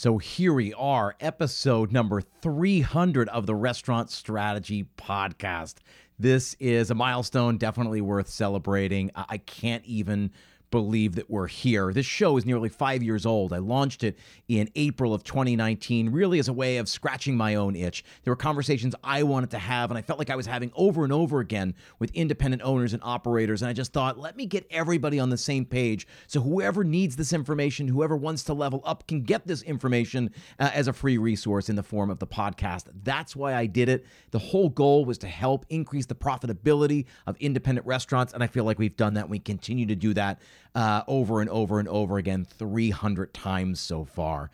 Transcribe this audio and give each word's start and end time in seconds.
So 0.00 0.18
here 0.18 0.52
we 0.52 0.72
are, 0.74 1.16
episode 1.18 1.90
number 1.90 2.20
300 2.20 3.28
of 3.30 3.46
the 3.46 3.54
Restaurant 3.56 4.12
Strategy 4.12 4.86
Podcast. 4.96 5.78
This 6.20 6.54
is 6.60 6.92
a 6.92 6.94
milestone, 6.94 7.58
definitely 7.58 8.00
worth 8.00 8.28
celebrating. 8.28 9.10
I 9.16 9.38
can't 9.38 9.84
even 9.84 10.30
believe 10.70 11.14
that 11.14 11.30
we're 11.30 11.46
here. 11.46 11.92
This 11.92 12.06
show 12.06 12.36
is 12.36 12.44
nearly 12.44 12.68
five 12.68 13.02
years 13.02 13.24
old. 13.24 13.52
I 13.52 13.58
launched 13.58 14.04
it 14.04 14.18
in 14.48 14.70
April 14.74 15.14
of 15.14 15.24
2019, 15.24 16.10
really 16.10 16.38
as 16.38 16.48
a 16.48 16.52
way 16.52 16.76
of 16.76 16.88
scratching 16.88 17.36
my 17.36 17.54
own 17.54 17.76
itch. 17.76 18.04
There 18.24 18.32
were 18.32 18.36
conversations 18.36 18.94
I 19.02 19.22
wanted 19.22 19.50
to 19.50 19.58
have, 19.58 19.90
and 19.90 19.98
I 19.98 20.02
felt 20.02 20.18
like 20.18 20.30
I 20.30 20.36
was 20.36 20.46
having 20.46 20.70
over 20.74 21.04
and 21.04 21.12
over 21.12 21.40
again 21.40 21.74
with 21.98 22.10
independent 22.12 22.62
owners 22.62 22.92
and 22.92 23.02
operators. 23.02 23.62
And 23.62 23.68
I 23.68 23.72
just 23.72 23.92
thought, 23.92 24.18
let 24.18 24.36
me 24.36 24.46
get 24.46 24.66
everybody 24.70 25.18
on 25.18 25.30
the 25.30 25.38
same 25.38 25.64
page 25.64 26.06
so 26.26 26.40
whoever 26.40 26.84
needs 26.84 27.16
this 27.16 27.32
information, 27.32 27.88
whoever 27.88 28.16
wants 28.16 28.44
to 28.44 28.54
level 28.54 28.82
up, 28.84 29.06
can 29.06 29.22
get 29.22 29.46
this 29.46 29.62
information 29.62 30.30
uh, 30.58 30.70
as 30.72 30.88
a 30.88 30.92
free 30.92 31.18
resource 31.18 31.68
in 31.68 31.76
the 31.76 31.82
form 31.82 32.10
of 32.10 32.18
the 32.18 32.26
podcast. 32.26 32.84
That's 33.02 33.36
why 33.36 33.54
I 33.54 33.66
did 33.66 33.88
it. 33.88 34.06
The 34.30 34.38
whole 34.38 34.68
goal 34.68 35.04
was 35.04 35.18
to 35.18 35.28
help 35.28 35.66
increase 35.68 36.06
the 36.06 36.14
profitability 36.14 37.06
of 37.26 37.36
independent 37.38 37.86
restaurants. 37.86 38.32
And 38.32 38.42
I 38.42 38.46
feel 38.46 38.64
like 38.64 38.78
we've 38.78 38.96
done 38.96 39.14
that. 39.14 39.28
We 39.28 39.38
continue 39.38 39.86
to 39.86 39.96
do 39.96 40.14
that 40.14 40.40
uh, 40.78 41.02
over 41.08 41.40
and 41.40 41.50
over 41.50 41.80
and 41.80 41.88
over 41.88 42.18
again, 42.18 42.44
300 42.44 43.34
times 43.34 43.80
so 43.80 44.04
far. 44.04 44.48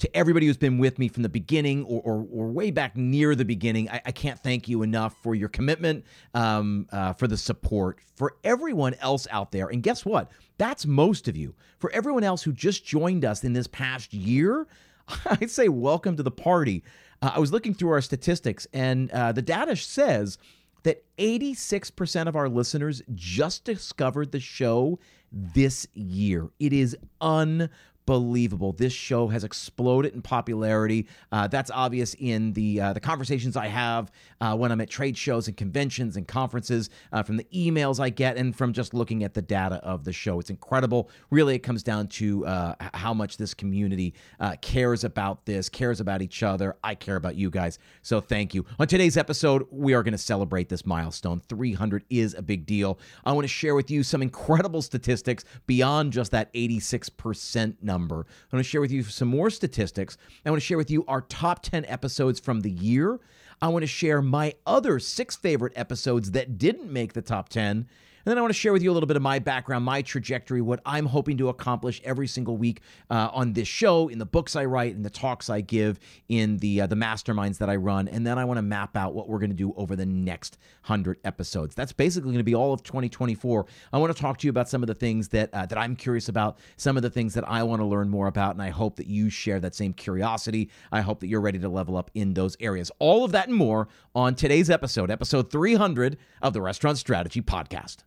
To 0.00 0.14
everybody 0.14 0.46
who's 0.46 0.58
been 0.58 0.76
with 0.76 0.98
me 0.98 1.08
from 1.08 1.22
the 1.22 1.30
beginning 1.30 1.84
or, 1.84 2.02
or, 2.04 2.26
or 2.30 2.48
way 2.48 2.70
back 2.70 2.98
near 2.98 3.34
the 3.34 3.46
beginning, 3.46 3.88
I, 3.88 4.02
I, 4.04 4.12
can't 4.12 4.38
thank 4.38 4.68
you 4.68 4.82
enough 4.82 5.14
for 5.22 5.34
your 5.34 5.48
commitment, 5.48 6.04
um, 6.34 6.86
uh, 6.92 7.14
for 7.14 7.26
the 7.26 7.36
support, 7.38 7.98
for 8.14 8.34
everyone 8.44 8.92
else 9.00 9.26
out 9.30 9.52
there. 9.52 9.68
And 9.68 9.82
guess 9.82 10.04
what? 10.04 10.30
That's 10.58 10.84
most 10.84 11.28
of 11.28 11.36
you. 11.36 11.54
For 11.78 11.90
everyone 11.92 12.24
else 12.24 12.42
who 12.42 12.52
just 12.52 12.84
joined 12.84 13.24
us 13.24 13.42
in 13.42 13.54
this 13.54 13.66
past 13.66 14.12
year, 14.12 14.66
I'd 15.24 15.50
say 15.50 15.70
welcome 15.70 16.14
to 16.16 16.22
the 16.22 16.30
party. 16.30 16.84
Uh, 17.22 17.32
I 17.36 17.38
was 17.38 17.52
looking 17.52 17.72
through 17.72 17.90
our 17.90 18.02
statistics, 18.02 18.66
and 18.74 19.10
uh, 19.12 19.32
the 19.32 19.42
data 19.42 19.76
says 19.76 20.36
that 20.82 21.04
86% 21.18 22.26
of 22.26 22.36
our 22.36 22.48
listeners 22.48 23.02
just 23.14 23.64
discovered 23.64 24.32
the 24.32 24.40
show 24.40 24.98
this 25.32 25.86
year. 25.94 26.48
It 26.58 26.72
is 26.72 26.96
unbelievable 27.20 27.74
unbelievable. 28.10 28.72
This 28.72 28.92
show 28.92 29.28
has 29.28 29.44
exploded 29.44 30.14
in 30.14 30.22
popularity. 30.22 31.06
Uh, 31.30 31.46
that's 31.46 31.70
obvious 31.70 32.14
in 32.18 32.52
the 32.54 32.80
uh, 32.80 32.92
the 32.92 33.00
conversations 33.00 33.56
I 33.56 33.68
have 33.68 34.10
uh, 34.40 34.56
when 34.56 34.72
I'm 34.72 34.80
at 34.80 34.90
trade 34.90 35.16
shows 35.16 35.48
and 35.48 35.56
conventions 35.56 36.16
and 36.16 36.26
conferences, 36.26 36.90
uh, 37.12 37.22
from 37.22 37.36
the 37.36 37.46
emails 37.54 38.00
I 38.00 38.10
get, 38.10 38.36
and 38.36 38.54
from 38.54 38.72
just 38.72 38.94
looking 38.94 39.22
at 39.22 39.34
the 39.34 39.42
data 39.42 39.76
of 39.76 40.04
the 40.04 40.12
show. 40.12 40.40
It's 40.40 40.50
incredible. 40.50 41.10
Really, 41.30 41.54
it 41.54 41.60
comes 41.60 41.82
down 41.82 42.08
to 42.08 42.46
uh, 42.46 42.74
how 42.94 43.14
much 43.14 43.36
this 43.36 43.54
community 43.54 44.14
uh, 44.40 44.56
cares 44.60 45.04
about 45.04 45.46
this, 45.46 45.68
cares 45.68 46.00
about 46.00 46.22
each 46.22 46.42
other. 46.42 46.76
I 46.82 46.94
care 46.94 47.16
about 47.16 47.36
you 47.36 47.50
guys. 47.50 47.78
So 48.02 48.20
thank 48.20 48.54
you. 48.54 48.64
On 48.78 48.86
today's 48.86 49.16
episode, 49.16 49.66
we 49.70 49.94
are 49.94 50.02
going 50.02 50.12
to 50.12 50.18
celebrate 50.18 50.68
this 50.68 50.84
milestone. 50.84 51.40
300 51.48 52.04
is 52.10 52.34
a 52.34 52.42
big 52.42 52.66
deal. 52.66 52.98
I 53.24 53.32
want 53.32 53.44
to 53.44 53.48
share 53.48 53.74
with 53.74 53.90
you 53.90 54.02
some 54.02 54.22
incredible 54.22 54.82
statistics 54.82 55.44
beyond 55.66 56.12
just 56.12 56.32
that 56.32 56.52
86% 56.54 57.76
number 57.82 57.89
number. 57.90 58.24
I 58.52 58.56
want 58.56 58.64
to 58.64 58.70
share 58.70 58.80
with 58.80 58.92
you 58.92 59.02
some 59.02 59.26
more 59.26 59.50
statistics. 59.50 60.16
I 60.46 60.50
want 60.50 60.62
to 60.62 60.66
share 60.66 60.78
with 60.78 60.92
you 60.92 61.04
our 61.08 61.22
top 61.22 61.60
10 61.62 61.84
episodes 61.86 62.38
from 62.38 62.60
the 62.60 62.70
year. 62.70 63.18
I 63.60 63.68
want 63.68 63.82
to 63.82 63.88
share 63.88 64.22
my 64.22 64.54
other 64.64 65.00
six 65.00 65.34
favorite 65.34 65.72
episodes 65.74 66.30
that 66.30 66.56
didn't 66.56 66.92
make 66.92 67.14
the 67.14 67.22
top 67.22 67.48
10. 67.48 67.88
And 68.24 68.30
then 68.30 68.38
I 68.38 68.42
want 68.42 68.52
to 68.52 68.58
share 68.58 68.72
with 68.72 68.82
you 68.82 68.90
a 68.90 68.94
little 68.94 69.06
bit 69.06 69.16
of 69.16 69.22
my 69.22 69.38
background, 69.38 69.84
my 69.84 70.02
trajectory, 70.02 70.60
what 70.60 70.80
I'm 70.84 71.06
hoping 71.06 71.38
to 71.38 71.48
accomplish 71.48 72.00
every 72.04 72.26
single 72.26 72.56
week 72.56 72.82
uh, 73.08 73.30
on 73.32 73.54
this 73.54 73.66
show, 73.66 74.08
in 74.08 74.18
the 74.18 74.26
books 74.26 74.56
I 74.56 74.66
write, 74.66 74.94
in 74.94 75.02
the 75.02 75.10
talks 75.10 75.48
I 75.48 75.62
give, 75.62 75.98
in 76.28 76.58
the 76.58 76.82
uh, 76.82 76.86
the 76.86 76.96
masterminds 76.96 77.58
that 77.58 77.70
I 77.70 77.76
run, 77.76 78.08
and 78.08 78.26
then 78.26 78.38
I 78.38 78.44
want 78.44 78.58
to 78.58 78.62
map 78.62 78.96
out 78.96 79.14
what 79.14 79.28
we're 79.28 79.38
going 79.38 79.50
to 79.50 79.56
do 79.56 79.72
over 79.76 79.96
the 79.96 80.06
next 80.06 80.58
hundred 80.82 81.18
episodes. 81.24 81.74
That's 81.74 81.92
basically 81.92 82.28
going 82.28 82.38
to 82.38 82.44
be 82.44 82.54
all 82.54 82.72
of 82.72 82.82
2024. 82.82 83.66
I 83.92 83.98
want 83.98 84.14
to 84.14 84.20
talk 84.20 84.38
to 84.38 84.46
you 84.46 84.50
about 84.50 84.68
some 84.68 84.82
of 84.82 84.86
the 84.86 84.94
things 84.94 85.28
that 85.28 85.50
uh, 85.54 85.64
that 85.66 85.78
I'm 85.78 85.96
curious 85.96 86.28
about, 86.28 86.58
some 86.76 86.96
of 86.96 87.02
the 87.02 87.10
things 87.10 87.34
that 87.34 87.48
I 87.48 87.62
want 87.62 87.80
to 87.80 87.86
learn 87.86 88.10
more 88.10 88.26
about, 88.26 88.54
and 88.54 88.62
I 88.62 88.70
hope 88.70 88.96
that 88.96 89.06
you 89.06 89.30
share 89.30 89.60
that 89.60 89.74
same 89.74 89.92
curiosity. 89.92 90.70
I 90.92 91.00
hope 91.00 91.20
that 91.20 91.28
you're 91.28 91.40
ready 91.40 91.58
to 91.58 91.68
level 91.68 91.96
up 91.96 92.10
in 92.14 92.34
those 92.34 92.56
areas. 92.60 92.90
All 92.98 93.24
of 93.24 93.32
that 93.32 93.48
and 93.48 93.56
more 93.56 93.88
on 94.14 94.34
today's 94.34 94.70
episode, 94.70 95.10
episode 95.10 95.50
300 95.50 96.18
of 96.42 96.52
the 96.52 96.60
Restaurant 96.60 96.98
Strategy 96.98 97.40
Podcast. 97.40 97.98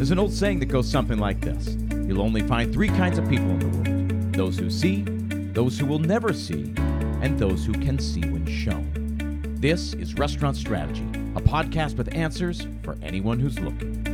There's 0.00 0.10
an 0.10 0.18
old 0.18 0.32
saying 0.32 0.60
that 0.60 0.66
goes 0.66 0.90
something 0.90 1.18
like 1.18 1.42
this 1.42 1.76
You'll 1.92 2.22
only 2.22 2.40
find 2.40 2.72
three 2.72 2.88
kinds 2.88 3.18
of 3.18 3.28
people 3.28 3.50
in 3.50 3.58
the 3.58 3.66
world 3.66 4.32
those 4.32 4.58
who 4.58 4.70
see, 4.70 5.02
those 5.52 5.78
who 5.78 5.84
will 5.84 5.98
never 5.98 6.32
see, 6.32 6.72
and 7.20 7.38
those 7.38 7.66
who 7.66 7.72
can 7.72 7.98
see 7.98 8.22
when 8.22 8.46
shown. 8.46 9.58
This 9.60 9.92
is 9.92 10.14
Restaurant 10.14 10.56
Strategy, 10.56 11.04
a 11.36 11.42
podcast 11.42 11.98
with 11.98 12.14
answers 12.14 12.66
for 12.82 12.96
anyone 13.02 13.38
who's 13.38 13.58
looking. 13.58 14.09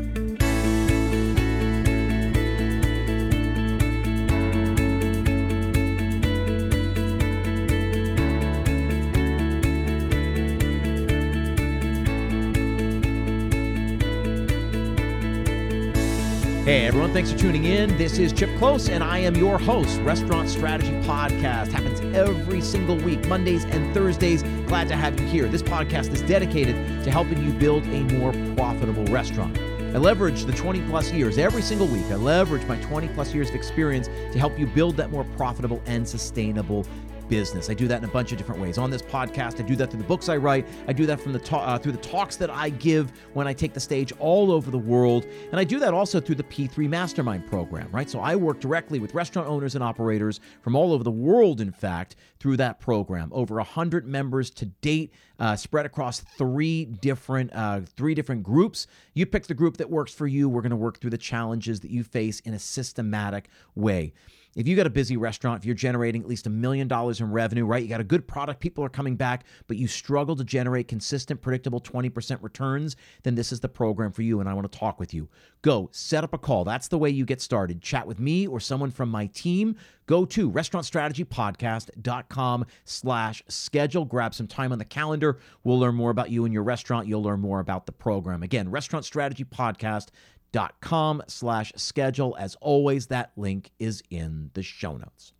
Hey 16.76 16.88
everyone, 16.88 17.14
thanks 17.14 17.32
for 17.32 17.38
tuning 17.38 17.64
in. 17.64 17.97
This 17.97 18.19
is 18.19 18.34
Chip 18.34 18.50
Klose, 18.50 18.91
and 18.91 19.03
I 19.03 19.16
am 19.20 19.34
your 19.34 19.56
host. 19.56 19.98
Restaurant 20.03 20.47
Strategy 20.47 20.92
Podcast 21.06 21.69
happens 21.72 22.00
every 22.14 22.60
single 22.60 22.97
week, 22.97 23.26
Mondays 23.28 23.64
and 23.64 23.94
Thursdays. 23.94 24.42
Glad 24.66 24.86
to 24.88 24.94
have 24.94 25.19
you 25.19 25.26
here. 25.26 25.48
This 25.48 25.62
podcast 25.62 26.12
is 26.12 26.20
dedicated 26.20 26.76
to 27.03 27.10
helping 27.10 27.42
you 27.42 27.50
build 27.54 27.84
a 27.84 28.00
more 28.12 28.31
profitable 28.56 29.06
restaurant. 29.06 29.56
I 29.94 29.98
leverage 29.98 30.44
the 30.44 30.53
20 30.53 30.82
plus 30.82 31.10
years 31.12 31.38
every 31.38 31.62
single 31.62 31.86
week. 31.86 32.04
I 32.10 32.16
leverage 32.16 32.66
my 32.66 32.76
20 32.82 33.09
plus 33.09 33.32
years 33.32 33.48
of 33.48 33.54
experience 33.54 34.09
to 34.09 34.38
help 34.38 34.59
you 34.59 34.66
build 34.66 34.98
that 34.98 35.10
more 35.10 35.25
profitable 35.38 35.81
and 35.86 36.06
sustainable 36.06 36.84
business. 37.28 37.70
I 37.70 37.75
do 37.75 37.88
that 37.88 38.03
in 38.03 38.09
a 38.09 38.12
bunch 38.12 38.32
of 38.32 38.38
different 38.38 38.60
ways. 38.60 38.78
On 38.78 38.91
this 38.91 39.03
podcast, 39.03 39.60
I 39.60 39.62
do 39.62 39.76
that 39.76 39.91
through 39.91 40.00
the 40.00 40.06
books 40.06 40.28
I 40.28 40.37
write. 40.37 40.66
I 40.88 40.92
do 40.92 41.06
that 41.06 41.20
from 41.20 41.32
the 41.32 41.38
ta- 41.38 41.64
uh, 41.64 41.78
through 41.78 41.92
the 41.92 41.98
talks 41.98 42.37
that 42.37 42.50
I 42.50 42.70
give 42.70 43.12
when 43.34 43.47
I 43.47 43.53
take 43.53 43.72
the 43.72 43.81
stage 43.81 44.12
all 44.19 44.50
over 44.50 44.70
the 44.70 44.78
world, 44.78 45.26
and 45.50 45.60
I 45.60 45.65
do 45.65 45.78
that 45.81 45.94
also 45.94 46.20
through 46.20 46.36
the 46.36 46.44
P3 46.44 46.88
Mastermind 46.88 47.47
program. 47.47 47.88
Right, 47.91 48.09
so 48.09 48.20
I 48.20 48.36
work 48.36 48.60
directly 48.60 48.98
with 48.98 49.15
restaurant 49.15 49.48
owners 49.48 49.75
and 49.75 49.82
operators 49.84 50.41
from 50.62 50.76
all 50.76 50.92
over 50.92 51.04
the 51.04 51.10
world. 51.10 51.60
In 51.60 51.72
fact, 51.72 52.16
through 52.38 52.56
that 52.59 52.81
program, 52.81 53.31
over 53.32 53.59
hundred 53.60 54.06
members 54.06 54.50
to 54.50 54.66
date, 54.66 55.12
uh, 55.38 55.56
spread 55.56 55.86
across 55.86 56.20
three 56.20 56.84
different 56.84 57.53
uh, 57.53 57.81
three 57.97 58.15
different 58.15 58.42
groups. 58.42 58.86
You 59.15 59.26
pick 59.26 59.47
the 59.47 59.54
group 59.54 59.76
that 59.78 59.91
works 59.91 60.12
for 60.12 60.26
you. 60.26 60.48
We're 60.48 60.62
going 60.62 60.70
to 60.70 60.76
work 60.76 61.00
through 61.00 61.10
the 61.10 61.19
challenges 61.19 61.81
that 61.81 61.91
you 61.91 62.04
face 62.04 62.41
in 62.41 62.54
a 62.54 62.59
systematic 62.59 63.48
way. 63.75 64.12
If 64.56 64.66
you 64.66 64.74
got 64.74 64.86
a 64.86 64.90
busy 64.90 65.16
restaurant, 65.16 65.60
if 65.60 65.66
you're 65.66 65.74
generating 65.74 66.22
at 66.22 66.28
least 66.28 66.46
a 66.46 66.50
million 66.50 66.88
dollars 66.88 67.20
in 67.20 67.30
revenue, 67.30 67.66
right? 67.66 67.82
You 67.82 67.88
got 67.88 68.00
a 68.00 68.04
good 68.04 68.26
product, 68.26 68.60
people 68.60 68.82
are 68.82 68.88
coming 68.88 69.14
back, 69.14 69.44
but 69.68 69.76
you 69.76 69.86
struggle 69.86 70.34
to 70.34 70.44
generate 70.44 70.88
consistent, 70.88 71.42
predictable 71.42 71.80
20% 71.80 72.42
returns, 72.42 72.96
then 73.22 73.34
this 73.34 73.52
is 73.52 73.60
the 73.60 73.68
program 73.68 74.12
for 74.12 74.22
you 74.22 74.40
and 74.40 74.48
I 74.48 74.54
want 74.54 74.70
to 74.70 74.78
talk 74.78 74.98
with 74.98 75.12
you. 75.12 75.28
Go 75.62 75.90
set 75.92 76.24
up 76.24 76.32
a 76.32 76.38
call. 76.38 76.64
That's 76.64 76.88
the 76.88 76.98
way 76.98 77.10
you 77.10 77.26
get 77.26 77.42
started. 77.42 77.82
Chat 77.82 78.06
with 78.06 78.18
me 78.18 78.46
or 78.46 78.58
someone 78.58 78.90
from 78.90 79.10
my 79.10 79.26
team. 79.26 79.76
Go 80.06 80.24
to 80.24 80.50
restaurantstrategypodcast.com 80.50 82.66
slash 82.84 83.42
schedule. 83.48 84.04
Grab 84.04 84.34
some 84.34 84.46
time 84.46 84.70
on 84.72 84.78
the 84.78 84.84
calendar. 84.84 85.38
We'll 85.64 85.80
learn 85.80 85.96
more 85.96 86.10
about 86.10 86.30
you 86.30 86.44
and 86.44 86.54
your 86.54 86.62
restaurant. 86.62 87.08
You'll 87.08 87.24
learn 87.24 87.40
more 87.40 87.60
about 87.60 87.86
the 87.86 87.92
program. 87.92 88.44
Again, 88.44 88.70
Restaurant 88.70 89.04
Strategy 89.04 89.44
Podcast 89.44 90.08
dot 90.52 90.80
com 90.80 91.22
slash 91.28 91.72
schedule. 91.76 92.36
As 92.38 92.56
always, 92.60 93.06
that 93.08 93.32
link 93.36 93.70
is 93.78 94.02
in 94.10 94.50
the 94.54 94.62
show 94.62 94.96
notes. 94.96 95.32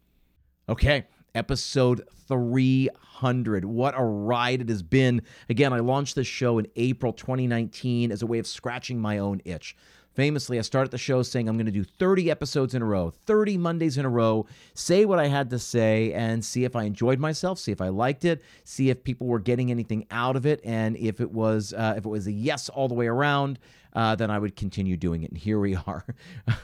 Okay, 0.69 1.07
episode 1.35 2.03
300. 2.27 3.65
What 3.65 3.95
a 3.97 4.03
ride 4.03 4.63
it 4.63 4.69
has 4.69 4.83
been. 4.83 5.23
Again, 5.49 5.73
I 5.73 5.79
launched 5.79 6.17
this 6.17 6.27
show 6.27 6.59
in 6.59 6.67
April 6.77 7.13
2019 7.13 8.11
as 8.11 8.23
a 8.23 8.27
way 8.27 8.39
of 8.39 8.47
scratching 8.47 9.01
my 9.01 9.19
own 9.19 9.41
itch. 9.45 9.77
Famously, 10.17 10.59
I 10.59 10.63
started 10.63 10.91
the 10.91 10.99
show 10.99 11.23
saying 11.23 11.47
I'm 11.47 11.59
going 11.59 11.67
to 11.67 11.73
do 11.73 11.85
30 11.85 12.31
episodes 12.31 12.75
in 12.75 12.81
a 12.81 12.87
row, 12.87 13.13
30 13.27 13.59
Mondays 13.59 13.99
in 13.99 14.07
a 14.07 14.09
row, 14.09 14.47
say 14.73 15.05
what 15.05 15.19
I 15.19 15.27
had 15.27 15.51
to 15.51 15.59
say, 15.59 16.15
and 16.15 16.43
see 16.43 16.65
if 16.65 16.75
I 16.75 16.85
enjoyed 16.85 17.19
myself, 17.19 17.59
see 17.59 17.71
if 17.71 17.83
I 17.83 17.91
liked 17.91 18.25
it, 18.25 18.43
see 18.65 18.89
if 18.89 19.05
people 19.05 19.27
were 19.27 19.39
getting 19.39 19.71
anything 19.71 20.07
out 20.11 20.35
of 20.35 20.47
it, 20.47 20.63
and 20.65 20.97
if 20.97 21.21
it 21.21 21.31
was 21.31 21.75
uh, 21.75 21.95
if 21.99 22.07
it 22.07 22.09
was 22.09 22.27
a 22.27 22.33
yes 22.33 22.71
all 22.71 22.89
the 22.89 22.95
way 22.95 23.09
around, 23.09 23.59
uh, 23.93 24.17
then 24.17 24.31
I 24.31 24.39
would 24.39 24.57
continue 24.57 24.97
doing 24.97 25.23
it. 25.23 25.31
And 25.31 25.39
here 25.39 25.61
we 25.61 25.77
are, 25.87 26.07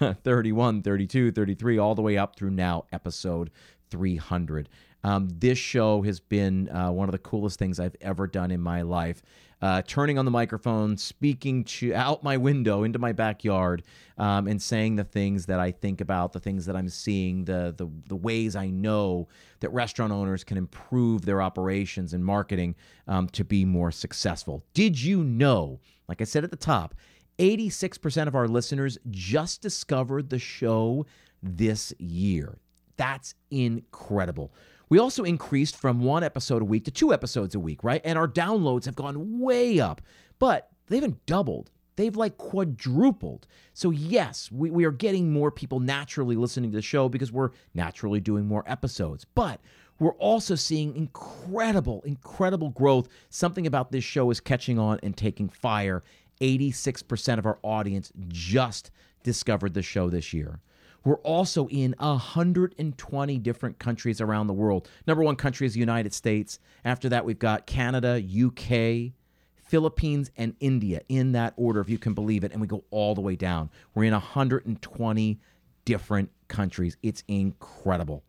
31, 0.01 0.81
32, 0.81 1.33
33, 1.33 1.77
all 1.77 1.95
the 1.95 2.01
way 2.01 2.17
up 2.17 2.37
through 2.37 2.53
now, 2.53 2.87
episode 2.91 3.51
300. 3.91 4.71
Um, 5.05 5.29
this 5.31 5.59
show 5.59 6.03
has 6.03 6.21
been 6.21 6.71
uh, 6.71 6.91
one 6.91 7.09
of 7.09 7.13
the 7.13 7.19
coolest 7.19 7.59
things 7.59 7.79
I've 7.79 7.97
ever 8.01 8.27
done 8.27 8.51
in 8.51 8.61
my 8.61 8.81
life. 8.83 9.23
Uh, 9.63 9.81
turning 9.87 10.19
on 10.19 10.25
the 10.25 10.31
microphone, 10.31 10.97
speaking 10.97 11.63
to 11.63 11.95
out 11.95 12.23
my 12.25 12.37
window 12.37 12.83
into 12.83 12.99
my 12.99 13.13
backyard, 13.13 13.85
um, 14.19 14.49
and 14.49 14.61
saying 14.61 14.97
the 14.97 15.05
things 15.05 15.47
that 15.47 15.61
I 15.61 15.71
think 15.71 16.01
about, 16.01 16.33
the 16.33 16.41
things 16.41 16.67
that 16.67 16.75
I'm 16.75 16.89
seeing, 16.89 17.45
the, 17.45 17.73
the 17.77 17.89
the 18.09 18.17
ways 18.17 18.57
I 18.57 18.67
know 18.71 19.29
that 19.61 19.73
restaurant 19.73 20.13
owners 20.13 20.43
can 20.43 20.59
improve 20.59 21.25
their 21.25 21.41
operations 21.41 22.13
and 22.13 22.25
marketing 22.25 22.75
um, 23.07 23.29
to 23.29 23.45
be 23.45 23.65
more 23.65 23.93
successful. 23.93 24.65
Did 24.75 25.01
you 25.01 25.23
know? 25.23 25.79
Like 26.09 26.21
I 26.21 26.25
said 26.25 26.45
at 26.45 26.51
the 26.51 26.57
top, 26.57 26.95
86% 27.39 28.27
of 28.27 28.35
our 28.35 28.49
listeners 28.49 28.99
just 29.11 29.63
discovered 29.63 30.29
the 30.29 30.39
show 30.39 31.07
this 31.43 31.93
year. 31.99 32.59
That's 32.97 33.35
incredible. 33.51 34.53
We 34.93 34.99
also 34.99 35.25
increased 35.25 35.75
from 35.75 36.01
one 36.01 36.23
episode 36.23 36.61
a 36.61 36.67
week 36.67 36.85
to 36.85 36.91
two 36.91 37.15
episodes 37.15 37.55
a 37.55 37.59
week, 37.59 37.83
right? 37.83 38.03
And 38.05 38.19
our 38.19 38.29
downloads 38.29 38.85
have 38.85 38.95
gone 38.95 39.41
way 39.41 39.81
up, 39.81 40.03
but 40.39 40.69
they 40.89 40.97
haven't 40.97 41.25
doubled. 41.25 41.71
They've 41.97 42.15
like 42.15 42.37
quadrupled. 42.37 43.47
So, 43.73 43.89
yes, 43.89 44.53
we, 44.53 44.71
we 44.71 44.85
are 44.85 44.91
getting 44.91 45.33
more 45.33 45.51
people 45.51 45.81
naturally 45.81 46.37
listening 46.37 46.73
to 46.73 46.77
the 46.77 46.83
show 46.83 47.09
because 47.09 47.33
we're 47.33 47.53
naturally 47.73 48.21
doing 48.21 48.45
more 48.45 48.65
episodes. 48.67 49.25
But 49.35 49.63
we're 49.99 50.13
also 50.17 50.57
seeing 50.57 50.95
incredible, 50.95 52.03
incredible 52.05 52.69
growth. 52.69 53.09
Something 53.31 53.67
about 53.67 53.93
this 53.93 54.05
show 54.05 54.31
is 54.31 54.41
catching 54.41 54.79
on 54.79 55.01
and 55.03 55.17
taking 55.17 55.49
fire. 55.49 56.03
86% 56.43 57.39
of 57.39 57.47
our 57.47 57.59
audience 57.63 58.13
just 58.29 58.91
discovered 59.23 59.73
the 59.73 59.81
show 59.81 60.11
this 60.11 60.35
year. 60.35 60.61
We're 61.05 61.17
also 61.17 61.69
in 61.69 61.95
120 61.99 63.39
different 63.39 63.79
countries 63.79 64.21
around 64.21 64.47
the 64.47 64.53
world. 64.53 64.89
Number 65.07 65.25
one 65.25 65.37
country 65.37 65.67
is 65.67 65.75
the 65.75 65.81
United 65.81 66.15
States. 66.15 66.59
After 66.85 67.09
that, 67.09 67.25
we've 67.25 67.39
got 67.39 67.67
Canada, 67.67 68.23
UK, 68.23 69.13
Philippines, 69.57 70.31
and 70.37 70.55
India 70.61 71.01
in 71.09 71.33
that 71.33 71.55
order, 71.57 71.81
if 71.81 71.89
you 71.89 71.99
can 71.99 72.15
believe 72.15 72.45
it. 72.45 72.53
And 72.53 72.61
we 72.61 72.67
go 72.67 72.85
all 72.91 73.15
the 73.15 73.21
way 73.21 73.37
down. 73.37 73.71
We're 73.95 74.05
in 74.05 74.13
120 74.13 75.41
different 75.85 76.31
countries. 76.49 76.97
It's 77.03 77.25
incredible. 77.27 78.23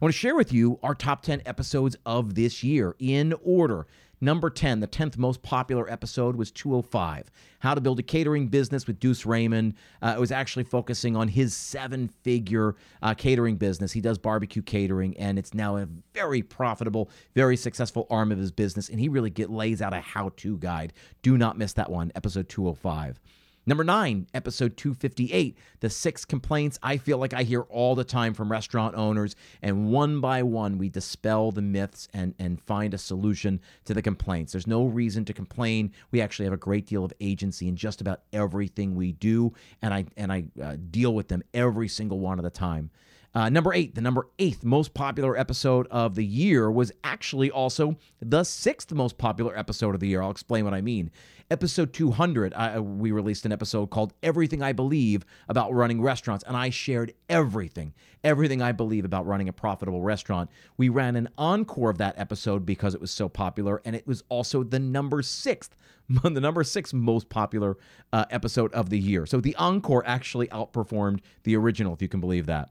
I 0.00 0.04
want 0.04 0.14
to 0.14 0.18
share 0.18 0.36
with 0.36 0.52
you 0.52 0.78
our 0.82 0.94
top 0.94 1.22
10 1.22 1.42
episodes 1.44 1.96
of 2.06 2.34
this 2.34 2.62
year 2.62 2.96
in 2.98 3.34
order. 3.42 3.86
Number 4.20 4.50
10, 4.50 4.80
the 4.80 4.86
10th 4.86 5.16
most 5.16 5.42
popular 5.42 5.90
episode 5.90 6.36
was 6.36 6.50
205 6.50 7.30
How 7.60 7.74
to 7.74 7.80
Build 7.80 7.98
a 8.00 8.02
Catering 8.02 8.48
Business 8.48 8.86
with 8.86 9.00
Deuce 9.00 9.24
Raymond. 9.24 9.74
Uh, 10.02 10.12
it 10.16 10.20
was 10.20 10.30
actually 10.30 10.64
focusing 10.64 11.16
on 11.16 11.28
his 11.28 11.54
seven 11.54 12.08
figure 12.08 12.76
uh, 13.00 13.14
catering 13.14 13.56
business. 13.56 13.92
He 13.92 14.02
does 14.02 14.18
barbecue 14.18 14.60
catering, 14.60 15.16
and 15.16 15.38
it's 15.38 15.54
now 15.54 15.78
a 15.78 15.88
very 16.12 16.42
profitable, 16.42 17.10
very 17.34 17.56
successful 17.56 18.06
arm 18.10 18.30
of 18.30 18.36
his 18.36 18.52
business. 18.52 18.90
And 18.90 19.00
he 19.00 19.08
really 19.08 19.30
get, 19.30 19.48
lays 19.48 19.80
out 19.80 19.94
a 19.94 20.00
how 20.00 20.32
to 20.36 20.58
guide. 20.58 20.92
Do 21.22 21.38
not 21.38 21.56
miss 21.56 21.72
that 21.74 21.90
one, 21.90 22.12
episode 22.14 22.50
205. 22.50 23.18
Number 23.66 23.84
nine, 23.84 24.26
episode 24.32 24.78
258, 24.78 25.56
the 25.80 25.90
six 25.90 26.24
complaints 26.24 26.78
I 26.82 26.96
feel 26.96 27.18
like 27.18 27.34
I 27.34 27.42
hear 27.42 27.60
all 27.62 27.94
the 27.94 28.04
time 28.04 28.32
from 28.32 28.50
restaurant 28.50 28.94
owners. 28.94 29.36
And 29.60 29.90
one 29.90 30.20
by 30.20 30.42
one, 30.42 30.78
we 30.78 30.88
dispel 30.88 31.52
the 31.52 31.60
myths 31.60 32.08
and, 32.14 32.34
and 32.38 32.60
find 32.62 32.94
a 32.94 32.98
solution 32.98 33.60
to 33.84 33.92
the 33.92 34.00
complaints. 34.00 34.52
There's 34.52 34.66
no 34.66 34.86
reason 34.86 35.26
to 35.26 35.34
complain. 35.34 35.92
We 36.10 36.22
actually 36.22 36.46
have 36.46 36.54
a 36.54 36.58
great 36.58 36.86
deal 36.86 37.04
of 37.04 37.12
agency 37.20 37.68
in 37.68 37.76
just 37.76 38.00
about 38.00 38.22
everything 38.32 38.94
we 38.94 39.12
do. 39.12 39.52
And 39.82 39.92
I, 39.92 40.06
and 40.16 40.32
I 40.32 40.44
uh, 40.62 40.76
deal 40.90 41.14
with 41.14 41.28
them 41.28 41.42
every 41.52 41.88
single 41.88 42.18
one 42.18 42.38
of 42.38 42.44
the 42.44 42.50
time. 42.50 42.90
Uh, 43.32 43.48
number 43.48 43.72
eight, 43.72 43.94
the 43.94 44.00
number 44.00 44.26
eighth 44.40 44.64
most 44.64 44.92
popular 44.92 45.36
episode 45.36 45.86
of 45.88 46.16
the 46.16 46.24
year 46.24 46.70
was 46.70 46.90
actually 47.04 47.50
also 47.50 47.96
the 48.20 48.42
sixth 48.42 48.90
most 48.92 49.18
popular 49.18 49.56
episode 49.56 49.94
of 49.94 50.00
the 50.00 50.08
year. 50.08 50.20
I'll 50.20 50.32
explain 50.32 50.64
what 50.64 50.74
I 50.74 50.80
mean. 50.80 51.12
Episode 51.52 51.92
200, 51.92 52.54
uh, 52.54 52.80
we 52.80 53.10
released 53.10 53.44
an 53.44 53.50
episode 53.50 53.90
called 53.90 54.12
Everything 54.22 54.62
I 54.62 54.72
Believe 54.72 55.24
About 55.48 55.74
Running 55.74 56.00
Restaurants, 56.00 56.44
and 56.46 56.56
I 56.56 56.70
shared 56.70 57.12
everything, 57.28 57.92
everything 58.22 58.62
I 58.62 58.70
believe 58.70 59.04
about 59.04 59.26
running 59.26 59.48
a 59.48 59.52
profitable 59.52 60.00
restaurant. 60.00 60.48
We 60.76 60.90
ran 60.90 61.16
an 61.16 61.28
encore 61.36 61.90
of 61.90 61.98
that 61.98 62.16
episode 62.16 62.64
because 62.64 62.94
it 62.94 63.00
was 63.00 63.10
so 63.10 63.28
popular, 63.28 63.82
and 63.84 63.96
it 63.96 64.06
was 64.06 64.22
also 64.28 64.62
the 64.62 64.78
number 64.78 65.22
sixth, 65.22 65.76
the 66.08 66.30
number 66.30 66.62
six 66.62 66.94
most 66.94 67.28
popular 67.28 67.76
uh, 68.12 68.26
episode 68.30 68.72
of 68.72 68.90
the 68.90 69.00
year. 69.00 69.26
So 69.26 69.40
the 69.40 69.56
encore 69.56 70.06
actually 70.06 70.46
outperformed 70.46 71.18
the 71.42 71.56
original, 71.56 71.92
if 71.94 72.00
you 72.00 72.06
can 72.06 72.20
believe 72.20 72.46
that. 72.46 72.70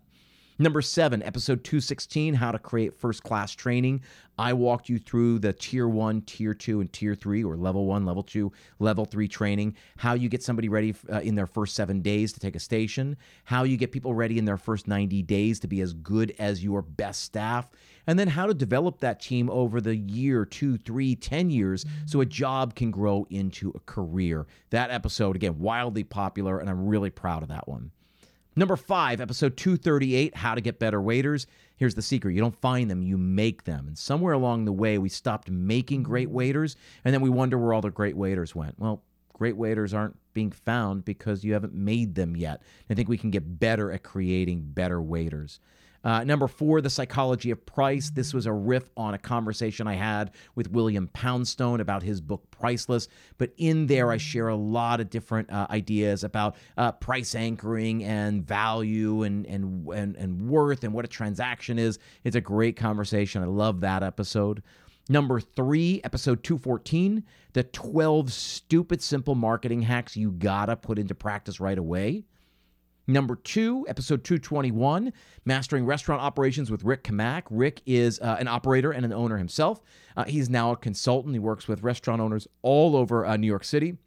Number 0.62 0.82
seven, 0.82 1.24
episode 1.24 1.64
216, 1.64 2.34
how 2.34 2.52
to 2.52 2.60
create 2.60 2.94
first 2.94 3.24
class 3.24 3.54
training. 3.54 4.02
I 4.38 4.52
walked 4.52 4.90
you 4.90 5.00
through 5.00 5.40
the 5.40 5.54
tier 5.54 5.88
one, 5.88 6.22
tier 6.24 6.54
two, 6.54 6.82
and 6.82 6.92
tier 6.92 7.16
three, 7.16 7.46
or 7.46 7.56
level 7.56 7.86
one, 7.86 8.06
level 8.06 8.24
two, 8.24 8.52
level 8.78 9.06
three 9.06 9.30
training, 9.30 9.78
how 9.96 10.16
you 10.16 10.28
get 10.28 10.44
somebody 10.44 10.68
ready 10.68 10.94
uh, 11.10 11.22
in 11.22 11.36
their 11.36 11.48
first 11.48 11.76
seven 11.76 12.02
days 12.02 12.34
to 12.34 12.42
take 12.42 12.58
a 12.58 12.60
station, 12.60 13.16
how 13.46 13.64
you 13.64 13.78
get 13.78 13.94
people 13.94 14.14
ready 14.14 14.38
in 14.38 14.44
their 14.44 14.58
first 14.58 14.86
90 14.86 15.22
days 15.24 15.62
to 15.62 15.68
be 15.70 15.80
as 15.80 15.94
good 15.94 16.36
as 16.40 16.62
your 16.62 16.82
best 16.82 17.22
staff, 17.22 17.72
and 18.06 18.20
then 18.20 18.28
how 18.28 18.46
to 18.46 18.54
develop 18.54 19.00
that 19.00 19.22
team 19.22 19.50
over 19.50 19.80
the 19.80 19.96
year, 19.96 20.44
two, 20.44 20.78
three, 20.78 21.16
ten 21.16 21.50
years 21.50 21.86
so 22.06 22.20
a 22.20 22.26
job 22.26 22.76
can 22.76 22.92
grow 22.92 23.26
into 23.30 23.72
a 23.76 23.80
career. 23.86 24.46
That 24.72 24.92
episode, 24.92 25.38
again, 25.38 25.58
wildly 25.58 26.04
popular, 26.04 26.60
and 26.60 26.70
I'm 26.70 26.86
really 26.86 27.12
proud 27.12 27.44
of 27.44 27.48
that 27.48 27.66
one. 27.66 27.92
Number 28.60 28.76
five, 28.76 29.22
episode 29.22 29.56
238 29.56 30.36
How 30.36 30.54
to 30.54 30.60
Get 30.60 30.80
Better 30.80 31.02
Waiters. 31.02 31.48
Here's 31.78 31.96
the 31.96 32.02
secret 32.02 32.34
you 32.34 32.42
don't 32.42 32.60
find 32.60 32.92
them, 32.92 33.02
you 33.02 33.18
make 33.18 33.64
them. 33.64 33.88
And 33.88 33.98
somewhere 33.98 34.34
along 34.34 34.66
the 34.66 34.74
way, 34.74 34.98
we 34.98 35.08
stopped 35.08 35.50
making 35.50 36.04
great 36.04 36.30
waiters, 36.30 36.76
and 37.06 37.14
then 37.14 37.22
we 37.22 37.30
wonder 37.30 37.58
where 37.58 37.72
all 37.72 37.80
the 37.80 37.90
great 37.90 38.18
waiters 38.18 38.54
went. 38.54 38.78
Well, 38.78 39.02
great 39.32 39.56
waiters 39.56 39.94
aren't 39.94 40.18
being 40.34 40.52
found 40.52 41.06
because 41.06 41.46
you 41.46 41.54
haven't 41.54 41.74
made 41.74 42.16
them 42.16 42.36
yet. 42.36 42.62
I 42.90 42.96
think 42.96 43.08
we 43.08 43.18
can 43.18 43.32
get 43.32 43.62
better 43.62 43.94
at 43.94 44.04
creating 44.04 44.74
better 44.74 45.02
waiters. 45.02 45.62
Uh, 46.04 46.24
number 46.24 46.48
four, 46.48 46.82
The 46.82 46.90
Psychology 46.90 47.52
of 47.52 47.66
Price. 47.66 48.10
This 48.10 48.34
was 48.34 48.46
a 48.46 48.54
riff 48.54 48.90
on 48.96 49.14
a 49.14 49.18
conversation 49.18 49.88
I 49.88 49.96
had 49.96 50.32
with 50.56 50.72
William 50.72 51.08
Poundstone 51.10 51.82
about 51.82 52.04
his 52.04 52.22
book 52.22 52.50
Priceless. 52.52 53.08
But 53.38 53.52
in 53.58 53.88
there, 53.88 54.12
I 54.12 54.18
share 54.18 54.48
a 54.48 54.56
lot 54.56 55.02
of 55.02 55.10
different 55.10 55.52
uh, 55.52 55.68
ideas 55.70 56.24
about 56.24 56.56
uh, 56.78 56.94
price 56.94 57.36
anchoring 57.36 58.04
and 58.04 58.46
value 58.46 59.24
and, 59.24 59.46
and, 59.46 59.88
and, 59.88 60.16
and 60.16 60.50
worth 60.50 60.84
and 60.84 60.94
what 60.94 61.06
a 61.06 61.10
transaction 61.10 61.78
is. 61.78 62.00
It's 62.24 62.36
a 62.36 62.42
great 62.42 62.78
conversation. 62.78 63.44
I 63.44 63.48
love 63.48 63.82
that 63.82 64.04
episode. 64.04 64.64
Number 65.10 65.40
three, 65.40 66.02
episode 66.04 66.44
214, 66.44 67.24
the 67.54 67.64
12 67.64 68.32
stupid 68.32 69.02
simple 69.02 69.34
marketing 69.34 69.82
hacks 69.82 70.16
you 70.16 70.30
gotta 70.32 70.76
put 70.76 71.00
into 71.00 71.16
practice 71.16 71.60
right 71.60 71.80
away. 71.80 72.26
Number 73.10 73.36
two, 73.36 73.88
episode 73.90 74.24
221, 74.24 75.12
Mastering 75.44 75.84
Restaurant 75.84 76.22
Operations 76.22 76.70
with 76.70 76.84
Rick 76.84 77.04
Camac. 77.04 77.42
Rick 77.50 77.82
is 77.88 78.20
uh, 78.20 78.38
an 78.40 78.48
operator 78.48 78.92
and 78.92 79.04
an 79.04 79.12
owner 79.12 79.38
himself. 79.38 79.82
Uh, 80.16 80.26
he's 80.26 80.48
now 80.48 80.74
a 80.74 80.78
consultant. 80.78 81.34
He 81.34 81.40
works 81.40 81.68
with 81.68 81.82
restaurant 81.82 82.22
owners 82.22 82.48
all 82.62 82.96
over 82.96 83.26
uh, 83.26 83.36
New 83.36 83.48
York 83.48 83.64
City 83.64 83.98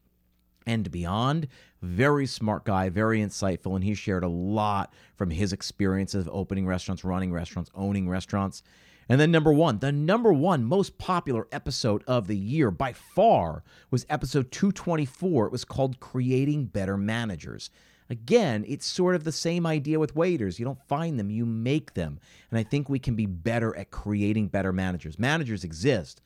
and 0.69 0.89
beyond. 0.89 1.49
Very 1.83 2.27
smart 2.27 2.65
guy, 2.65 2.91
very 2.91 3.19
insightful, 3.19 3.75
and 3.75 3.83
he 3.83 3.95
shared 3.95 4.23
a 4.23 4.29
lot 4.29 4.95
from 5.17 5.31
his 5.31 5.53
experiences 5.53 6.29
of 6.29 6.33
opening 6.33 6.69
restaurants, 6.69 7.03
running 7.03 7.33
restaurants, 7.33 7.73
owning 7.75 8.09
restaurants. 8.09 8.63
And 9.09 9.21
then, 9.21 9.33
number 9.33 9.53
one, 9.53 9.81
the 9.81 9.91
number 9.91 10.33
one 10.33 10.63
most 10.63 10.97
popular 10.99 11.49
episode 11.51 12.05
of 12.07 12.29
the 12.29 12.37
year 12.37 12.71
by 12.71 12.93
far 12.93 13.65
was 13.91 14.07
episode 14.09 14.53
224. 14.53 15.47
It 15.47 15.53
was 15.53 15.65
called 15.65 15.99
Creating 15.99 16.67
Better 16.67 16.97
Managers. 16.97 17.69
Again, 18.13 18.67
it's 18.69 18.85
sort 18.85 19.15
of 19.15 19.25
the 19.25 19.33
same 19.33 19.65
idea 19.65 19.99
with 19.99 20.15
waiters. 20.15 20.59
You 20.59 20.67
don't 20.67 20.87
find 20.87 21.19
them, 21.19 21.31
you 21.31 21.47
make 21.47 21.95
them. 21.95 22.21
And 22.51 22.59
I 22.59 22.63
think 22.63 22.91
we 22.91 22.99
can 22.99 23.17
be 23.17 23.25
better 23.25 23.75
at 23.75 23.91
creating 23.91 24.49
better 24.49 24.71
managers. 24.71 25.19
Managers 25.19 25.65
exist 25.65 26.21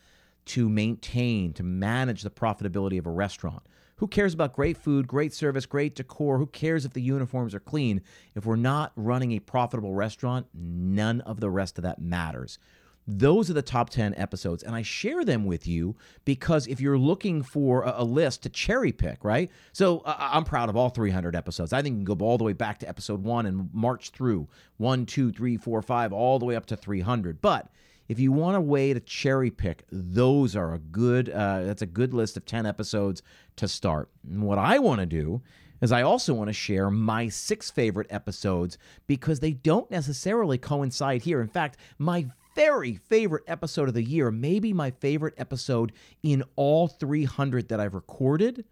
to 0.46 0.68
maintain, 0.68 1.52
to 1.52 1.62
manage 1.62 2.22
the 2.22 2.30
profitability 2.30 2.98
of 2.98 3.06
a 3.06 3.10
restaurant. 3.10 3.62
Who 3.98 4.08
cares 4.08 4.34
about 4.34 4.52
great 4.52 4.76
food, 4.76 5.06
great 5.06 5.32
service, 5.32 5.64
great 5.64 5.94
decor? 5.94 6.38
Who 6.38 6.46
cares 6.46 6.84
if 6.84 6.92
the 6.92 7.00
uniforms 7.00 7.54
are 7.54 7.60
clean? 7.60 8.02
If 8.34 8.44
we're 8.44 8.56
not 8.56 8.90
running 8.96 9.30
a 9.30 9.38
profitable 9.38 9.94
restaurant, 9.94 10.48
none 10.52 11.20
of 11.20 11.38
the 11.38 11.50
rest 11.50 11.78
of 11.78 11.82
that 11.82 12.00
matters. 12.00 12.58
Those 13.06 13.50
are 13.50 13.54
the 13.54 13.62
top 13.62 13.90
10 13.90 14.14
episodes. 14.16 14.62
And 14.62 14.74
I 14.74 14.82
share 14.82 15.24
them 15.24 15.44
with 15.44 15.66
you 15.66 15.96
because 16.24 16.66
if 16.66 16.80
you're 16.80 16.98
looking 16.98 17.42
for 17.42 17.84
a, 17.84 17.94
a 17.98 18.04
list 18.04 18.42
to 18.42 18.48
cherry 18.48 18.92
pick, 18.92 19.24
right? 19.24 19.50
So 19.72 20.00
uh, 20.00 20.16
I'm 20.18 20.44
proud 20.44 20.68
of 20.68 20.76
all 20.76 20.88
300 20.88 21.36
episodes. 21.36 21.72
I 21.72 21.82
think 21.82 21.94
you 21.94 22.04
can 22.04 22.16
go 22.16 22.24
all 22.24 22.38
the 22.38 22.44
way 22.44 22.52
back 22.52 22.78
to 22.80 22.88
episode 22.88 23.22
one 23.22 23.46
and 23.46 23.70
march 23.72 24.10
through 24.10 24.48
one, 24.76 25.06
two, 25.06 25.30
three, 25.32 25.56
four, 25.56 25.82
five, 25.82 26.12
all 26.12 26.38
the 26.38 26.44
way 26.44 26.56
up 26.56 26.66
to 26.66 26.76
300. 26.76 27.40
But 27.40 27.68
if 28.08 28.20
you 28.20 28.32
want 28.32 28.56
a 28.56 28.60
way 28.60 28.92
to 28.94 29.00
cherry 29.00 29.50
pick, 29.50 29.84
those 29.90 30.54
are 30.54 30.74
a 30.74 30.78
good. 30.78 31.28
Uh, 31.28 31.62
that's 31.64 31.82
a 31.82 31.86
good 31.86 32.14
list 32.14 32.36
of 32.36 32.44
ten 32.44 32.64
episodes 32.64 33.22
to 33.56 33.66
start. 33.66 34.10
And 34.28 34.42
what 34.42 34.58
I 34.58 34.78
want 34.78 35.00
to 35.00 35.06
do 35.06 35.42
is 35.80 35.92
I 35.92 36.02
also 36.02 36.32
want 36.32 36.48
to 36.48 36.54
share 36.54 36.90
my 36.90 37.28
six 37.28 37.70
favorite 37.70 38.06
episodes 38.10 38.78
because 39.06 39.40
they 39.40 39.52
don't 39.52 39.90
necessarily 39.90 40.56
coincide 40.56 41.22
here. 41.22 41.40
In 41.40 41.48
fact, 41.48 41.78
my 41.98 42.28
very 42.56 42.96
favorite 42.96 43.44
episode 43.46 43.86
of 43.86 43.94
the 43.94 44.02
year, 44.02 44.32
maybe 44.32 44.72
my 44.72 44.90
favorite 44.90 45.34
episode 45.36 45.92
in 46.22 46.42
all 46.56 46.88
300 46.88 47.68
that 47.68 47.78
I've 47.78 47.94
recorded, 47.94 48.64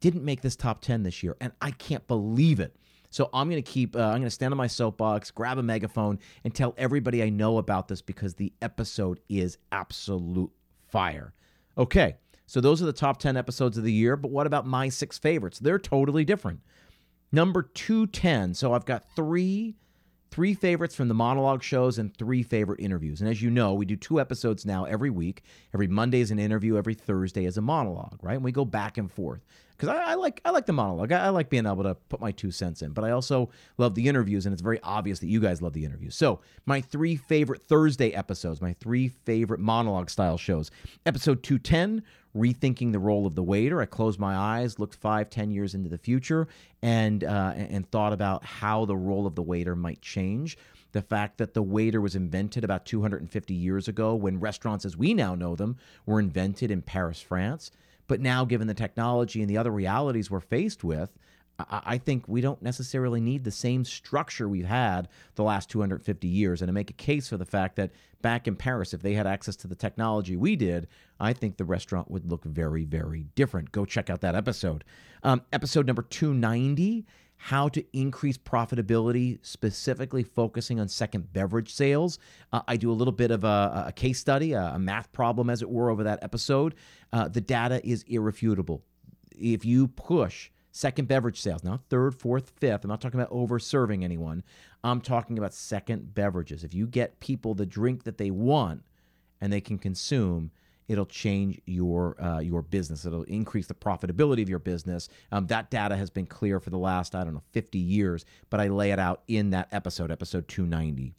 didn't 0.00 0.24
make 0.24 0.40
this 0.40 0.56
top 0.56 0.80
10 0.80 1.04
this 1.04 1.22
year. 1.22 1.36
And 1.40 1.52
I 1.60 1.70
can't 1.70 2.08
believe 2.08 2.58
it. 2.58 2.74
So 3.10 3.28
I'm 3.34 3.50
going 3.50 3.62
to 3.62 3.70
keep, 3.70 3.94
uh, 3.94 4.00
I'm 4.00 4.18
going 4.18 4.22
to 4.22 4.30
stand 4.30 4.52
on 4.52 4.58
my 4.58 4.68
soapbox, 4.68 5.30
grab 5.30 5.58
a 5.58 5.62
megaphone, 5.62 6.18
and 6.44 6.54
tell 6.54 6.74
everybody 6.78 7.22
I 7.22 7.28
know 7.28 7.58
about 7.58 7.88
this 7.88 8.00
because 8.00 8.34
the 8.34 8.52
episode 8.62 9.20
is 9.28 9.58
absolute 9.70 10.50
fire. 10.88 11.34
Okay, 11.76 12.16
so 12.46 12.60
those 12.60 12.80
are 12.80 12.86
the 12.86 12.92
top 12.92 13.18
10 13.18 13.36
episodes 13.36 13.76
of 13.76 13.84
the 13.84 13.92
year, 13.92 14.16
but 14.16 14.30
what 14.30 14.46
about 14.46 14.66
my 14.66 14.88
six 14.88 15.18
favorites? 15.18 15.58
They're 15.58 15.78
totally 15.78 16.24
different. 16.24 16.60
Number 17.32 17.62
210. 17.62 18.54
So 18.54 18.72
I've 18.72 18.86
got 18.86 19.04
three 19.14 19.76
three 20.30 20.54
favorites 20.54 20.94
from 20.94 21.08
the 21.08 21.14
monologue 21.14 21.62
shows 21.62 21.98
and 21.98 22.16
three 22.16 22.42
favorite 22.42 22.80
interviews. 22.80 23.20
And 23.20 23.28
as 23.28 23.42
you 23.42 23.50
know, 23.50 23.74
we 23.74 23.84
do 23.84 23.96
two 23.96 24.20
episodes 24.20 24.64
now 24.64 24.84
every 24.84 25.10
week. 25.10 25.42
Every 25.74 25.88
Monday 25.88 26.20
is 26.20 26.30
an 26.30 26.38
interview, 26.38 26.76
every 26.76 26.94
Thursday 26.94 27.44
is 27.46 27.56
a 27.56 27.62
monologue, 27.62 28.18
right? 28.22 28.34
And 28.34 28.44
we 28.44 28.52
go 28.52 28.64
back 28.64 28.96
and 28.96 29.10
forth 29.10 29.44
because 29.76 29.88
I, 29.88 30.12
I, 30.12 30.14
like 30.14 30.40
I 30.44 30.50
like 30.50 30.66
the 30.66 30.72
monologue. 30.72 31.10
I, 31.10 31.26
I, 31.26 31.28
like 31.30 31.48
being 31.48 31.66
able 31.66 31.82
to 31.84 31.94
put 31.94 32.20
my 32.20 32.32
two 32.32 32.50
cents 32.50 32.82
in, 32.82 32.92
but 32.92 33.02
I 33.02 33.12
also 33.12 33.50
love 33.78 33.94
the 33.94 34.08
interviews, 34.08 34.44
and 34.44 34.52
it's 34.52 34.62
very 34.62 34.78
obvious 34.82 35.20
that 35.20 35.28
you 35.28 35.40
guys 35.40 35.62
love 35.62 35.72
the 35.72 35.84
interviews. 35.84 36.14
So 36.14 36.40
my 36.66 36.80
three 36.80 37.16
favorite 37.16 37.62
Thursday 37.62 38.10
episodes, 38.10 38.60
my 38.60 38.74
three 38.74 39.08
favorite 39.08 39.60
monologue 39.60 40.10
style 40.10 40.36
shows. 40.36 40.70
Episode 41.06 41.42
two 41.42 41.58
ten, 41.58 42.02
rethinking 42.36 42.92
the 42.92 42.98
role 42.98 43.26
of 43.26 43.34
the 43.34 43.42
waiter. 43.42 43.80
I 43.80 43.86
closed 43.86 44.18
my 44.18 44.34
eyes, 44.36 44.78
looked 44.78 44.94
five, 44.94 45.30
ten 45.30 45.50
years 45.50 45.74
into 45.74 45.88
the 45.88 45.98
future, 45.98 46.48
and 46.82 47.24
uh, 47.24 47.52
and 47.56 47.90
thought 47.90 48.12
about 48.12 48.44
how 48.44 48.84
the 48.84 48.96
role 48.96 49.26
of 49.26 49.34
the 49.34 49.42
waiter 49.42 49.74
might 49.74 50.00
change 50.00 50.56
the 50.92 51.02
fact 51.02 51.38
that 51.38 51.54
the 51.54 51.62
waiter 51.62 52.00
was 52.00 52.16
invented 52.16 52.64
about 52.64 52.84
250 52.84 53.54
years 53.54 53.88
ago 53.88 54.14
when 54.14 54.40
restaurants 54.40 54.84
as 54.84 54.96
we 54.96 55.14
now 55.14 55.34
know 55.34 55.54
them 55.54 55.76
were 56.06 56.20
invented 56.20 56.70
in 56.70 56.82
Paris, 56.82 57.20
France. 57.20 57.70
But 58.08 58.20
now, 58.20 58.44
given 58.44 58.66
the 58.66 58.74
technology 58.74 59.40
and 59.40 59.48
the 59.48 59.56
other 59.56 59.70
realities 59.70 60.30
we're 60.30 60.40
faced 60.40 60.82
with, 60.82 61.16
I 61.68 61.98
think 61.98 62.28
we 62.28 62.40
don't 62.40 62.62
necessarily 62.62 63.20
need 63.20 63.44
the 63.44 63.50
same 63.50 63.84
structure 63.84 64.48
we've 64.48 64.64
had 64.64 65.08
the 65.34 65.42
last 65.42 65.70
250 65.70 66.28
years. 66.28 66.62
And 66.62 66.68
to 66.68 66.72
make 66.72 66.90
a 66.90 66.94
case 66.94 67.28
for 67.28 67.36
the 67.36 67.44
fact 67.44 67.76
that 67.76 67.90
back 68.22 68.46
in 68.46 68.56
Paris, 68.56 68.94
if 68.94 69.02
they 69.02 69.14
had 69.14 69.26
access 69.26 69.56
to 69.56 69.68
the 69.68 69.74
technology 69.74 70.36
we 70.36 70.56
did, 70.56 70.88
I 71.18 71.32
think 71.32 71.56
the 71.56 71.64
restaurant 71.64 72.10
would 72.10 72.30
look 72.30 72.44
very, 72.44 72.84
very 72.84 73.24
different. 73.34 73.72
Go 73.72 73.84
check 73.84 74.10
out 74.10 74.20
that 74.20 74.34
episode. 74.34 74.84
Um, 75.22 75.42
episode 75.52 75.86
number 75.86 76.02
290 76.02 77.06
how 77.42 77.70
to 77.70 77.82
increase 77.96 78.36
profitability, 78.36 79.38
specifically 79.40 80.22
focusing 80.22 80.78
on 80.78 80.86
second 80.86 81.32
beverage 81.32 81.72
sales. 81.72 82.18
Uh, 82.52 82.60
I 82.68 82.76
do 82.76 82.90
a 82.90 82.92
little 82.92 83.12
bit 83.12 83.30
of 83.30 83.44
a, 83.44 83.84
a 83.86 83.92
case 83.92 84.20
study, 84.20 84.52
a, 84.52 84.72
a, 84.74 84.78
math 84.78 85.10
problem, 85.10 85.48
as 85.48 85.62
it 85.62 85.70
were, 85.70 85.88
over 85.88 86.04
that 86.04 86.22
episode. 86.22 86.74
Uh, 87.14 87.28
the 87.28 87.40
data 87.40 87.80
is 87.82 88.04
irrefutable. 88.08 88.82
If 89.34 89.64
you 89.64 89.88
push 89.88 90.50
second 90.72 91.08
beverage 91.08 91.40
sales, 91.40 91.64
now 91.64 91.80
third, 91.88 92.14
fourth, 92.14 92.52
fifth, 92.56 92.84
I'm 92.84 92.90
not 92.90 93.00
talking 93.00 93.20
about 93.20 93.32
over 93.32 93.58
serving 93.58 94.04
anyone, 94.04 94.42
I'm 94.84 95.00
talking 95.00 95.38
about 95.38 95.54
second 95.54 96.14
beverages. 96.14 96.64
If 96.64 96.74
you 96.74 96.86
get 96.86 97.20
people 97.20 97.54
the 97.54 97.66
drink 97.66 98.04
that 98.04 98.18
they 98.18 98.30
want 98.30 98.84
and 99.40 99.52
they 99.52 99.60
can 99.60 99.78
consume, 99.78 100.50
it'll 100.88 101.06
change 101.06 101.60
your 101.66 102.20
uh, 102.22 102.40
your 102.40 102.62
business. 102.62 103.04
It'll 103.04 103.22
increase 103.24 103.66
the 103.66 103.74
profitability 103.74 104.42
of 104.42 104.48
your 104.48 104.58
business. 104.58 105.08
Um, 105.30 105.46
that 105.46 105.70
data 105.70 105.96
has 105.96 106.10
been 106.10 106.26
clear 106.26 106.58
for 106.58 106.70
the 106.70 106.78
last 106.78 107.14
I 107.14 107.22
don't 107.22 107.34
know 107.34 107.42
50 107.52 107.78
years, 107.78 108.24
but 108.50 108.60
I 108.60 108.68
lay 108.68 108.90
it 108.90 108.98
out 108.98 109.22
in 109.28 109.50
that 109.50 109.68
episode, 109.72 110.10
episode 110.10 110.48
290. 110.48 111.14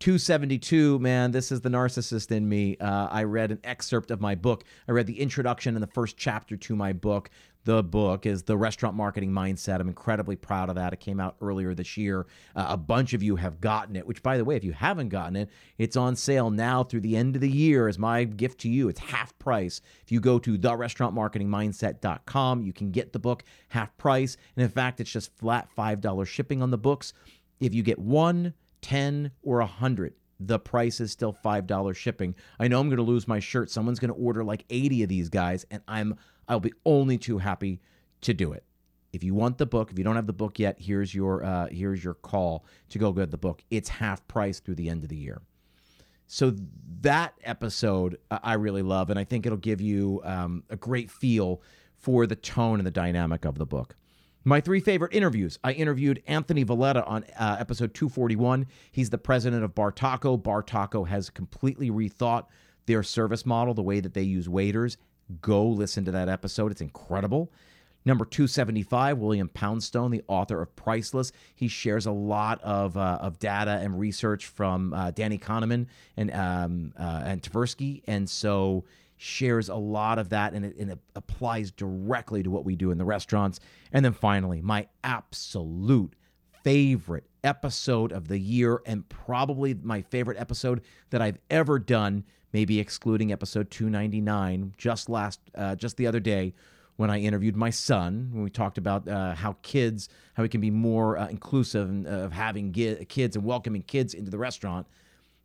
272, 0.00 1.00
man, 1.00 1.32
this 1.32 1.50
is 1.50 1.60
the 1.60 1.68
narcissist 1.68 2.30
in 2.30 2.48
me. 2.48 2.76
Uh, 2.76 3.08
I 3.10 3.24
read 3.24 3.50
an 3.50 3.58
excerpt 3.64 4.12
of 4.12 4.20
my 4.20 4.36
book. 4.36 4.62
I 4.86 4.92
read 4.92 5.08
the 5.08 5.18
introduction 5.18 5.74
and 5.74 5.82
the 5.82 5.88
first 5.88 6.16
chapter 6.16 6.56
to 6.56 6.76
my 6.76 6.92
book. 6.92 7.30
The 7.68 7.84
book 7.84 8.24
is 8.24 8.44
The 8.44 8.56
Restaurant 8.56 8.96
Marketing 8.96 9.30
Mindset. 9.30 9.78
I'm 9.78 9.88
incredibly 9.88 10.36
proud 10.36 10.70
of 10.70 10.76
that. 10.76 10.94
It 10.94 11.00
came 11.00 11.20
out 11.20 11.36
earlier 11.42 11.74
this 11.74 11.98
year. 11.98 12.26
Uh, 12.56 12.68
a 12.70 12.78
bunch 12.78 13.12
of 13.12 13.22
you 13.22 13.36
have 13.36 13.60
gotten 13.60 13.94
it, 13.94 14.06
which, 14.06 14.22
by 14.22 14.38
the 14.38 14.44
way, 14.46 14.56
if 14.56 14.64
you 14.64 14.72
haven't 14.72 15.10
gotten 15.10 15.36
it, 15.36 15.50
it's 15.76 15.94
on 15.94 16.16
sale 16.16 16.48
now 16.48 16.82
through 16.82 17.02
the 17.02 17.14
end 17.14 17.34
of 17.34 17.42
the 17.42 17.50
year 17.50 17.86
as 17.86 17.98
my 17.98 18.24
gift 18.24 18.60
to 18.60 18.70
you. 18.70 18.88
It's 18.88 19.00
half 19.00 19.38
price. 19.38 19.82
If 20.02 20.10
you 20.10 20.18
go 20.18 20.38
to 20.38 20.56
therestaurantmarketingmindset.com, 20.56 22.62
you 22.62 22.72
can 22.72 22.90
get 22.90 23.12
the 23.12 23.18
book 23.18 23.44
half 23.68 23.94
price. 23.98 24.38
And 24.56 24.62
in 24.62 24.70
fact, 24.70 24.98
it's 24.98 25.12
just 25.12 25.36
flat 25.36 25.68
$5 25.76 26.26
shipping 26.26 26.62
on 26.62 26.70
the 26.70 26.78
books. 26.78 27.12
If 27.60 27.74
you 27.74 27.82
get 27.82 27.98
one, 27.98 28.54
10 28.80 29.30
or 29.42 29.58
100 29.58 30.14
the 30.40 30.56
price 30.56 31.00
is 31.00 31.10
still 31.10 31.32
$5 31.32 31.96
shipping. 31.96 32.32
I 32.60 32.68
know 32.68 32.78
I'm 32.78 32.88
going 32.88 32.98
to 32.98 33.02
lose 33.02 33.26
my 33.26 33.40
shirt. 33.40 33.70
Someone's 33.70 33.98
going 33.98 34.14
to 34.14 34.20
order 34.20 34.44
like 34.44 34.64
80 34.70 35.02
of 35.02 35.08
these 35.08 35.28
guys 35.28 35.66
and 35.68 35.82
I'm 35.88 36.16
I'll 36.48 36.60
be 36.60 36.72
only 36.84 37.18
too 37.18 37.38
happy 37.38 37.80
to 38.22 38.34
do 38.34 38.52
it. 38.52 38.64
If 39.12 39.24
you 39.24 39.34
want 39.34 39.58
the 39.58 39.66
book, 39.66 39.90
if 39.90 39.98
you 39.98 40.04
don't 40.04 40.16
have 40.16 40.26
the 40.26 40.32
book 40.32 40.58
yet, 40.58 40.76
here's 40.78 41.14
your 41.14 41.44
uh, 41.44 41.68
here's 41.70 42.02
your 42.02 42.14
call 42.14 42.64
to 42.90 42.98
go 42.98 43.12
get 43.12 43.30
the 43.30 43.38
book. 43.38 43.62
It's 43.70 43.88
half 43.88 44.26
price 44.28 44.60
through 44.60 44.76
the 44.76 44.88
end 44.88 45.02
of 45.02 45.08
the 45.08 45.16
year. 45.16 45.40
So 46.26 46.54
that 47.00 47.34
episode 47.42 48.18
I 48.30 48.54
really 48.54 48.82
love, 48.82 49.08
and 49.08 49.18
I 49.18 49.24
think 49.24 49.46
it'll 49.46 49.56
give 49.56 49.80
you 49.80 50.20
um, 50.24 50.62
a 50.68 50.76
great 50.76 51.10
feel 51.10 51.62
for 51.96 52.26
the 52.26 52.36
tone 52.36 52.78
and 52.78 52.86
the 52.86 52.90
dynamic 52.90 53.46
of 53.46 53.56
the 53.56 53.64
book. 53.64 53.96
My 54.44 54.60
three 54.60 54.80
favorite 54.80 55.14
interviews. 55.14 55.58
I 55.64 55.72
interviewed 55.72 56.22
Anthony 56.26 56.62
Valletta 56.62 57.04
on 57.04 57.24
uh, 57.38 57.56
episode 57.58 57.92
241. 57.92 58.66
He's 58.92 59.10
the 59.10 59.18
president 59.18 59.64
of 59.64 59.74
Bar 59.74 59.92
Taco. 59.92 60.36
Bar 60.36 60.62
Taco 60.62 61.04
has 61.04 61.28
completely 61.28 61.90
rethought 61.90 62.46
their 62.86 63.02
service 63.02 63.44
model, 63.44 63.74
the 63.74 63.82
way 63.82 64.00
that 64.00 64.14
they 64.14 64.22
use 64.22 64.48
waiters. 64.48 64.96
Go 65.40 65.66
listen 65.66 66.04
to 66.04 66.10
that 66.12 66.28
episode. 66.28 66.72
It's 66.72 66.80
incredible. 66.80 67.52
Number 68.04 68.24
275, 68.24 69.18
William 69.18 69.48
Poundstone, 69.48 70.10
the 70.10 70.22
author 70.28 70.62
of 70.62 70.74
Priceless. 70.76 71.32
He 71.54 71.68
shares 71.68 72.06
a 72.06 72.12
lot 72.12 72.62
of, 72.62 72.96
uh, 72.96 73.18
of 73.20 73.38
data 73.38 73.80
and 73.82 73.98
research 73.98 74.46
from 74.46 74.94
uh, 74.94 75.10
Danny 75.10 75.38
Kahneman 75.38 75.86
and, 76.16 76.32
um, 76.32 76.92
uh, 76.98 77.22
and 77.24 77.42
Tversky. 77.42 78.02
And 78.06 78.28
so 78.30 78.84
shares 79.18 79.68
a 79.68 79.74
lot 79.74 80.18
of 80.18 80.30
that 80.30 80.54
and 80.54 80.64
it, 80.64 80.76
and 80.78 80.92
it 80.92 80.98
applies 81.16 81.70
directly 81.70 82.42
to 82.42 82.50
what 82.50 82.64
we 82.64 82.76
do 82.76 82.90
in 82.90 82.98
the 82.98 83.04
restaurants. 83.04 83.60
And 83.92 84.04
then 84.04 84.12
finally, 84.12 84.62
my 84.62 84.86
absolute 85.04 86.14
favorite 86.62 87.24
episode 87.44 88.12
of 88.12 88.28
the 88.28 88.38
year 88.38 88.80
and 88.86 89.08
probably 89.08 89.74
my 89.74 90.02
favorite 90.02 90.38
episode 90.38 90.82
that 91.10 91.20
I've 91.20 91.38
ever 91.50 91.78
done, 91.78 92.24
maybe 92.52 92.80
excluding 92.80 93.32
episode 93.32 93.70
299 93.70 94.74
just 94.76 95.08
last 95.08 95.40
uh, 95.54 95.74
just 95.74 95.96
the 95.96 96.06
other 96.06 96.20
day 96.20 96.54
when 96.96 97.10
I 97.10 97.20
interviewed 97.20 97.56
my 97.56 97.70
son 97.70 98.30
when 98.32 98.42
we 98.42 98.50
talked 98.50 98.76
about 98.76 99.06
uh, 99.08 99.34
how 99.34 99.56
kids 99.62 100.08
how 100.34 100.42
we 100.42 100.48
can 100.48 100.60
be 100.60 100.70
more 100.70 101.16
uh, 101.16 101.28
inclusive 101.28 102.06
of 102.06 102.32
having 102.32 102.72
kids 102.72 103.36
and 103.36 103.44
welcoming 103.44 103.82
kids 103.82 104.14
into 104.14 104.30
the 104.30 104.38
restaurant. 104.38 104.86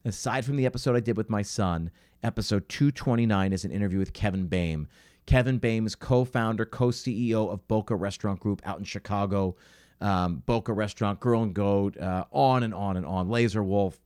Aside 0.05 0.43
from 0.45 0.57
the 0.57 0.65
episode 0.65 0.95
I 0.95 0.99
did 0.99 1.15
with 1.15 1.29
my 1.29 1.43
son, 1.43 1.89
episode 2.23 2.67
229 2.67 3.53
is 3.53 3.63
an 3.63 3.71
interview 3.71 3.99
with 3.99 4.13
Kevin 4.13 4.47
Boehm. 4.47 4.87
Kevin 5.25 5.57
Boehm 5.59 5.85
is 5.85 5.95
co 5.95 6.25
founder, 6.25 6.65
co 6.65 6.87
CEO 6.87 7.51
of 7.51 7.65
Boka 7.67 7.97
Restaurant 7.97 8.39
Group 8.39 8.61
out 8.65 8.79
in 8.79 8.83
Chicago. 8.83 9.55
Um, 10.01 10.43
Boka 10.45 10.75
Restaurant, 10.75 11.19
Girl 11.21 11.43
and 11.43 11.53
Goat, 11.53 11.97
uh, 11.97 12.25
on 12.31 12.63
and 12.63 12.73
on 12.73 12.97
and 12.97 13.05
on. 13.05 13.29
Laser 13.29 13.63
Wolf. 13.63 13.99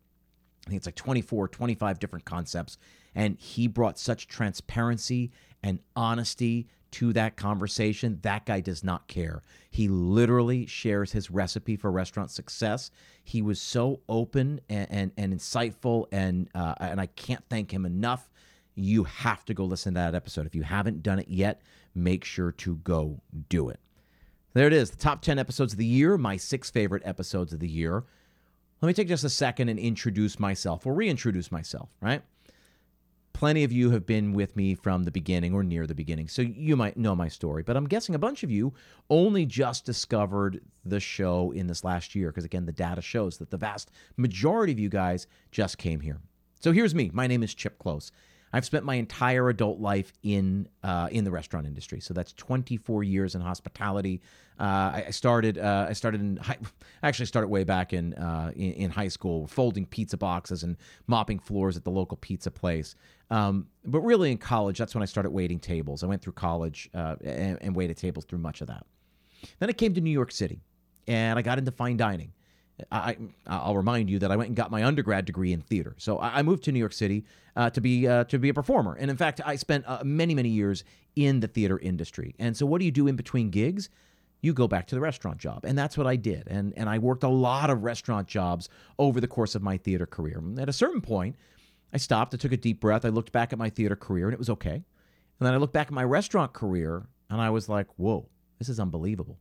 I 0.67 0.69
think 0.69 0.79
it's 0.79 0.87
like 0.87 0.95
24, 0.95 1.47
25 1.47 1.99
different 1.99 2.25
concepts. 2.25 2.77
And 3.15 3.37
he 3.39 3.67
brought 3.67 3.97
such 3.97 4.27
transparency 4.27 5.31
and 5.63 5.79
honesty 5.95 6.67
to 6.91 7.13
that 7.13 7.37
conversation. 7.37 8.19
That 8.21 8.45
guy 8.45 8.59
does 8.59 8.83
not 8.83 9.07
care. 9.07 9.43
He 9.69 9.87
literally 9.87 10.65
shares 10.65 11.13
his 11.13 11.31
recipe 11.31 11.77
for 11.77 11.89
restaurant 11.89 12.31
success. 12.31 12.91
He 13.23 13.41
was 13.41 13.61
so 13.61 14.01
open 14.09 14.59
and, 14.69 14.87
and, 14.89 15.11
and 15.17 15.33
insightful, 15.33 16.07
and, 16.11 16.49
uh, 16.53 16.75
and 16.79 16.99
I 16.99 17.05
can't 17.07 17.43
thank 17.49 17.73
him 17.73 17.85
enough. 17.85 18.29
You 18.75 19.05
have 19.05 19.45
to 19.45 19.53
go 19.53 19.63
listen 19.63 19.93
to 19.93 19.99
that 20.01 20.15
episode. 20.15 20.45
If 20.45 20.53
you 20.53 20.63
haven't 20.63 21.01
done 21.01 21.19
it 21.19 21.29
yet, 21.29 21.61
make 21.95 22.25
sure 22.25 22.51
to 22.51 22.75
go 22.77 23.21
do 23.47 23.69
it. 23.69 23.79
There 24.53 24.67
it 24.67 24.73
is, 24.73 24.91
the 24.91 24.97
top 24.97 25.21
10 25.21 25.39
episodes 25.39 25.73
of 25.73 25.79
the 25.79 25.85
year, 25.85 26.17
my 26.17 26.35
six 26.35 26.69
favorite 26.69 27.03
episodes 27.05 27.53
of 27.53 27.59
the 27.59 27.69
year. 27.69 28.03
Let 28.81 28.87
me 28.87 28.93
take 28.93 29.07
just 29.07 29.23
a 29.23 29.29
second 29.29 29.69
and 29.69 29.79
introduce 29.79 30.39
myself 30.39 30.85
or 30.85 30.93
reintroduce 30.93 31.51
myself, 31.51 31.89
right? 32.01 32.21
plenty 33.37 33.63
of 33.63 33.71
you 33.71 33.91
have 33.91 34.03
been 34.03 34.33
with 34.33 34.55
me 34.55 34.73
from 34.73 35.03
the 35.03 35.11
beginning 35.11 35.53
or 35.53 35.61
near 35.61 35.85
the 35.85 35.93
beginning, 35.93 36.27
so 36.27 36.41
you 36.41 36.75
might 36.75 36.97
know 36.97 37.15
my 37.15 37.27
story. 37.27 37.61
But 37.61 37.77
I'm 37.77 37.87
guessing 37.87 38.15
a 38.15 38.19
bunch 38.19 38.41
of 38.41 38.49
you 38.49 38.73
only 39.11 39.45
just 39.45 39.85
discovered 39.85 40.59
the 40.83 40.99
show 40.99 41.51
in 41.51 41.67
this 41.67 41.83
last 41.83 42.15
year, 42.15 42.29
because 42.29 42.45
again, 42.45 42.65
the 42.65 42.71
data 42.71 42.99
shows 42.99 43.37
that 43.37 43.51
the 43.51 43.57
vast 43.57 43.91
majority 44.17 44.73
of 44.73 44.79
you 44.79 44.89
guys 44.89 45.27
just 45.51 45.77
came 45.77 45.99
here. 45.99 46.19
So 46.61 46.71
here's 46.71 46.95
me. 46.95 47.11
My 47.13 47.27
name 47.27 47.43
is 47.43 47.53
Chip 47.53 47.77
Klose. 47.77 48.09
I've 48.53 48.65
spent 48.65 48.85
my 48.85 48.95
entire 48.95 49.49
adult 49.49 49.79
life 49.79 50.13
in 50.23 50.67
uh, 50.83 51.09
in 51.11 51.23
the 51.23 51.31
restaurant 51.31 51.67
industry, 51.67 51.99
so 51.99 52.13
that's 52.13 52.33
24 52.33 53.03
years 53.03 53.35
in 53.35 53.41
hospitality. 53.41 54.21
Uh, 54.59 55.03
I 55.07 55.11
started 55.11 55.57
uh, 55.57 55.87
I 55.89 55.93
started 55.93 56.21
in 56.21 56.37
high, 56.37 56.57
actually 57.03 57.25
started 57.25 57.49
way 57.49 57.63
back 57.63 57.93
in, 57.93 58.13
uh, 58.15 58.51
in, 58.55 58.73
in 58.73 58.91
high 58.91 59.09
school, 59.09 59.47
folding 59.47 59.85
pizza 59.85 60.17
boxes 60.17 60.63
and 60.63 60.77
mopping 61.07 61.39
floors 61.39 61.77
at 61.77 61.83
the 61.83 61.91
local 61.91 62.17
pizza 62.17 62.49
place. 62.49 62.95
Um, 63.29 63.67
but 63.85 63.99
really, 63.99 64.31
in 64.31 64.37
college, 64.37 64.77
that's 64.77 64.95
when 64.95 65.03
I 65.03 65.05
started 65.05 65.31
waiting 65.31 65.59
tables. 65.59 66.03
I 66.03 66.07
went 66.07 66.21
through 66.21 66.33
college 66.33 66.89
uh, 66.93 67.15
and, 67.23 67.57
and 67.61 67.75
waited 67.75 67.97
tables 67.97 68.25
through 68.25 68.39
much 68.39 68.61
of 68.61 68.67
that. 68.67 68.85
Then 69.59 69.69
I 69.69 69.73
came 69.73 69.93
to 69.93 70.01
New 70.01 70.11
York 70.11 70.31
City, 70.31 70.61
and 71.07 71.37
I 71.37 71.41
got 71.41 71.59
into 71.59 71.71
fine 71.71 71.97
dining. 71.97 72.31
I, 72.91 73.17
I'll 73.47 73.75
remind 73.75 74.09
you 74.09 74.19
that 74.19 74.31
I 74.31 74.35
went 74.35 74.49
and 74.49 74.55
got 74.55 74.69
my 74.69 74.83
undergrad 74.83 75.25
degree 75.25 75.51
in 75.51 75.61
theater. 75.61 75.95
So 75.97 76.19
I 76.19 76.43
moved 76.43 76.63
to 76.65 76.71
New 76.71 76.79
York 76.79 76.93
City 76.93 77.25
uh, 77.55 77.69
to 77.71 77.81
be 77.81 78.07
uh, 78.07 78.25
to 78.25 78.37
be 78.37 78.49
a 78.49 78.53
performer, 78.53 78.95
and 78.99 79.09
in 79.09 79.17
fact, 79.17 79.41
I 79.43 79.55
spent 79.55 79.85
uh, 79.87 80.03
many 80.03 80.35
many 80.35 80.49
years 80.49 80.83
in 81.15 81.39
the 81.39 81.47
theater 81.47 81.79
industry. 81.79 82.35
And 82.37 82.55
so, 82.55 82.65
what 82.65 82.79
do 82.79 82.85
you 82.85 82.91
do 82.91 83.07
in 83.07 83.15
between 83.15 83.49
gigs? 83.49 83.89
You 84.41 84.53
go 84.53 84.67
back 84.67 84.85
to 84.87 84.95
the 84.95 85.01
restaurant 85.01 85.39
job, 85.39 85.65
and 85.65 85.75
that's 85.75 85.97
what 85.97 86.05
I 86.05 86.15
did. 86.15 86.47
And 86.47 86.71
and 86.77 86.87
I 86.87 86.99
worked 86.99 87.23
a 87.23 87.29
lot 87.29 87.71
of 87.71 87.83
restaurant 87.83 88.27
jobs 88.27 88.69
over 88.99 89.19
the 89.19 89.27
course 89.27 89.55
of 89.55 89.63
my 89.63 89.77
theater 89.77 90.05
career. 90.05 90.41
At 90.59 90.69
a 90.69 90.73
certain 90.73 91.01
point, 91.01 91.35
I 91.91 91.97
stopped. 91.97 92.35
I 92.35 92.37
took 92.37 92.51
a 92.51 92.57
deep 92.57 92.79
breath. 92.79 93.05
I 93.05 93.09
looked 93.09 93.31
back 93.31 93.51
at 93.51 93.57
my 93.57 93.71
theater 93.71 93.95
career, 93.95 94.25
and 94.25 94.33
it 94.33 94.39
was 94.39 94.51
okay. 94.51 94.83
And 95.39 95.45
then 95.45 95.53
I 95.53 95.57
looked 95.57 95.73
back 95.73 95.87
at 95.87 95.93
my 95.93 96.03
restaurant 96.03 96.53
career, 96.53 97.07
and 97.31 97.41
I 97.41 97.49
was 97.49 97.67
like, 97.67 97.87
"Whoa, 97.97 98.29
this 98.59 98.69
is 98.69 98.79
unbelievable." 98.79 99.39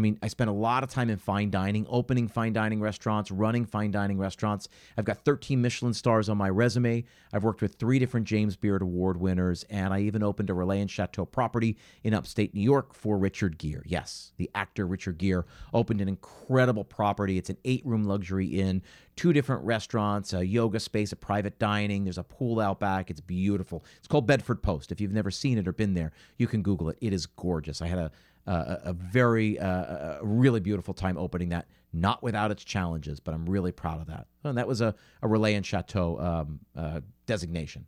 I 0.00 0.02
mean, 0.02 0.18
I 0.22 0.28
spent 0.28 0.48
a 0.48 0.54
lot 0.54 0.82
of 0.82 0.88
time 0.88 1.10
in 1.10 1.18
fine 1.18 1.50
dining, 1.50 1.84
opening 1.90 2.26
fine 2.26 2.54
dining 2.54 2.80
restaurants, 2.80 3.30
running 3.30 3.66
fine 3.66 3.90
dining 3.90 4.16
restaurants. 4.16 4.66
I've 4.96 5.04
got 5.04 5.26
13 5.26 5.60
Michelin 5.60 5.92
stars 5.92 6.30
on 6.30 6.38
my 6.38 6.48
resume. 6.48 7.04
I've 7.34 7.44
worked 7.44 7.60
with 7.60 7.74
three 7.74 7.98
different 7.98 8.26
James 8.26 8.56
Beard 8.56 8.80
Award 8.80 9.18
winners, 9.18 9.66
and 9.68 9.92
I 9.92 10.00
even 10.00 10.22
opened 10.22 10.48
a 10.48 10.54
Relais 10.54 10.80
and 10.80 10.90
Chateaux 10.90 11.26
property 11.26 11.76
in 12.02 12.14
upstate 12.14 12.54
New 12.54 12.62
York 12.62 12.94
for 12.94 13.18
Richard 13.18 13.58
Gere. 13.58 13.82
Yes, 13.84 14.32
the 14.38 14.50
actor 14.54 14.86
Richard 14.86 15.18
Gere 15.18 15.42
opened 15.74 16.00
an 16.00 16.08
incredible 16.08 16.84
property. 16.84 17.36
It's 17.36 17.50
an 17.50 17.58
eight 17.66 17.84
room 17.84 18.04
luxury 18.04 18.46
inn, 18.46 18.80
two 19.16 19.34
different 19.34 19.62
restaurants, 19.64 20.32
a 20.32 20.46
yoga 20.46 20.80
space, 20.80 21.12
a 21.12 21.16
private 21.16 21.58
dining. 21.58 22.04
There's 22.04 22.16
a 22.16 22.22
pool 22.22 22.58
out 22.58 22.80
back. 22.80 23.10
It's 23.10 23.20
beautiful. 23.20 23.84
It's 23.98 24.08
called 24.08 24.26
Bedford 24.26 24.62
Post. 24.62 24.92
If 24.92 24.98
you've 24.98 25.12
never 25.12 25.30
seen 25.30 25.58
it 25.58 25.68
or 25.68 25.74
been 25.74 25.92
there, 25.92 26.12
you 26.38 26.46
can 26.46 26.62
Google 26.62 26.88
it. 26.88 26.96
It 27.02 27.12
is 27.12 27.26
gorgeous. 27.26 27.82
I 27.82 27.86
had 27.86 27.98
a 27.98 28.10
uh, 28.46 28.76
a, 28.84 28.92
very, 28.92 29.58
uh, 29.58 30.18
a 30.20 30.20
really 30.22 30.60
beautiful 30.60 30.94
time 30.94 31.16
opening 31.16 31.50
that, 31.50 31.66
not 31.92 32.22
without 32.22 32.50
its 32.50 32.64
challenges, 32.64 33.20
but 33.20 33.34
I'm 33.34 33.48
really 33.48 33.72
proud 33.72 34.00
of 34.00 34.06
that. 34.06 34.26
And 34.44 34.56
that 34.58 34.66
was 34.66 34.80
a, 34.80 34.94
a 35.22 35.28
Relais 35.28 35.56
and 35.56 35.66
Chateaux 35.66 36.18
um, 36.18 36.60
uh, 36.76 37.00
designation. 37.26 37.86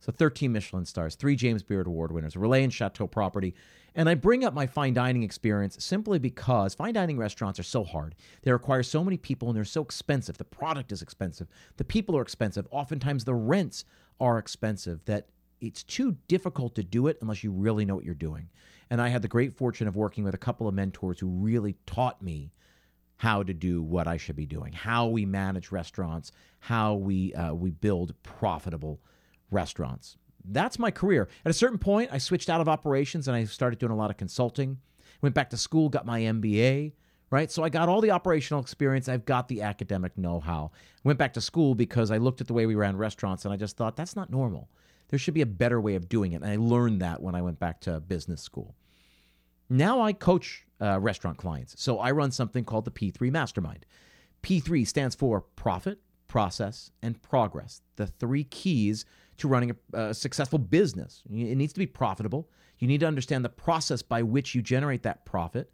So 0.00 0.12
13 0.12 0.52
Michelin 0.52 0.84
stars, 0.84 1.16
three 1.16 1.34
James 1.34 1.62
Beard 1.62 1.86
Award 1.86 2.12
winners, 2.12 2.34
Relais 2.34 2.62
and 2.62 2.72
Chateau 2.72 3.06
property. 3.06 3.54
And 3.94 4.08
I 4.08 4.14
bring 4.14 4.44
up 4.44 4.54
my 4.54 4.66
fine 4.66 4.94
dining 4.94 5.24
experience 5.24 5.82
simply 5.84 6.20
because 6.20 6.74
fine 6.74 6.94
dining 6.94 7.18
restaurants 7.18 7.58
are 7.58 7.64
so 7.64 7.82
hard. 7.82 8.14
They 8.42 8.52
require 8.52 8.84
so 8.84 9.02
many 9.02 9.16
people 9.16 9.48
and 9.48 9.56
they're 9.56 9.64
so 9.64 9.82
expensive. 9.82 10.38
The 10.38 10.44
product 10.44 10.92
is 10.92 11.02
expensive. 11.02 11.48
The 11.78 11.84
people 11.84 12.16
are 12.16 12.22
expensive. 12.22 12.68
Oftentimes 12.70 13.24
the 13.24 13.34
rents 13.34 13.84
are 14.20 14.38
expensive 14.38 15.04
that 15.06 15.26
it's 15.60 15.82
too 15.82 16.16
difficult 16.28 16.76
to 16.76 16.84
do 16.84 17.08
it 17.08 17.18
unless 17.20 17.42
you 17.42 17.50
really 17.50 17.84
know 17.84 17.96
what 17.96 18.04
you're 18.04 18.14
doing. 18.14 18.48
And 18.90 19.00
I 19.00 19.08
had 19.08 19.22
the 19.22 19.28
great 19.28 19.56
fortune 19.56 19.86
of 19.86 19.96
working 19.96 20.24
with 20.24 20.34
a 20.34 20.38
couple 20.38 20.66
of 20.66 20.74
mentors 20.74 21.20
who 21.20 21.28
really 21.28 21.76
taught 21.86 22.22
me 22.22 22.52
how 23.18 23.42
to 23.42 23.52
do 23.52 23.82
what 23.82 24.06
I 24.06 24.16
should 24.16 24.36
be 24.36 24.46
doing, 24.46 24.72
how 24.72 25.08
we 25.08 25.26
manage 25.26 25.72
restaurants, 25.72 26.32
how 26.60 26.94
we 26.94 27.34
uh, 27.34 27.52
we 27.52 27.70
build 27.70 28.14
profitable 28.22 29.00
restaurants. 29.50 30.16
That's 30.44 30.78
my 30.78 30.90
career. 30.90 31.28
At 31.44 31.50
a 31.50 31.54
certain 31.54 31.78
point, 31.78 32.10
I 32.12 32.18
switched 32.18 32.48
out 32.48 32.60
of 32.60 32.68
operations 32.68 33.28
and 33.28 33.36
I 33.36 33.44
started 33.44 33.78
doing 33.78 33.92
a 33.92 33.96
lot 33.96 34.10
of 34.10 34.16
consulting. 34.16 34.78
Went 35.20 35.34
back 35.34 35.50
to 35.50 35.56
school, 35.56 35.88
got 35.88 36.06
my 36.06 36.20
MBA, 36.20 36.92
right? 37.30 37.50
So 37.50 37.64
I 37.64 37.68
got 37.68 37.88
all 37.88 38.00
the 38.00 38.12
operational 38.12 38.62
experience. 38.62 39.08
I've 39.08 39.24
got 39.24 39.48
the 39.48 39.62
academic 39.62 40.16
know-how. 40.16 40.70
Went 41.02 41.18
back 41.18 41.34
to 41.34 41.40
school 41.40 41.74
because 41.74 42.10
I 42.10 42.18
looked 42.18 42.40
at 42.40 42.46
the 42.46 42.54
way 42.54 42.66
we 42.66 42.76
ran 42.76 42.96
restaurants 42.96 43.44
and 43.44 43.52
I 43.52 43.56
just 43.56 43.76
thought 43.76 43.96
that's 43.96 44.16
not 44.16 44.30
normal. 44.30 44.70
There 45.08 45.18
should 45.18 45.34
be 45.34 45.42
a 45.42 45.46
better 45.46 45.80
way 45.80 45.94
of 45.94 46.08
doing 46.08 46.32
it. 46.32 46.42
And 46.42 46.50
I 46.50 46.56
learned 46.56 47.00
that 47.00 47.22
when 47.22 47.34
I 47.34 47.42
went 47.42 47.58
back 47.58 47.80
to 47.82 48.00
business 48.00 48.42
school. 48.42 48.74
Now 49.70 50.00
I 50.00 50.12
coach 50.12 50.66
uh, 50.80 50.98
restaurant 51.00 51.38
clients. 51.38 51.74
So 51.82 51.98
I 51.98 52.10
run 52.10 52.30
something 52.30 52.64
called 52.64 52.84
the 52.84 52.90
P3 52.90 53.30
Mastermind. 53.30 53.84
P3 54.42 54.86
stands 54.86 55.14
for 55.14 55.40
profit, 55.40 55.98
process, 56.28 56.90
and 57.02 57.20
progress. 57.22 57.82
The 57.96 58.06
three 58.06 58.44
keys 58.44 59.04
to 59.38 59.48
running 59.48 59.76
a, 59.92 59.98
a 59.98 60.14
successful 60.14 60.58
business. 60.58 61.22
It 61.30 61.56
needs 61.56 61.72
to 61.72 61.78
be 61.78 61.86
profitable. 61.86 62.48
You 62.78 62.88
need 62.88 63.00
to 63.00 63.06
understand 63.06 63.44
the 63.44 63.50
process 63.50 64.02
by 64.02 64.22
which 64.22 64.54
you 64.54 64.62
generate 64.62 65.02
that 65.02 65.24
profit. 65.24 65.72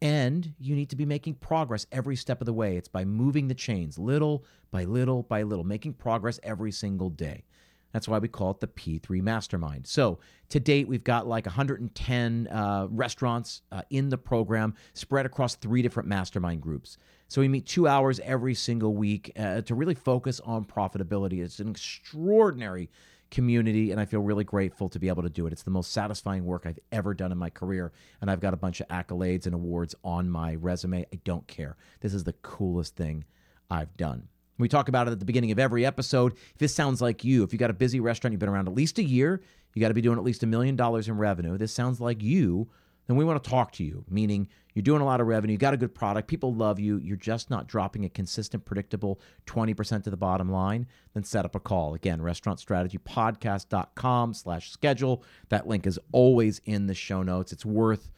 And 0.00 0.54
you 0.58 0.74
need 0.74 0.90
to 0.90 0.96
be 0.96 1.06
making 1.06 1.34
progress 1.34 1.86
every 1.92 2.16
step 2.16 2.40
of 2.40 2.46
the 2.46 2.52
way. 2.52 2.76
It's 2.76 2.88
by 2.88 3.04
moving 3.04 3.46
the 3.46 3.54
chains 3.54 3.98
little 3.98 4.44
by 4.72 4.84
little 4.84 5.22
by 5.22 5.42
little, 5.42 5.64
making 5.64 5.94
progress 5.94 6.40
every 6.42 6.72
single 6.72 7.08
day. 7.08 7.44
That's 7.92 8.08
why 8.08 8.18
we 8.18 8.28
call 8.28 8.52
it 8.52 8.60
the 8.60 8.66
P3 8.66 9.20
Mastermind. 9.22 9.86
So 9.86 10.18
to 10.48 10.60
date, 10.60 10.88
we've 10.88 11.04
got 11.04 11.26
like 11.26 11.46
110 11.46 12.48
uh, 12.48 12.86
restaurants 12.90 13.62
uh, 13.70 13.82
in 13.90 14.08
the 14.08 14.18
program 14.18 14.74
spread 14.94 15.26
across 15.26 15.54
three 15.54 15.82
different 15.82 16.08
mastermind 16.08 16.60
groups. 16.60 16.98
So 17.28 17.40
we 17.40 17.48
meet 17.48 17.66
two 17.66 17.88
hours 17.88 18.20
every 18.20 18.54
single 18.54 18.94
week 18.94 19.32
uh, 19.38 19.62
to 19.62 19.74
really 19.74 19.94
focus 19.94 20.40
on 20.40 20.64
profitability. 20.64 21.42
It's 21.42 21.60
an 21.60 21.70
extraordinary 21.70 22.90
community, 23.30 23.90
and 23.90 24.00
I 24.00 24.04
feel 24.04 24.20
really 24.20 24.44
grateful 24.44 24.88
to 24.90 24.98
be 24.98 25.08
able 25.08 25.22
to 25.22 25.30
do 25.30 25.46
it. 25.46 25.52
It's 25.52 25.62
the 25.62 25.70
most 25.70 25.92
satisfying 25.92 26.44
work 26.44 26.66
I've 26.66 26.78
ever 26.92 27.14
done 27.14 27.32
in 27.32 27.38
my 27.38 27.50
career, 27.50 27.90
and 28.20 28.30
I've 28.30 28.40
got 28.40 28.52
a 28.52 28.58
bunch 28.58 28.80
of 28.80 28.88
accolades 28.88 29.46
and 29.46 29.54
awards 29.54 29.94
on 30.04 30.28
my 30.28 30.54
resume. 30.54 31.06
I 31.12 31.18
don't 31.24 31.46
care. 31.48 31.76
This 32.00 32.12
is 32.12 32.24
the 32.24 32.34
coolest 32.34 32.94
thing 32.94 33.24
I've 33.70 33.96
done. 33.96 34.28
We 34.62 34.68
talk 34.68 34.88
about 34.88 35.08
it 35.08 35.10
at 35.10 35.18
the 35.18 35.24
beginning 35.24 35.50
of 35.50 35.58
every 35.58 35.84
episode. 35.84 36.34
If 36.34 36.58
this 36.58 36.72
sounds 36.72 37.02
like 37.02 37.24
you, 37.24 37.42
if 37.42 37.52
you've 37.52 37.58
got 37.58 37.70
a 37.70 37.74
busy 37.74 37.98
restaurant, 37.98 38.32
you've 38.32 38.38
been 38.38 38.48
around 38.48 38.68
at 38.68 38.74
least 38.74 38.96
a 38.98 39.02
year, 39.02 39.42
you 39.74 39.80
got 39.80 39.88
to 39.88 39.94
be 39.94 40.00
doing 40.00 40.18
at 40.18 40.24
least 40.24 40.44
a 40.44 40.46
million 40.46 40.76
dollars 40.76 41.08
in 41.08 41.18
revenue. 41.18 41.58
This 41.58 41.72
sounds 41.72 42.00
like 42.00 42.22
you, 42.22 42.68
then 43.08 43.16
we 43.16 43.24
want 43.24 43.42
to 43.42 43.50
talk 43.50 43.72
to 43.72 43.82
you, 43.82 44.04
meaning 44.08 44.46
you're 44.72 44.84
doing 44.84 45.02
a 45.02 45.04
lot 45.04 45.20
of 45.20 45.26
revenue, 45.26 45.50
you 45.52 45.58
got 45.58 45.74
a 45.74 45.76
good 45.76 45.96
product, 45.96 46.28
people 46.28 46.54
love 46.54 46.78
you, 46.78 46.98
you're 46.98 47.16
just 47.16 47.50
not 47.50 47.66
dropping 47.66 48.04
a 48.04 48.08
consistent, 48.08 48.64
predictable 48.64 49.20
20% 49.46 50.04
to 50.04 50.10
the 50.10 50.16
bottom 50.16 50.48
line, 50.48 50.86
then 51.12 51.24
set 51.24 51.44
up 51.44 51.56
a 51.56 51.60
call. 51.60 51.94
Again, 51.94 52.20
restaurantstrategypodcast.com 52.20 54.34
slash 54.34 54.70
schedule. 54.70 55.24
That 55.48 55.66
link 55.66 55.88
is 55.88 55.98
always 56.12 56.60
in 56.66 56.86
the 56.86 56.94
show 56.94 57.24
notes. 57.24 57.52
It's 57.52 57.66
worth 57.66 58.12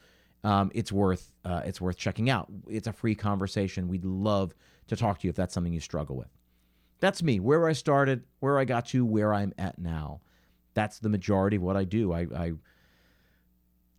um, 0.45 0.71
it's 0.75 0.93
worth 0.93 1.31
uh, 1.47 1.63
it's 1.65 1.81
worth 1.81 1.97
checking 1.97 2.29
out. 2.29 2.53
It's 2.69 2.87
a 2.87 2.93
free 2.93 3.15
conversation. 3.15 3.89
We'd 3.89 4.05
love 4.05 4.55
to 4.89 4.97
talk 4.97 5.19
to 5.21 5.27
you 5.27 5.31
if 5.31 5.37
that's 5.37 5.55
something 5.55 5.73
you 5.73 5.81
struggle 5.81 6.17
with. 6.17 6.29
That's 7.01 7.23
me, 7.23 7.41
where 7.41 7.69
I 7.69 7.73
started, 7.73 8.25
where 8.41 8.59
I 8.59 8.65
got 8.65 8.87
to, 8.87 9.05
where 9.05 9.35
I'm 9.35 9.53
at 9.59 9.79
now. 9.79 10.21
That's 10.75 10.99
the 10.99 11.09
majority 11.09 11.57
of 11.57 11.63
what 11.63 11.77
I 11.77 11.85
do. 11.85 12.13
I, 12.13 12.21
I 12.35 12.53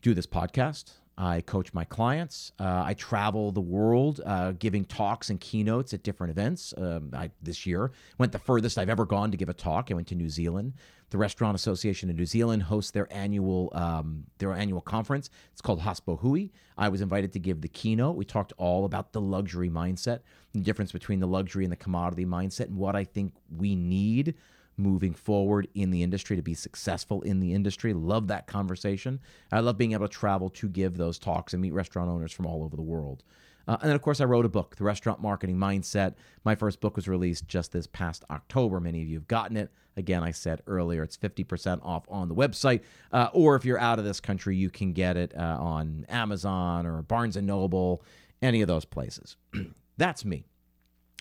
do 0.01 0.13
this 0.13 0.27
podcast. 0.27 0.91
I 1.17 1.41
coach 1.41 1.73
my 1.73 1.85
clients. 1.85 2.51
Uh, 2.59 2.83
I 2.85 2.93
travel 2.93 3.51
the 3.51 3.61
world 3.61 4.19
uh, 4.25 4.51
giving 4.51 4.83
talks 4.83 5.29
and 5.29 5.39
keynotes 5.39 5.93
at 5.93 6.03
different 6.03 6.31
events. 6.31 6.73
Um, 6.77 7.11
I, 7.13 7.31
this 7.41 7.65
year 7.65 7.91
went 8.17 8.31
the 8.33 8.39
furthest 8.39 8.77
I've 8.77 8.89
ever 8.89 9.05
gone 9.05 9.31
to 9.31 9.37
give 9.37 9.47
a 9.47 9.53
talk. 9.53 9.89
I 9.91 9.93
went 9.93 10.07
to 10.07 10.15
New 10.15 10.29
Zealand. 10.29 10.73
The 11.11 11.17
Restaurant 11.17 11.55
Association 11.55 12.09
of 12.09 12.17
New 12.17 12.25
Zealand 12.25 12.63
hosts 12.63 12.91
their 12.91 13.07
annual 13.13 13.69
um, 13.73 14.25
their 14.39 14.53
annual 14.53 14.81
conference. 14.81 15.29
It's 15.53 15.61
called 15.61 15.79
Hospo 15.79 16.19
Hui. 16.19 16.47
I 16.77 16.89
was 16.89 16.99
invited 16.99 17.31
to 17.33 17.39
give 17.39 17.61
the 17.61 17.69
keynote. 17.69 18.17
We 18.17 18.25
talked 18.25 18.51
all 18.57 18.83
about 18.83 19.13
the 19.13 19.21
luxury 19.21 19.69
mindset, 19.69 20.19
the 20.53 20.59
difference 20.59 20.91
between 20.91 21.19
the 21.19 21.27
luxury 21.27 21.63
and 21.63 21.71
the 21.71 21.77
commodity 21.77 22.25
mindset, 22.25 22.65
and 22.65 22.75
what 22.75 22.95
I 22.95 23.05
think 23.05 23.33
we 23.55 23.75
need 23.75 24.35
moving 24.77 25.13
forward 25.13 25.67
in 25.73 25.91
the 25.91 26.03
industry 26.03 26.35
to 26.35 26.41
be 26.41 26.53
successful 26.53 27.21
in 27.21 27.39
the 27.39 27.53
industry. 27.53 27.93
Love 27.93 28.27
that 28.27 28.47
conversation. 28.47 29.19
I 29.51 29.59
love 29.61 29.77
being 29.77 29.93
able 29.93 30.07
to 30.07 30.13
travel 30.13 30.49
to 30.51 30.67
give 30.67 30.97
those 30.97 31.19
talks 31.19 31.53
and 31.53 31.61
meet 31.61 31.73
restaurant 31.73 32.09
owners 32.09 32.31
from 32.31 32.45
all 32.45 32.63
over 32.63 32.75
the 32.75 32.81
world. 32.81 33.23
Uh, 33.67 33.77
and 33.81 33.89
then, 33.89 33.95
of 33.95 34.01
course, 34.01 34.21
I 34.21 34.25
wrote 34.25 34.45
a 34.45 34.49
book, 34.49 34.75
The 34.75 34.83
Restaurant 34.83 35.21
Marketing 35.21 35.57
Mindset. 35.57 36.15
My 36.43 36.53
first 36.55 36.81
book 36.81 36.95
was 36.95 37.07
released 37.07 37.47
just 37.47 37.71
this 37.71 37.87
past 37.87 38.23
October. 38.29 38.79
Many 38.79 39.01
of 39.01 39.07
you 39.07 39.15
have 39.17 39.27
gotten 39.27 39.57
it. 39.57 39.71
Again, 39.97 40.23
I 40.23 40.31
said 40.31 40.61
earlier, 40.67 41.01
it's 41.03 41.17
50% 41.17 41.79
off 41.83 42.03
on 42.09 42.27
the 42.27 42.35
website. 42.35 42.81
Uh, 43.11 43.29
or 43.33 43.55
if 43.55 43.65
you're 43.65 43.79
out 43.79 43.97
of 43.97 44.05
this 44.05 44.19
country, 44.19 44.55
you 44.55 44.69
can 44.69 44.93
get 44.93 45.17
it 45.17 45.35
uh, 45.35 45.57
on 45.59 46.05
Amazon 46.09 46.85
or 46.85 47.01
Barnes 47.01 47.37
and 47.37 47.47
Noble, 47.47 48.03
any 48.41 48.61
of 48.61 48.67
those 48.67 48.85
places. 48.85 49.35
That's 49.97 50.25
me. 50.25 50.45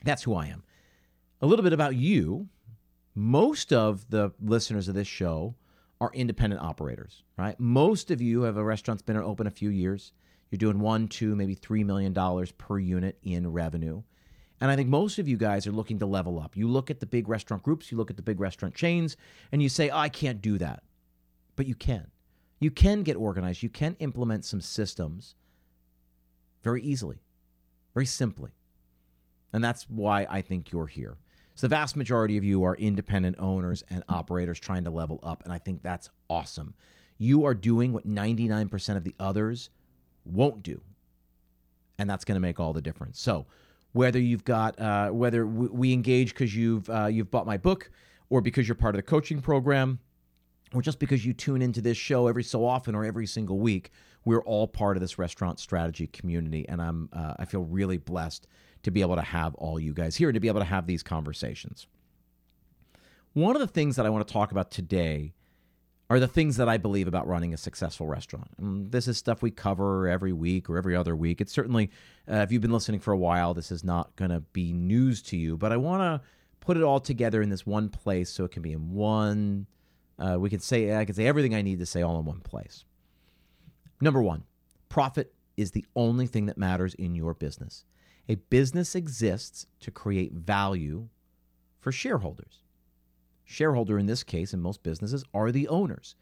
That's 0.04 0.24
who 0.24 0.34
I 0.34 0.46
am. 0.46 0.64
A 1.40 1.46
little 1.46 1.62
bit 1.62 1.72
about 1.72 1.94
you 1.94 2.48
most 3.14 3.72
of 3.72 4.08
the 4.10 4.32
listeners 4.40 4.88
of 4.88 4.94
this 4.94 5.08
show 5.08 5.54
are 6.00 6.10
independent 6.14 6.60
operators, 6.60 7.22
right? 7.38 7.58
Most 7.58 8.10
of 8.10 8.20
you 8.20 8.42
have 8.42 8.56
a 8.56 8.64
restaurant's 8.64 9.02
been 9.02 9.16
open 9.16 9.46
a 9.46 9.50
few 9.50 9.70
years. 9.70 10.12
You're 10.50 10.58
doing 10.58 10.80
one, 10.80 11.08
two, 11.08 11.34
maybe 11.34 11.54
three 11.54 11.84
million 11.84 12.12
dollars 12.12 12.52
per 12.52 12.78
unit 12.78 13.18
in 13.22 13.50
revenue. 13.52 14.02
And 14.60 14.70
I 14.70 14.76
think 14.76 14.88
most 14.88 15.18
of 15.18 15.28
you 15.28 15.36
guys 15.36 15.66
are 15.66 15.72
looking 15.72 15.98
to 15.98 16.06
level 16.06 16.38
up. 16.38 16.56
You 16.56 16.68
look 16.68 16.90
at 16.90 17.00
the 17.00 17.06
big 17.06 17.28
restaurant 17.28 17.62
groups, 17.62 17.90
you 17.90 17.98
look 17.98 18.10
at 18.10 18.16
the 18.16 18.22
big 18.22 18.40
restaurant 18.40 18.74
chains, 18.74 19.16
and 19.52 19.62
you 19.62 19.68
say, 19.68 19.90
oh, 19.90 19.98
I 19.98 20.08
can't 20.08 20.40
do 20.40 20.58
that. 20.58 20.82
But 21.56 21.66
you 21.66 21.74
can. 21.74 22.08
You 22.60 22.70
can 22.70 23.02
get 23.02 23.16
organized. 23.16 23.62
You 23.62 23.68
can 23.68 23.96
implement 23.98 24.44
some 24.44 24.60
systems 24.60 25.34
very 26.62 26.82
easily, 26.82 27.20
very 27.92 28.06
simply. 28.06 28.52
And 29.52 29.62
that's 29.62 29.88
why 29.88 30.26
I 30.30 30.40
think 30.40 30.72
you're 30.72 30.86
here. 30.86 31.16
So, 31.54 31.66
the 31.66 31.76
vast 31.76 31.96
majority 31.96 32.36
of 32.36 32.44
you 32.44 32.64
are 32.64 32.74
independent 32.74 33.36
owners 33.38 33.84
and 33.88 34.02
operators 34.08 34.58
trying 34.58 34.84
to 34.84 34.90
level 34.90 35.20
up. 35.22 35.44
And 35.44 35.52
I 35.52 35.58
think 35.58 35.82
that's 35.82 36.10
awesome. 36.28 36.74
You 37.16 37.44
are 37.44 37.54
doing 37.54 37.92
what 37.92 38.08
99% 38.08 38.96
of 38.96 39.04
the 39.04 39.14
others 39.20 39.70
won't 40.24 40.62
do. 40.62 40.80
And 41.98 42.10
that's 42.10 42.24
going 42.24 42.34
to 42.34 42.40
make 42.40 42.58
all 42.58 42.72
the 42.72 42.82
difference. 42.82 43.20
So, 43.20 43.46
whether 43.92 44.18
you've 44.18 44.44
got, 44.44 44.78
uh, 44.80 45.10
whether 45.10 45.46
we 45.46 45.92
engage 45.92 46.30
because 46.30 46.54
you've, 46.56 46.90
uh, 46.90 47.06
you've 47.06 47.30
bought 47.30 47.46
my 47.46 47.56
book 47.56 47.90
or 48.28 48.40
because 48.40 48.66
you're 48.66 48.74
part 48.74 48.96
of 48.96 48.98
the 48.98 49.02
coaching 49.02 49.40
program, 49.40 50.00
or 50.74 50.82
just 50.82 50.98
because 50.98 51.24
you 51.24 51.32
tune 51.32 51.62
into 51.62 51.80
this 51.80 51.96
show 51.96 52.26
every 52.26 52.42
so 52.42 52.66
often 52.66 52.94
or 52.94 53.04
every 53.04 53.26
single 53.26 53.58
week, 53.58 53.92
we're 54.24 54.42
all 54.42 54.66
part 54.66 54.96
of 54.96 55.00
this 55.00 55.18
restaurant 55.18 55.60
strategy 55.60 56.06
community, 56.08 56.68
and 56.68 56.82
I'm 56.82 57.08
uh, 57.12 57.34
I 57.38 57.44
feel 57.44 57.62
really 57.62 57.98
blessed 57.98 58.48
to 58.84 58.90
be 58.90 59.00
able 59.00 59.16
to 59.16 59.22
have 59.22 59.54
all 59.56 59.78
you 59.78 59.92
guys 59.92 60.16
here 60.16 60.28
and 60.28 60.34
to 60.34 60.40
be 60.40 60.48
able 60.48 60.60
to 60.60 60.66
have 60.66 60.86
these 60.86 61.02
conversations. 61.02 61.86
One 63.32 63.56
of 63.56 63.60
the 63.60 63.66
things 63.66 63.96
that 63.96 64.06
I 64.06 64.10
want 64.10 64.26
to 64.26 64.32
talk 64.32 64.52
about 64.52 64.70
today 64.70 65.34
are 66.10 66.20
the 66.20 66.28
things 66.28 66.56
that 66.58 66.68
I 66.68 66.76
believe 66.76 67.08
about 67.08 67.26
running 67.26 67.54
a 67.54 67.56
successful 67.56 68.06
restaurant. 68.06 68.50
And 68.58 68.92
this 68.92 69.08
is 69.08 69.16
stuff 69.16 69.42
we 69.42 69.50
cover 69.50 70.06
every 70.06 70.32
week 70.32 70.68
or 70.68 70.76
every 70.76 70.94
other 70.94 71.16
week. 71.16 71.40
It's 71.40 71.52
certainly, 71.52 71.90
uh, 72.30 72.36
if 72.36 72.52
you've 72.52 72.62
been 72.62 72.72
listening 72.72 73.00
for 73.00 73.12
a 73.12 73.16
while, 73.16 73.54
this 73.54 73.72
is 73.72 73.82
not 73.82 74.14
going 74.16 74.30
to 74.30 74.40
be 74.40 74.72
news 74.72 75.22
to 75.22 75.36
you, 75.36 75.56
but 75.56 75.72
I 75.72 75.78
want 75.78 76.02
to 76.02 76.26
put 76.60 76.76
it 76.76 76.82
all 76.82 77.00
together 77.00 77.42
in 77.42 77.48
this 77.48 77.66
one 77.66 77.88
place 77.88 78.30
so 78.30 78.44
it 78.44 78.50
can 78.50 78.62
be 78.62 78.72
in 78.72 78.92
one. 78.92 79.66
Uh, 80.18 80.36
we 80.38 80.50
can 80.50 80.60
say 80.60 80.94
I 80.94 81.04
can 81.04 81.14
say 81.14 81.26
everything 81.26 81.54
I 81.54 81.62
need 81.62 81.78
to 81.78 81.86
say 81.86 82.02
all 82.02 82.18
in 82.20 82.26
one 82.26 82.40
place. 82.40 82.84
Number 84.00 84.22
one, 84.22 84.44
profit 84.88 85.32
is 85.56 85.70
the 85.70 85.86
only 85.96 86.26
thing 86.26 86.46
that 86.46 86.58
matters 86.58 86.94
in 86.94 87.14
your 87.14 87.34
business. 87.34 87.84
A 88.28 88.36
business 88.36 88.94
exists 88.94 89.66
to 89.80 89.90
create 89.90 90.32
value 90.32 91.08
for 91.78 91.92
shareholders. 91.92 92.62
Shareholder 93.44 93.98
in 93.98 94.06
this 94.06 94.22
case, 94.22 94.54
in 94.54 94.60
most 94.60 94.82
businesses, 94.82 95.24
are 95.34 95.52
the 95.52 95.68
owners. 95.68 96.16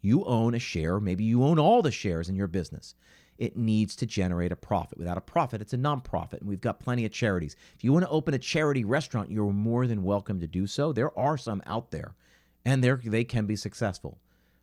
You 0.00 0.24
own 0.24 0.54
a 0.54 0.60
share, 0.60 1.00
maybe 1.00 1.24
you 1.24 1.42
own 1.42 1.58
all 1.58 1.82
the 1.82 1.90
shares 1.90 2.28
in 2.28 2.36
your 2.36 2.46
business. 2.46 2.94
It 3.36 3.56
needs 3.56 3.96
to 3.96 4.06
generate 4.06 4.52
a 4.52 4.56
profit. 4.56 4.98
Without 4.98 5.18
a 5.18 5.20
profit, 5.20 5.60
it's 5.60 5.72
a 5.72 5.78
nonprofit, 5.78 6.40
and 6.40 6.48
we've 6.48 6.60
got 6.60 6.78
plenty 6.78 7.04
of 7.04 7.12
charities. 7.12 7.56
If 7.74 7.82
you 7.82 7.92
want 7.92 8.04
to 8.04 8.10
open 8.10 8.34
a 8.34 8.38
charity 8.38 8.84
restaurant, 8.84 9.30
you're 9.30 9.52
more 9.52 9.88
than 9.88 10.04
welcome 10.04 10.38
to 10.40 10.46
do 10.46 10.68
so. 10.68 10.92
There 10.92 11.16
are 11.18 11.36
some 11.36 11.62
out 11.66 11.90
there, 11.90 12.14
and 12.64 12.82
they 12.82 13.24
can 13.24 13.46
be 13.46 13.56
successful. 13.56 14.18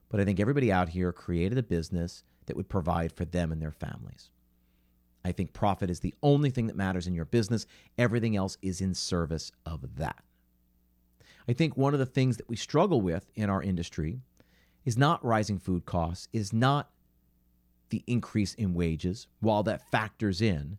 But 0.07 0.21
I 0.21 0.25
think 0.25 0.39
everybody 0.39 0.71
out 0.71 0.89
here 0.89 1.11
created 1.11 1.57
a 1.57 1.63
business 1.63 2.23
that 2.45 2.55
would 2.55 2.69
provide 2.69 3.11
for 3.11 3.25
them 3.25 3.51
and 3.51 3.61
their 3.61 3.71
families. 3.71 4.29
I 5.25 5.31
think 5.31 5.53
profit 5.53 5.89
is 5.89 6.01
the 6.01 6.13
only 6.21 6.51
thing 6.51 6.67
that 6.67 6.75
matters 6.75 7.07
in 7.07 7.15
your 7.15 7.25
business. 7.25 7.65
Everything 7.97 8.35
else 8.35 8.59
is 8.61 8.79
in 8.79 8.93
service 8.93 9.51
of 9.65 9.95
that. 9.95 10.23
I 11.49 11.53
think 11.53 11.75
one 11.75 11.93
of 11.93 11.99
the 11.99 12.05
things 12.05 12.37
that 12.37 12.47
we 12.47 12.55
struggle 12.55 13.01
with 13.01 13.31
in 13.33 13.49
our 13.49 13.63
industry 13.63 14.19
is 14.85 14.99
not 14.99 15.25
rising 15.25 15.57
food 15.57 15.87
costs, 15.87 16.27
is 16.31 16.53
not 16.53 16.91
the 17.89 18.03
increase 18.05 18.53
in 18.53 18.75
wages, 18.75 19.25
while 19.39 19.63
that 19.63 19.89
factors 19.89 20.41
in. 20.41 20.77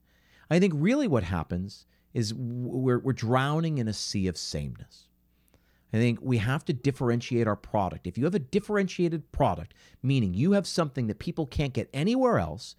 I 0.49 0.61
think 0.61 0.75
really 0.77 1.09
what 1.09 1.25
happens 1.25 1.85
is 2.15 2.33
we're, 2.33 3.01
we're 3.01 3.13
drowning 3.13 3.79
in 3.79 3.89
a 3.89 3.93
sea 3.93 4.29
of 4.29 4.39
sameness. 4.39 5.09
I 5.93 5.97
think 5.97 6.21
we 6.23 6.39
have 6.39 6.65
to 6.67 6.73
differentiate 6.73 7.49
our 7.49 7.57
product. 7.57 8.07
If 8.07 8.17
you 8.17 8.25
have 8.25 8.35
a 8.37 8.41
differentiated 8.41 9.33
product, 9.33 9.75
meaning 10.05 10.35
you 10.35 10.53
have 10.53 10.69
something 10.69 11.09
that 11.09 11.19
people 11.19 11.47
can't 11.47 11.73
get 11.75 11.91
anywhere 11.93 12.39
else, 12.39 12.77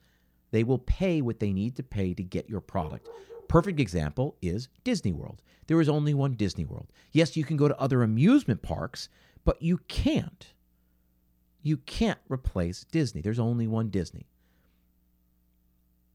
they 0.51 0.63
will 0.63 0.79
pay 0.79 1.21
what 1.21 1.39
they 1.39 1.53
need 1.53 1.75
to 1.75 1.83
pay 1.83 2.13
to 2.13 2.23
get 2.23 2.49
your 2.49 2.61
product. 2.61 3.07
Perfect 3.47 3.79
example 3.79 4.35
is 4.41 4.69
Disney 4.83 5.13
World. 5.13 5.41
There 5.67 5.81
is 5.81 5.89
only 5.89 6.13
one 6.13 6.33
Disney 6.33 6.65
World. 6.65 6.87
Yes, 7.11 7.37
you 7.37 7.43
can 7.43 7.57
go 7.57 7.67
to 7.67 7.79
other 7.79 8.03
amusement 8.03 8.61
parks, 8.61 9.09
but 9.45 9.61
you 9.61 9.79
can't. 9.87 10.53
You 11.61 11.77
can't 11.77 12.19
replace 12.29 12.85
Disney. 12.85 13.21
There's 13.21 13.39
only 13.39 13.67
one 13.67 13.89
Disney. 13.89 14.27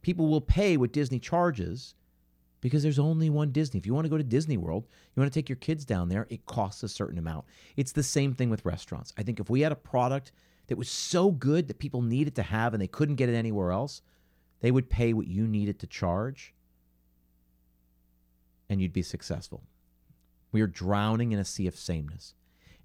People 0.01 0.29
will 0.29 0.41
pay 0.41 0.77
what 0.77 0.93
Disney 0.93 1.19
charges 1.19 1.95
because 2.61 2.83
there's 2.83 2.99
only 2.99 3.29
one 3.29 3.51
Disney. 3.51 3.79
If 3.79 3.87
you 3.87 3.95
want 3.95 4.05
to 4.05 4.11
go 4.11 4.17
to 4.17 4.25
Disney 4.25 4.57
World, 4.57 4.87
you 5.15 5.21
want 5.21 5.33
to 5.33 5.39
take 5.39 5.49
your 5.49 5.57
kids 5.57 5.85
down 5.85 6.09
there, 6.09 6.27
it 6.31 6.47
costs 6.47 6.83
a 6.83 6.89
certain 6.89 7.19
amount. 7.19 7.45
It's 7.77 7.93
the 7.93 8.03
same 8.03 8.35
thing 8.35 8.51
with 8.51 8.65
restaurants. 8.65 9.13
I 9.19 9.23
think 9.23 9.41
if 9.41 9.51
we 9.51 9.61
had 9.61 9.73
a 9.73 9.77
product 9.77 10.33
that 10.69 10.79
was 10.79 10.89
so 10.89 11.31
good 11.31 11.69
that 11.69 11.79
people 11.79 12.03
needed 12.03 12.35
to 12.37 12.43
have 12.43 12.73
and 12.73 12.81
they 12.81 12.87
couldn't 12.87 13.17
get 13.17 13.29
it 13.29 13.35
anywhere 13.35 13.73
else, 13.73 14.01
they 14.63 14.71
would 14.71 14.89
pay 14.89 15.13
what 15.13 15.27
you 15.27 15.47
needed 15.47 15.79
to 15.81 15.87
charge 15.87 16.55
and 18.71 18.81
you'd 18.81 18.93
be 18.93 19.03
successful. 19.03 19.65
We 20.51 20.63
are 20.63 20.67
drowning 20.67 21.33
in 21.33 21.39
a 21.39 21.45
sea 21.45 21.67
of 21.67 21.77
sameness. 21.77 22.35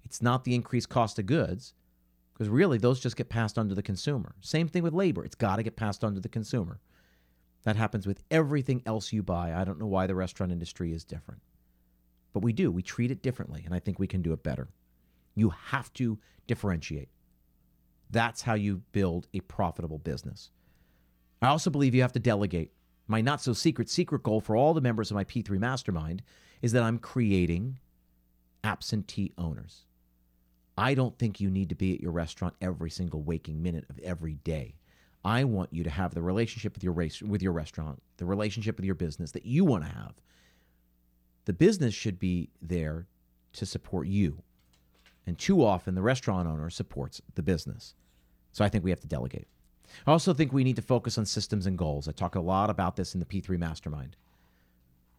It's 0.04 0.20
not 0.20 0.44
the 0.44 0.54
increased 0.54 0.90
cost 0.90 1.18
of 1.18 1.26
goods, 1.26 1.72
because 2.34 2.48
really 2.48 2.78
those 2.78 3.00
just 3.00 3.16
get 3.16 3.28
passed 3.28 3.56
on 3.58 3.68
to 3.68 3.74
the 3.74 3.82
consumer. 3.82 4.34
Same 4.40 4.68
thing 4.68 4.82
with 4.82 4.92
labor, 4.92 5.24
it's 5.24 5.34
got 5.34 5.56
to 5.56 5.62
get 5.62 5.76
passed 5.76 6.04
on 6.04 6.14
to 6.14 6.20
the 6.20 6.28
consumer. 6.28 6.80
That 7.62 7.76
happens 7.76 8.06
with 8.06 8.22
everything 8.30 8.82
else 8.84 9.12
you 9.12 9.22
buy. 9.22 9.54
I 9.54 9.64
don't 9.64 9.78
know 9.78 9.86
why 9.86 10.06
the 10.06 10.14
restaurant 10.14 10.52
industry 10.52 10.92
is 10.92 11.04
different. 11.04 11.40
But 12.32 12.42
we 12.42 12.52
do. 12.52 12.70
We 12.70 12.82
treat 12.82 13.10
it 13.10 13.22
differently, 13.22 13.62
and 13.64 13.74
I 13.74 13.78
think 13.78 13.98
we 13.98 14.06
can 14.06 14.22
do 14.22 14.32
it 14.32 14.42
better. 14.42 14.68
You 15.34 15.50
have 15.50 15.92
to 15.94 16.18
differentiate. 16.46 17.08
That's 18.10 18.42
how 18.42 18.54
you 18.54 18.82
build 18.92 19.26
a 19.32 19.40
profitable 19.40 19.98
business. 19.98 20.50
I 21.40 21.48
also 21.48 21.70
believe 21.70 21.94
you 21.94 22.02
have 22.02 22.12
to 22.12 22.18
delegate. 22.18 22.72
My 23.06 23.20
not 23.20 23.40
so 23.40 23.52
secret 23.52 23.88
secret 23.88 24.22
goal 24.22 24.40
for 24.40 24.56
all 24.56 24.74
the 24.74 24.80
members 24.80 25.10
of 25.10 25.14
my 25.14 25.24
P3 25.24 25.58
mastermind 25.58 26.22
is 26.60 26.72
that 26.72 26.82
I'm 26.82 26.98
creating 26.98 27.78
absentee 28.64 29.32
owners. 29.38 29.84
I 30.76 30.94
don't 30.94 31.18
think 31.18 31.40
you 31.40 31.50
need 31.50 31.70
to 31.70 31.74
be 31.74 31.94
at 31.94 32.00
your 32.00 32.12
restaurant 32.12 32.54
every 32.60 32.90
single 32.90 33.22
waking 33.22 33.62
minute 33.62 33.86
of 33.88 33.98
every 34.00 34.34
day. 34.34 34.74
I 35.24 35.44
want 35.44 35.72
you 35.72 35.82
to 35.84 35.90
have 35.90 36.14
the 36.14 36.22
relationship 36.22 36.74
with 36.74 36.84
your 36.84 36.92
race 36.92 37.20
with 37.20 37.42
your 37.42 37.52
restaurant, 37.52 38.02
the 38.18 38.26
relationship 38.26 38.76
with 38.76 38.84
your 38.84 38.94
business 38.94 39.32
that 39.32 39.44
you 39.44 39.64
want 39.64 39.84
to 39.84 39.90
have. 39.90 40.14
The 41.46 41.52
business 41.52 41.94
should 41.94 42.18
be 42.18 42.50
there 42.60 43.06
to 43.54 43.66
support 43.66 44.06
you. 44.06 44.42
And 45.26 45.38
too 45.38 45.64
often 45.64 45.94
the 45.94 46.02
restaurant 46.02 46.46
owner 46.46 46.70
supports 46.70 47.20
the 47.34 47.42
business. 47.42 47.94
So 48.52 48.64
I 48.64 48.68
think 48.68 48.84
we 48.84 48.90
have 48.90 49.00
to 49.00 49.08
delegate. 49.08 49.48
I 50.06 50.12
also 50.12 50.34
think 50.34 50.52
we 50.52 50.64
need 50.64 50.76
to 50.76 50.82
focus 50.82 51.18
on 51.18 51.26
systems 51.26 51.66
and 51.66 51.78
goals. 51.78 52.08
I 52.08 52.12
talk 52.12 52.34
a 52.34 52.40
lot 52.40 52.70
about 52.70 52.96
this 52.96 53.14
in 53.14 53.20
the 53.20 53.26
P3 53.26 53.58
Mastermind. 53.58 54.16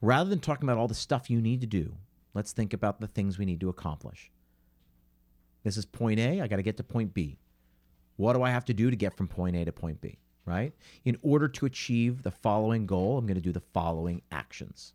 Rather 0.02 0.30
than 0.30 0.40
talking 0.40 0.68
about 0.68 0.78
all 0.78 0.88
the 0.88 0.94
stuff 0.94 1.30
you 1.30 1.42
need 1.42 1.62
to 1.62 1.68
do, 1.68 1.96
let's 2.34 2.52
think 2.52 2.74
about 2.74 3.00
the 3.00 3.08
things 3.08 3.38
we 3.38 3.46
need 3.46 3.60
to 3.60 3.70
accomplish. 3.70 4.32
This 5.64 5.78
is 5.78 5.86
point 5.86 6.20
A. 6.20 6.42
I 6.42 6.48
got 6.48 6.56
to 6.56 6.64
get 6.64 6.78
to 6.78 6.84
point 6.84 7.14
B. 7.14 7.38
What 8.16 8.34
do 8.34 8.44
I 8.44 8.50
have 8.50 8.66
to 8.66 8.74
do 8.74 8.90
to 8.90 8.96
get 8.96 9.16
from 9.16 9.28
point 9.28 9.56
A 9.56 9.66
to 9.66 9.72
point 9.72 10.02
B, 10.02 10.18
right? 10.46 10.74
In 11.06 11.18
order 11.22 11.48
to 11.48 11.66
achieve 11.66 12.24
the 12.24 12.32
following 12.32 12.86
goal, 12.86 13.18
I'm 13.18 13.26
going 13.26 13.36
to 13.36 13.42
do 13.42 13.52
the 13.52 13.60
following 13.60 14.22
actions. 14.32 14.94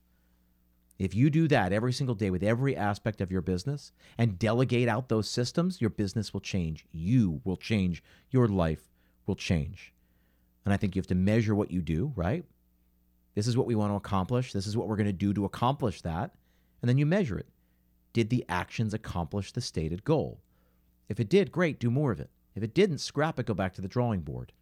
If 0.99 1.15
you 1.15 1.29
do 1.29 1.49
that 1.49 1.73
every 1.73 1.93
single 1.93 2.15
day 2.15 2.31
with 2.31 2.43
every 2.43 2.77
aspect 2.77 3.21
of 3.21 3.33
your 3.33 3.41
business 3.43 3.93
and 4.17 4.39
delegate 4.39 4.89
out 4.89 5.09
those 5.09 5.29
systems, 5.29 5.81
your 5.81 5.91
business 5.91 6.33
will 6.33 6.41
change. 6.41 6.87
You 6.93 7.41
will 7.45 7.57
change. 7.57 8.03
Your 8.31 8.47
life 8.47 8.94
will 9.27 9.37
change. 9.37 9.93
And 10.65 10.73
I 10.73 10.77
think 10.77 10.95
you 10.95 11.01
have 11.01 11.07
to 11.09 11.15
measure 11.15 11.55
what 11.55 11.71
you 11.71 11.83
do, 11.83 12.13
right? 12.17 12.45
This 13.35 13.47
is 13.47 13.57
what 13.57 13.67
we 13.67 13.75
want 13.75 13.93
to 13.93 13.97
accomplish. 13.97 14.53
This 14.53 14.67
is 14.67 14.77
what 14.77 14.89
we're 14.89 14.97
going 14.97 15.07
to 15.07 15.13
do 15.13 15.35
to 15.35 15.45
accomplish 15.45 16.01
that. 16.03 16.33
And 16.81 16.89
then 16.89 16.99
you 16.99 17.07
measure 17.07 17.39
it. 17.39 17.49
Did 18.13 18.31
the 18.31 18.45
actions 18.49 18.95
accomplish 18.95 19.53
the 19.53 19.61
stated 19.61 20.05
goal? 20.05 20.41
If 21.09 21.21
it 21.21 21.29
did, 21.29 21.53
great, 21.53 21.81
do 21.81 21.91
more 21.91 22.13
of 22.13 22.21
it. 22.21 22.31
If 22.55 22.63
it 22.63 22.75
didn't, 22.75 22.99
scrap 22.99 23.39
it, 23.39 23.47
go 23.47 23.55
back 23.55 23.75
to 23.75 23.83
the 23.83 23.89
drawing 23.89 24.21
board. 24.21 24.53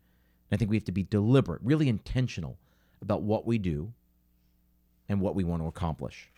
And 0.51 0.57
I 0.57 0.59
think 0.59 0.70
we 0.70 0.77
have 0.77 0.85
to 0.85 0.92
be 0.92 1.03
deliberate, 1.03 1.61
really 1.62 1.88
intentional 1.88 2.59
about 3.01 3.22
what 3.22 3.46
we 3.46 3.59
do 3.59 3.92
and 5.09 5.20
what 5.20 5.35
we 5.35 5.44
want 5.44 5.62
to 5.62 5.68
accomplish. 5.68 6.31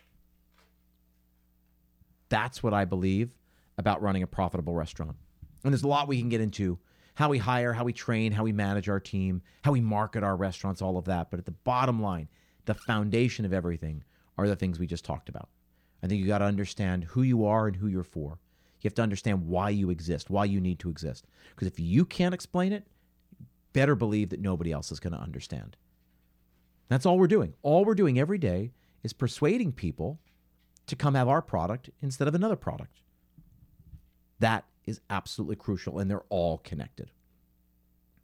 That's 2.29 2.61
what 2.61 2.73
I 2.73 2.85
believe 2.85 3.29
about 3.77 4.01
running 4.01 4.23
a 4.23 4.27
profitable 4.27 4.73
restaurant. 4.73 5.15
And 5.63 5.73
there's 5.73 5.83
a 5.83 5.87
lot 5.87 6.07
we 6.07 6.19
can 6.19 6.29
get 6.29 6.41
into 6.41 6.77
how 7.15 7.29
we 7.29 7.37
hire, 7.37 7.73
how 7.73 7.83
we 7.83 7.93
train, 7.93 8.31
how 8.31 8.43
we 8.43 8.51
manage 8.51 8.87
our 8.87 8.99
team, 8.99 9.41
how 9.63 9.71
we 9.71 9.81
market 9.81 10.23
our 10.23 10.35
restaurants, 10.35 10.81
all 10.81 10.97
of 10.97 11.05
that. 11.05 11.31
But 11.31 11.39
at 11.39 11.45
the 11.45 11.51
bottom 11.51 12.01
line, 12.01 12.27
the 12.65 12.73
foundation 12.73 13.45
of 13.45 13.53
everything 13.53 14.03
are 14.37 14.47
the 14.47 14.55
things 14.55 14.79
we 14.79 14.87
just 14.87 15.05
talked 15.05 15.29
about. 15.29 15.49
I 16.03 16.07
think 16.07 16.21
you 16.21 16.27
got 16.27 16.39
to 16.39 16.45
understand 16.45 17.05
who 17.05 17.23
you 17.23 17.45
are 17.45 17.67
and 17.67 17.75
who 17.75 17.87
you're 17.87 18.03
for. 18.03 18.39
You 18.81 18.89
have 18.89 18.95
to 18.95 19.01
understand 19.01 19.47
why 19.47 19.71
you 19.71 19.89
exist, 19.89 20.29
why 20.29 20.45
you 20.45 20.61
need 20.61 20.77
to 20.79 20.89
exist. 20.89 21.25
Because 21.49 21.67
if 21.67 21.79
you 21.79 22.05
can't 22.05 22.35
explain 22.35 22.71
it, 22.71 22.85
better 23.73 23.95
believe 23.95 24.29
that 24.29 24.39
nobody 24.39 24.71
else 24.71 24.91
is 24.91 24.99
going 24.99 25.13
to 25.13 25.19
understand. 25.19 25.75
That's 26.87 27.05
all 27.05 27.17
we're 27.17 27.25
doing. 27.25 27.55
All 27.63 27.83
we're 27.83 27.95
doing 27.95 28.19
every 28.19 28.37
day 28.37 28.73
is 29.03 29.11
persuading 29.11 29.71
people 29.71 30.19
to 30.85 30.95
come 30.95 31.15
have 31.15 31.27
our 31.27 31.41
product 31.41 31.89
instead 32.01 32.27
of 32.27 32.35
another 32.35 32.55
product. 32.55 33.01
That 34.39 34.65
is 34.85 35.01
absolutely 35.09 35.55
crucial, 35.55 35.99
and 35.99 36.09
they're 36.09 36.25
all 36.29 36.59
connected. 36.59 37.11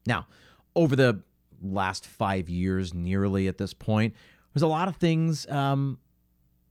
Now, 0.05 0.27
over 0.75 0.95
the 0.95 1.21
last 1.61 2.07
five 2.07 2.49
years, 2.49 2.93
nearly 2.93 3.47
at 3.47 3.57
this 3.57 3.73
point, 3.73 4.15
there's 4.53 4.63
a 4.63 4.67
lot 4.67 4.87
of 4.87 4.97
things. 4.97 5.49
Um, 5.49 5.99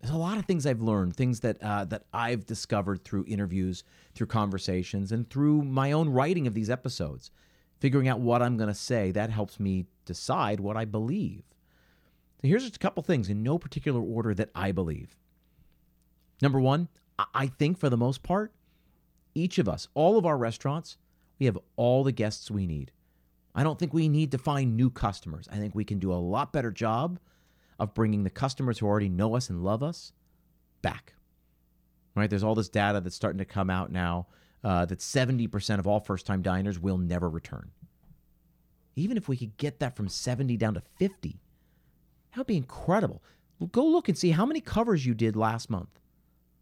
there's 0.00 0.14
a 0.14 0.18
lot 0.18 0.38
of 0.38 0.46
things 0.46 0.66
I've 0.66 0.80
learned, 0.80 1.16
things 1.16 1.40
that 1.40 1.62
uh, 1.62 1.84
that 1.86 2.04
I've 2.12 2.46
discovered 2.46 3.04
through 3.04 3.24
interviews, 3.28 3.84
through 4.14 4.28
conversations, 4.28 5.12
and 5.12 5.28
through 5.28 5.62
my 5.62 5.92
own 5.92 6.08
writing 6.08 6.46
of 6.46 6.54
these 6.54 6.70
episodes. 6.70 7.30
Figuring 7.78 8.08
out 8.08 8.20
what 8.20 8.42
I'm 8.42 8.58
going 8.58 8.68
to 8.68 8.74
say 8.74 9.10
that 9.12 9.30
helps 9.30 9.58
me 9.58 9.86
decide 10.04 10.60
what 10.60 10.76
I 10.76 10.84
believe. 10.84 11.44
So 12.42 12.48
here's 12.48 12.62
just 12.62 12.76
a 12.76 12.78
couple 12.78 13.02
things 13.02 13.30
in 13.30 13.42
no 13.42 13.58
particular 13.58 14.00
order 14.00 14.34
that 14.34 14.50
I 14.54 14.72
believe. 14.72 15.16
Number 16.42 16.60
one, 16.60 16.88
I 17.34 17.46
think 17.46 17.78
for 17.78 17.88
the 17.88 17.96
most 17.96 18.22
part, 18.22 18.52
each 19.34 19.58
of 19.58 19.68
us, 19.68 19.88
all 19.94 20.18
of 20.18 20.26
our 20.26 20.36
restaurants, 20.36 20.96
we 21.38 21.46
have 21.46 21.58
all 21.76 22.04
the 22.04 22.12
guests 22.12 22.50
we 22.50 22.66
need. 22.66 22.92
I 23.54 23.62
don't 23.62 23.78
think 23.78 23.92
we 23.92 24.08
need 24.08 24.30
to 24.32 24.38
find 24.38 24.76
new 24.76 24.90
customers. 24.90 25.48
I 25.50 25.56
think 25.56 25.74
we 25.74 25.84
can 25.84 25.98
do 25.98 26.12
a 26.12 26.14
lot 26.14 26.52
better 26.52 26.70
job 26.70 27.18
of 27.78 27.94
bringing 27.94 28.24
the 28.24 28.30
customers 28.30 28.78
who 28.78 28.86
already 28.86 29.08
know 29.08 29.34
us 29.34 29.48
and 29.50 29.64
love 29.64 29.82
us 29.82 30.12
back. 30.82 31.14
Right? 32.14 32.28
There's 32.28 32.44
all 32.44 32.54
this 32.54 32.68
data 32.68 33.00
that's 33.00 33.16
starting 33.16 33.38
to 33.38 33.44
come 33.44 33.70
out 33.70 33.90
now 33.90 34.26
uh, 34.62 34.84
that 34.84 34.98
70% 34.98 35.78
of 35.78 35.86
all 35.86 36.00
first 36.00 36.26
time 36.26 36.42
diners 36.42 36.78
will 36.78 36.98
never 36.98 37.28
return. 37.28 37.70
Even 38.96 39.16
if 39.16 39.28
we 39.28 39.36
could 39.36 39.56
get 39.56 39.80
that 39.80 39.96
from 39.96 40.08
70 40.08 40.56
down 40.56 40.74
to 40.74 40.82
50, 40.98 41.40
that 42.30 42.38
would 42.38 42.46
be 42.46 42.56
incredible. 42.56 43.22
Go 43.72 43.86
look 43.86 44.08
and 44.08 44.16
see 44.16 44.30
how 44.30 44.46
many 44.46 44.60
covers 44.60 45.06
you 45.06 45.14
did 45.14 45.36
last 45.36 45.70
month, 45.70 46.00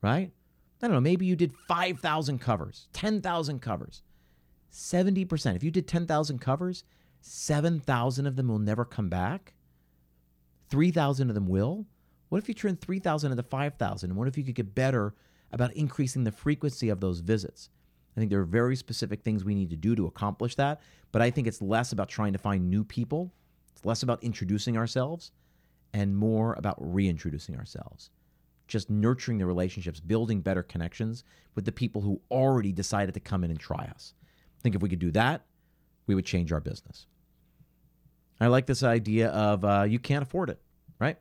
right? 0.03 0.31
I 0.81 0.87
don't 0.87 0.95
know, 0.95 1.01
maybe 1.01 1.27
you 1.27 1.37
did 1.37 1.53
5,000 1.67 2.39
covers, 2.39 2.89
10,000 2.93 3.61
covers. 3.61 4.03
70%. 4.73 5.57
If 5.57 5.65
you 5.65 5.71
did 5.71 5.89
10,000 5.89 6.39
covers, 6.41 6.85
7,000 7.21 8.27
of 8.27 8.37
them 8.37 8.49
will 8.49 8.59
never 8.59 8.85
come 8.85 9.09
back. 9.09 9.55
3,000 10.71 11.31
of 11.31 11.35
them 11.35 11.47
will. 11.47 11.87
What 12.29 12.39
if 12.39 12.49
you 12.49 12.55
turn 12.55 12.77
3,000 12.77 13.33
into 13.33 13.43
5,000? 13.43 14.15
What 14.15 14.29
if 14.29 14.37
you 14.37 14.45
could 14.45 14.55
get 14.55 14.75
better 14.75 15.15
about 15.51 15.73
increasing 15.73 16.25
the 16.25 16.33
frequency 16.33 16.91
of 16.91 17.01
those 17.01 17.21
visits? 17.21 17.71
I 18.17 18.21
think 18.21 18.31
there 18.31 18.41
are 18.41 18.45
very 18.45 18.77
specific 18.77 19.23
things 19.23 19.45
we 19.45 19.55
need 19.55 19.71
to 19.71 19.77
do 19.77 19.97
to 19.97 20.07
accomplish 20.07 20.55
that, 20.57 20.81
but 21.13 21.23
I 21.23 21.31
think 21.31 21.47
it's 21.47 21.63
less 21.63 21.93
about 21.93 22.09
trying 22.09 22.33
to 22.33 22.39
find 22.39 22.69
new 22.69 22.85
people. 22.85 23.33
It's 23.73 23.85
less 23.85 24.03
about 24.03 24.23
introducing 24.23 24.77
ourselves 24.77 25.33
and 25.93 26.17
more 26.17 26.55
about 26.55 26.77
reintroducing 26.79 27.57
ourselves. 27.57 28.11
Just 28.69 28.91
nurturing 28.91 29.39
the 29.39 29.47
relationships, 29.47 29.99
building 29.99 30.41
better 30.41 30.63
connections 30.63 31.25
with 31.55 31.65
the 31.65 31.73
people 31.73 32.03
who 32.03 32.21
already 32.31 32.73
decided 32.73 33.15
to 33.15 33.21
come 33.21 33.43
in 33.43 33.51
and 33.51 33.59
try 33.59 33.91
us. 33.95 34.15
I 34.59 34.63
think 34.63 34.75
if 34.75 34.83
we 34.83 34.89
could 34.89 34.99
do 34.99 35.11
that, 35.13 35.45
we 36.07 36.15
would 36.15 36.27
change 36.27 36.53
our 36.53 36.61
business. 36.61 37.07
I 38.41 38.47
like 38.47 38.67
this 38.67 38.83
idea 38.83 39.31
of 39.31 39.65
uh, 39.65 39.83
you 39.89 39.99
can't 39.99 40.23
afford 40.23 40.51
it, 40.51 40.61
right? 40.99 41.17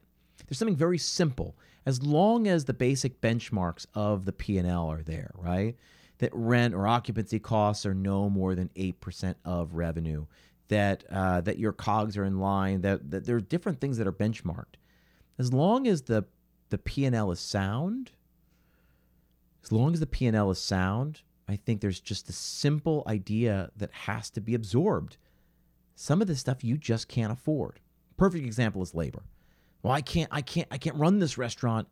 There's 0.48 0.60
something 0.60 0.76
very 0.76 0.98
simple. 0.98 1.58
As 1.86 2.04
long 2.04 2.48
as 2.48 2.66
the 2.66 2.74
basic 2.74 3.22
benchmarks 3.22 3.86
of 3.94 4.26
the 4.26 4.34
P&L 4.34 4.88
are 4.90 5.02
there, 5.02 5.32
right? 5.36 5.76
That 6.20 6.32
rent 6.34 6.74
or 6.74 6.88
occupancy 6.88 7.40
costs 7.40 7.86
are 7.86 7.94
no 7.94 8.30
more 8.30 8.56
than 8.56 8.70
8% 8.76 9.36
of 9.46 9.74
revenue, 9.74 10.26
that 10.68 11.06
uh, 11.10 11.42
that 11.42 11.60
your 11.60 11.72
cogs 11.72 12.18
are 12.18 12.26
in 12.26 12.40
line, 12.40 12.82
that, 12.82 13.10
that 13.12 13.26
there 13.26 13.38
are 13.38 13.42
different 13.42 13.80
things 13.80 13.98
that 13.98 14.08
are 14.08 14.12
benchmarked. 14.12 14.76
As 15.40 15.54
long 15.54 15.88
as 15.88 16.04
the 16.04 16.26
the 16.70 16.78
P&L 16.78 17.32
is 17.32 17.40
sound, 17.40 18.12
as 19.64 19.72
long 19.72 19.94
as 19.94 20.00
the 20.00 20.08
P&L 20.08 20.52
is 20.52 20.60
sound, 20.60 21.22
I 21.48 21.56
think 21.56 21.82
there's 21.82 22.00
just 22.00 22.30
a 22.30 22.34
simple 22.34 23.04
idea 23.08 23.72
that 23.76 23.92
has 23.92 24.30
to 24.32 24.42
be 24.42 24.54
absorbed 24.54 25.18
some 26.00 26.22
of 26.22 26.28
this 26.28 26.40
stuff 26.40 26.64
you 26.64 26.78
just 26.78 27.08
can't 27.08 27.34
afford. 27.34 27.80
Perfect 28.18 28.46
example 28.46 28.84
is 28.84 28.94
labor. 28.94 29.24
Well, 29.82 29.92
I 29.92 30.02
can't 30.02 30.30
I 30.32 30.42
can't 30.42 30.68
I 30.70 30.78
can't 30.78 30.96
run 30.96 31.18
this 31.18 31.40
restaurant 31.40 31.88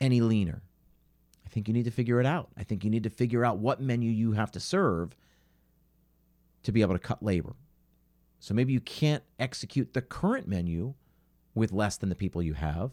any 0.00 0.20
leaner. 0.20 0.62
I 1.44 1.48
think 1.48 1.66
you 1.66 1.74
need 1.74 1.86
to 1.86 1.90
figure 1.90 2.20
it 2.20 2.26
out. 2.26 2.50
I 2.56 2.62
think 2.62 2.84
you 2.84 2.90
need 2.90 3.02
to 3.02 3.10
figure 3.10 3.44
out 3.44 3.58
what 3.58 3.80
menu 3.80 4.10
you 4.10 4.32
have 4.32 4.52
to 4.52 4.60
serve 4.60 5.16
to 6.62 6.70
be 6.70 6.82
able 6.82 6.94
to 6.94 7.00
cut 7.00 7.20
labor. 7.20 7.56
So 8.38 8.54
maybe 8.54 8.72
you 8.72 8.80
can't 8.80 9.24
execute 9.40 9.92
the 9.92 10.02
current 10.02 10.46
menu 10.46 10.94
with 11.52 11.72
less 11.72 11.96
than 11.96 12.10
the 12.10 12.14
people 12.14 12.42
you 12.42 12.54
have, 12.54 12.92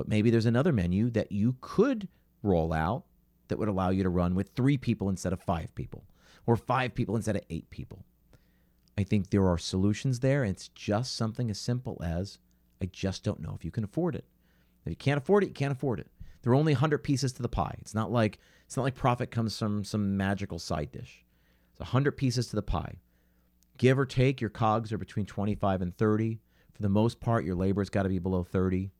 but 0.00 0.08
maybe 0.08 0.30
there's 0.30 0.46
another 0.46 0.72
menu 0.72 1.10
that 1.10 1.30
you 1.30 1.56
could 1.60 2.08
roll 2.42 2.72
out 2.72 3.04
that 3.48 3.58
would 3.58 3.68
allow 3.68 3.90
you 3.90 4.02
to 4.02 4.08
run 4.08 4.34
with 4.34 4.48
3 4.56 4.78
people 4.78 5.10
instead 5.10 5.30
of 5.30 5.42
5 5.42 5.74
people 5.74 6.04
or 6.46 6.56
5 6.56 6.94
people 6.94 7.16
instead 7.16 7.36
of 7.36 7.42
8 7.50 7.68
people. 7.68 8.06
I 8.96 9.04
think 9.04 9.28
there 9.28 9.46
are 9.46 9.58
solutions 9.58 10.20
there. 10.20 10.42
And 10.42 10.52
it's 10.52 10.68
just 10.68 11.14
something 11.14 11.50
as 11.50 11.60
simple 11.60 12.00
as 12.02 12.38
I 12.80 12.86
just 12.86 13.22
don't 13.24 13.42
know 13.42 13.52
if 13.54 13.62
you 13.62 13.70
can 13.70 13.84
afford 13.84 14.14
it. 14.14 14.24
If 14.86 14.90
you 14.90 14.96
can't 14.96 15.18
afford 15.18 15.44
it, 15.44 15.48
you 15.48 15.52
can't 15.52 15.72
afford 15.72 16.00
it. 16.00 16.10
There 16.40 16.50
are 16.50 16.56
only 16.56 16.72
100 16.72 17.04
pieces 17.04 17.34
to 17.34 17.42
the 17.42 17.48
pie. 17.50 17.76
It's 17.82 17.94
not 17.94 18.10
like 18.10 18.38
it's 18.64 18.78
not 18.78 18.84
like 18.84 18.94
profit 18.94 19.30
comes 19.30 19.58
from 19.58 19.84
some 19.84 20.16
magical 20.16 20.58
side 20.58 20.92
dish. 20.92 21.26
It's 21.72 21.80
100 21.80 22.12
pieces 22.12 22.46
to 22.46 22.56
the 22.56 22.62
pie. 22.62 22.94
Give 23.76 23.98
or 23.98 24.06
take, 24.06 24.40
your 24.40 24.48
cogs 24.48 24.94
are 24.94 24.98
between 24.98 25.26
25 25.26 25.82
and 25.82 25.94
30. 25.94 26.40
For 26.72 26.80
the 26.80 26.88
most 26.88 27.20
part, 27.20 27.44
your 27.44 27.54
labor's 27.54 27.90
got 27.90 28.04
to 28.04 28.08
be 28.08 28.18
below 28.18 28.44
30. 28.44 28.92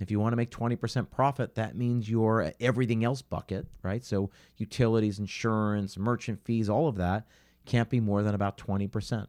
If 0.00 0.10
you 0.10 0.18
want 0.18 0.32
to 0.32 0.36
make 0.36 0.50
20% 0.50 1.10
profit, 1.10 1.54
that 1.54 1.76
means 1.76 2.08
your 2.08 2.42
uh, 2.42 2.50
everything 2.58 3.04
else 3.04 3.20
bucket, 3.20 3.66
right? 3.82 4.02
So 4.02 4.30
utilities, 4.56 5.18
insurance, 5.18 5.98
merchant 5.98 6.42
fees, 6.42 6.70
all 6.70 6.88
of 6.88 6.96
that 6.96 7.26
can't 7.66 7.90
be 7.90 8.00
more 8.00 8.22
than 8.22 8.34
about 8.34 8.56
20%. 8.56 9.26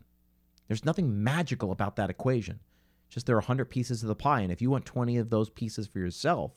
There's 0.68 0.86
nothing 0.86 1.22
magical 1.22 1.74
about 1.74 1.98
that 1.98 2.10
equation. 2.10 2.62
Just 3.10 3.26
there 3.26 3.36
are 3.36 3.40
100 3.40 3.66
pieces 3.66 4.02
of 4.02 4.08
the 4.08 4.16
pie. 4.16 4.40
And 4.40 4.52
if 4.52 4.62
you 4.62 4.72
want 4.72 4.86
20 4.86 5.18
of 5.18 5.30
those 5.30 5.50
pieces 5.50 5.86
for 5.86 6.00
yourself, 6.00 6.54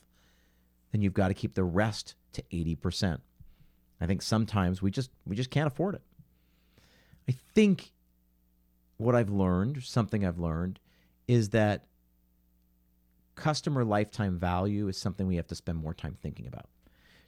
then 0.93 1.03
you've 1.03 1.13
got 1.13 1.29
to 1.29 1.35
keep 1.35 1.55
the 1.55 1.65
rest 1.65 2.15
to 2.35 2.43
80%. 2.53 3.19
I 4.01 4.07
think 4.07 4.23
sometimes 4.23 4.81
we 4.81 4.91
just 4.91 5.11
we 5.27 5.35
just 5.35 5.51
can't 5.51 5.67
afford 5.67 5.97
it. 5.97 6.03
I 7.29 7.35
think 7.55 7.93
what 8.97 9.15
I've 9.15 9.31
learned, 9.31 9.83
something 9.83 10.25
I've 10.25 10.39
learned, 10.39 10.79
is 11.27 11.51
that 11.51 11.87
customer 13.35 13.85
lifetime 13.85 14.39
value 14.39 14.89
is 14.89 14.97
something 14.97 15.27
we 15.27 15.37
have 15.37 15.47
to 15.49 15.55
spend 15.55 15.79
more 15.79 15.95
time 15.95 16.17
thinking 16.23 16.47
about. 16.47 16.67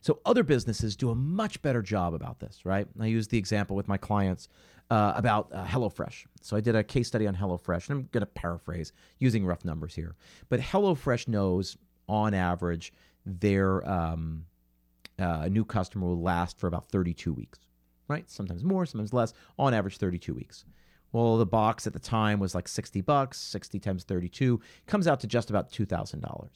So 0.01 0.21
other 0.25 0.45
businesses 0.45 0.95
do 0.95 1.11
a 1.11 1.14
much 1.14 1.61
better 1.62 1.83
job 1.83 2.14
about 2.14 2.38
this, 2.38 2.64
right? 2.64 2.87
I 3.01 3.07
use 3.07 3.27
the 3.27 3.38
example 3.38 3.75
with 3.75 3.88
my 3.88 3.97
clients 3.97 4.49
uh, 4.90 5.14
about 5.16 5.51
uh, 5.53 5.64
HelloFresh. 5.64 6.27
So 6.42 6.57
I 6.57 6.61
did 6.61 6.77
a 6.77 6.85
case 6.85 7.09
study 7.09 7.27
on 7.27 7.35
HelloFresh, 7.35 7.88
and 7.88 7.99
I'm 7.99 8.09
going 8.12 8.21
to 8.21 8.27
paraphrase 8.27 8.92
using 9.19 9.45
rough 9.45 9.64
numbers 9.64 9.95
here. 9.95 10.14
But 10.49 10.61
HelloFresh 10.61 11.27
knows, 11.27 11.77
on 12.09 12.35
average, 12.35 12.92
their 13.25 13.88
um, 13.88 14.45
uh, 15.19 15.49
new 15.49 15.64
customer 15.64 16.07
will 16.07 16.23
last 16.23 16.59
for 16.59 16.69
about 16.69 16.88
32 16.90 17.33
weeks, 17.33 17.59
right? 18.07 18.31
Sometimes 18.31 18.62
more, 18.62 18.87
sometimes 18.87 19.12
less. 19.12 19.33
On 19.59 19.75
average, 19.75 19.99
32 19.99 20.35
weeks. 20.35 20.64
Well, 21.12 21.38
the 21.38 21.47
box 21.47 21.87
at 21.87 21.92
the 21.92 21.99
time 21.99 22.40
was 22.40 22.55
like 22.55 22.69
60 22.69 23.01
bucks, 23.01 23.38
60 23.38 23.79
times 23.79 24.05
32 24.05 24.61
comes 24.87 25.07
out 25.07 25.21
to 25.21 25.27
just 25.27 25.51
about 25.51 25.71
$2,000. 25.71 26.49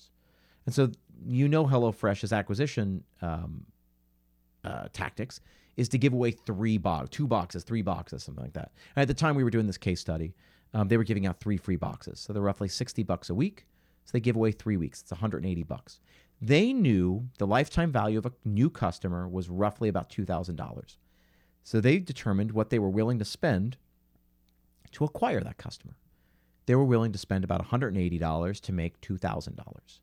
And 0.66 0.74
so 0.74 0.90
you 1.24 1.48
know 1.48 1.66
HelloFresh's 1.66 2.32
acquisition 2.32 3.04
um, 3.22 3.64
uh, 4.64 4.88
tactics 4.92 5.40
is 5.76 5.88
to 5.88 5.98
give 5.98 6.12
away 6.12 6.30
three 6.30 6.78
box, 6.78 7.08
two 7.10 7.26
boxes, 7.26 7.64
three 7.64 7.82
boxes, 7.82 8.22
something 8.22 8.44
like 8.44 8.52
that. 8.52 8.72
And 8.96 9.02
at 9.02 9.08
the 9.08 9.14
time 9.14 9.34
we 9.34 9.44
were 9.44 9.50
doing 9.50 9.66
this 9.66 9.78
case 9.78 10.00
study, 10.00 10.34
um, 10.74 10.88
they 10.88 10.96
were 10.96 11.04
giving 11.04 11.26
out 11.26 11.40
three 11.40 11.56
free 11.56 11.76
boxes, 11.76 12.20
so 12.20 12.32
they're 12.32 12.42
roughly 12.42 12.68
sixty 12.68 13.02
bucks 13.02 13.30
a 13.30 13.34
week. 13.34 13.66
So 14.04 14.12
they 14.12 14.20
give 14.20 14.36
away 14.36 14.52
three 14.52 14.76
weeks. 14.76 15.02
It's 15.02 15.10
180 15.10 15.62
bucks. 15.64 16.00
They 16.40 16.72
knew 16.72 17.28
the 17.38 17.46
lifetime 17.46 17.92
value 17.92 18.18
of 18.18 18.26
a 18.26 18.32
new 18.44 18.70
customer 18.70 19.28
was 19.28 19.48
roughly 19.48 19.88
about 19.88 20.10
two 20.10 20.24
thousand 20.24 20.56
dollars. 20.56 20.98
So 21.62 21.80
they 21.80 21.98
determined 21.98 22.52
what 22.52 22.70
they 22.70 22.78
were 22.78 22.88
willing 22.88 23.18
to 23.18 23.24
spend 23.24 23.76
to 24.92 25.04
acquire 25.04 25.40
that 25.40 25.58
customer. 25.58 25.96
They 26.66 26.74
were 26.74 26.84
willing 26.84 27.12
to 27.12 27.18
spend 27.18 27.44
about 27.44 27.66
$180 27.66 28.60
to 28.60 28.72
make 28.72 29.00
$2,000. 29.00 29.98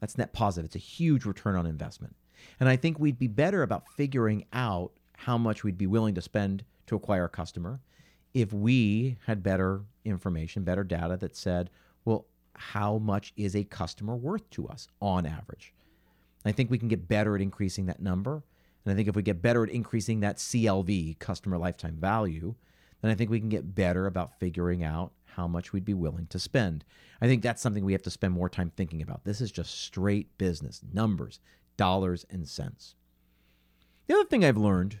That's 0.00 0.18
net 0.18 0.32
positive. 0.32 0.66
It's 0.66 0.76
a 0.76 0.78
huge 0.78 1.24
return 1.24 1.56
on 1.56 1.66
investment. 1.66 2.16
And 2.60 2.68
I 2.68 2.76
think 2.76 2.98
we'd 2.98 3.18
be 3.18 3.28
better 3.28 3.62
about 3.62 3.88
figuring 3.88 4.44
out 4.52 4.92
how 5.16 5.38
much 5.38 5.64
we'd 5.64 5.78
be 5.78 5.86
willing 5.86 6.14
to 6.14 6.20
spend 6.20 6.64
to 6.86 6.96
acquire 6.96 7.24
a 7.24 7.28
customer 7.28 7.80
if 8.34 8.52
we 8.52 9.16
had 9.26 9.42
better 9.42 9.82
information, 10.04 10.64
better 10.64 10.84
data 10.84 11.16
that 11.16 11.36
said, 11.36 11.70
well, 12.04 12.26
how 12.54 12.98
much 12.98 13.32
is 13.36 13.54
a 13.54 13.64
customer 13.64 14.16
worth 14.16 14.48
to 14.50 14.66
us 14.68 14.88
on 15.00 15.24
average? 15.24 15.72
I 16.44 16.52
think 16.52 16.70
we 16.70 16.78
can 16.78 16.88
get 16.88 17.08
better 17.08 17.34
at 17.34 17.40
increasing 17.40 17.86
that 17.86 18.02
number. 18.02 18.42
And 18.84 18.92
I 18.92 18.96
think 18.96 19.08
if 19.08 19.16
we 19.16 19.22
get 19.22 19.40
better 19.40 19.62
at 19.62 19.70
increasing 19.70 20.20
that 20.20 20.36
CLV, 20.36 21.18
customer 21.18 21.56
lifetime 21.56 21.96
value, 21.98 22.54
then 23.04 23.12
I 23.12 23.14
think 23.14 23.30
we 23.30 23.40
can 23.40 23.50
get 23.50 23.74
better 23.74 24.06
about 24.06 24.38
figuring 24.38 24.82
out 24.82 25.12
how 25.26 25.46
much 25.46 25.72
we'd 25.72 25.84
be 25.84 25.94
willing 25.94 26.26
to 26.28 26.38
spend. 26.38 26.84
I 27.20 27.26
think 27.26 27.42
that's 27.42 27.60
something 27.60 27.84
we 27.84 27.92
have 27.92 28.02
to 28.02 28.10
spend 28.10 28.32
more 28.32 28.48
time 28.48 28.72
thinking 28.74 29.02
about. 29.02 29.24
This 29.24 29.40
is 29.40 29.52
just 29.52 29.82
straight 29.82 30.38
business, 30.38 30.80
numbers, 30.92 31.40
dollars, 31.76 32.24
and 32.30 32.48
cents. 32.48 32.94
The 34.06 34.14
other 34.14 34.24
thing 34.24 34.44
I've 34.44 34.56
learned 34.56 35.00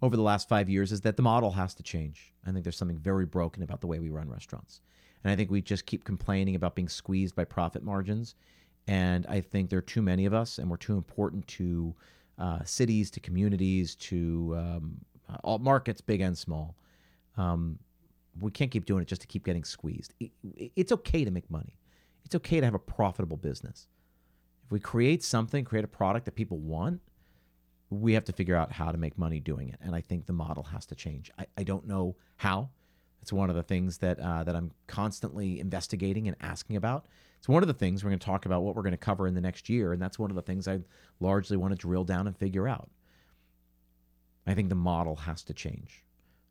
over 0.00 0.16
the 0.16 0.22
last 0.22 0.48
five 0.48 0.70
years 0.70 0.92
is 0.92 1.02
that 1.02 1.16
the 1.16 1.22
model 1.22 1.52
has 1.52 1.74
to 1.74 1.82
change. 1.82 2.32
I 2.46 2.52
think 2.52 2.64
there's 2.64 2.76
something 2.76 2.98
very 2.98 3.26
broken 3.26 3.62
about 3.62 3.80
the 3.80 3.86
way 3.86 3.98
we 3.98 4.08
run 4.08 4.28
restaurants. 4.28 4.80
And 5.24 5.32
I 5.32 5.36
think 5.36 5.50
we 5.50 5.60
just 5.60 5.86
keep 5.86 6.04
complaining 6.04 6.54
about 6.54 6.74
being 6.74 6.88
squeezed 6.88 7.34
by 7.34 7.44
profit 7.44 7.82
margins. 7.82 8.34
And 8.86 9.26
I 9.26 9.40
think 9.40 9.68
there 9.68 9.80
are 9.80 9.82
too 9.82 10.02
many 10.02 10.26
of 10.26 10.32
us, 10.32 10.58
and 10.58 10.70
we're 10.70 10.76
too 10.76 10.96
important 10.96 11.46
to 11.48 11.94
uh, 12.38 12.62
cities, 12.64 13.10
to 13.12 13.20
communities, 13.20 13.96
to 13.96 14.54
um, 14.56 14.98
all 15.42 15.58
markets, 15.58 16.00
big 16.00 16.20
and 16.20 16.38
small. 16.38 16.76
Um, 17.36 17.78
we 18.40 18.50
can't 18.50 18.70
keep 18.70 18.84
doing 18.84 19.02
it 19.02 19.08
just 19.08 19.22
to 19.22 19.26
keep 19.26 19.44
getting 19.44 19.64
squeezed. 19.64 20.14
It's 20.42 20.92
okay 20.92 21.24
to 21.24 21.30
make 21.30 21.50
money. 21.50 21.78
It's 22.24 22.34
okay 22.34 22.60
to 22.60 22.66
have 22.66 22.74
a 22.74 22.78
profitable 22.78 23.36
business. 23.36 23.88
If 24.64 24.72
we 24.72 24.80
create 24.80 25.22
something, 25.22 25.64
create 25.64 25.84
a 25.84 25.88
product 25.88 26.24
that 26.24 26.34
people 26.34 26.58
want, 26.58 27.00
we 27.88 28.14
have 28.14 28.24
to 28.24 28.32
figure 28.32 28.56
out 28.56 28.72
how 28.72 28.90
to 28.90 28.98
make 28.98 29.16
money 29.16 29.38
doing 29.38 29.68
it. 29.68 29.78
And 29.80 29.94
I 29.94 30.00
think 30.00 30.26
the 30.26 30.32
model 30.32 30.64
has 30.64 30.86
to 30.86 30.94
change. 30.94 31.30
I, 31.38 31.46
I 31.56 31.62
don't 31.62 31.86
know 31.86 32.16
how. 32.36 32.70
It's 33.22 33.32
one 33.32 33.48
of 33.48 33.56
the 33.56 33.62
things 33.62 33.98
that 33.98 34.18
uh, 34.20 34.44
that 34.44 34.54
I'm 34.54 34.72
constantly 34.86 35.60
investigating 35.60 36.28
and 36.28 36.36
asking 36.40 36.76
about. 36.76 37.06
It's 37.38 37.48
one 37.48 37.62
of 37.62 37.66
the 37.66 37.74
things 37.74 38.02
we're 38.02 38.10
going 38.10 38.18
to 38.18 38.26
talk 38.26 38.46
about 38.46 38.62
what 38.62 38.74
we're 38.74 38.82
going 38.82 38.92
to 38.92 38.96
cover 38.98 39.26
in 39.26 39.34
the 39.34 39.40
next 39.40 39.68
year, 39.68 39.92
and 39.92 40.00
that's 40.00 40.18
one 40.18 40.30
of 40.30 40.36
the 40.36 40.42
things 40.42 40.66
I 40.66 40.80
largely 41.20 41.56
want 41.56 41.72
to 41.72 41.76
drill 41.76 42.04
down 42.04 42.26
and 42.26 42.36
figure 42.36 42.66
out. 42.66 42.88
I 44.46 44.54
think 44.54 44.68
the 44.68 44.74
model 44.74 45.16
has 45.16 45.42
to 45.44 45.54
change. 45.54 46.04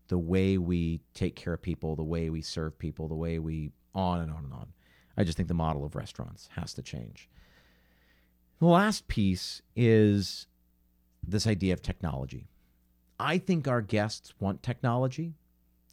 The 0.08 0.18
way 0.18 0.58
we 0.58 1.02
take 1.14 1.36
care 1.36 1.54
of 1.54 1.62
people, 1.62 1.96
the 1.96 2.04
way 2.04 2.30
we 2.30 2.42
serve 2.42 2.78
people, 2.78 3.08
the 3.08 3.16
way 3.16 3.40
we 3.40 3.72
on 3.94 4.22
and 4.22 4.32
on 4.32 4.44
and 4.44 4.54
on. 4.54 4.68
I 5.18 5.24
just 5.24 5.38
think 5.38 5.48
the 5.48 5.54
model 5.54 5.86
of 5.86 5.96
restaurants 5.96 6.50
has 6.56 6.74
to 6.74 6.82
change. 6.82 7.30
The 8.60 8.68
last 8.68 9.08
piece 9.08 9.62
is 9.76 10.48
this 11.26 11.48
idea 11.48 11.74
of 11.74 11.82
technology. 11.82 12.48
I 13.20 13.38
think 13.38 13.68
our 13.68 13.82
guests 13.82 14.34
want 14.40 14.62
technology, 14.62 15.34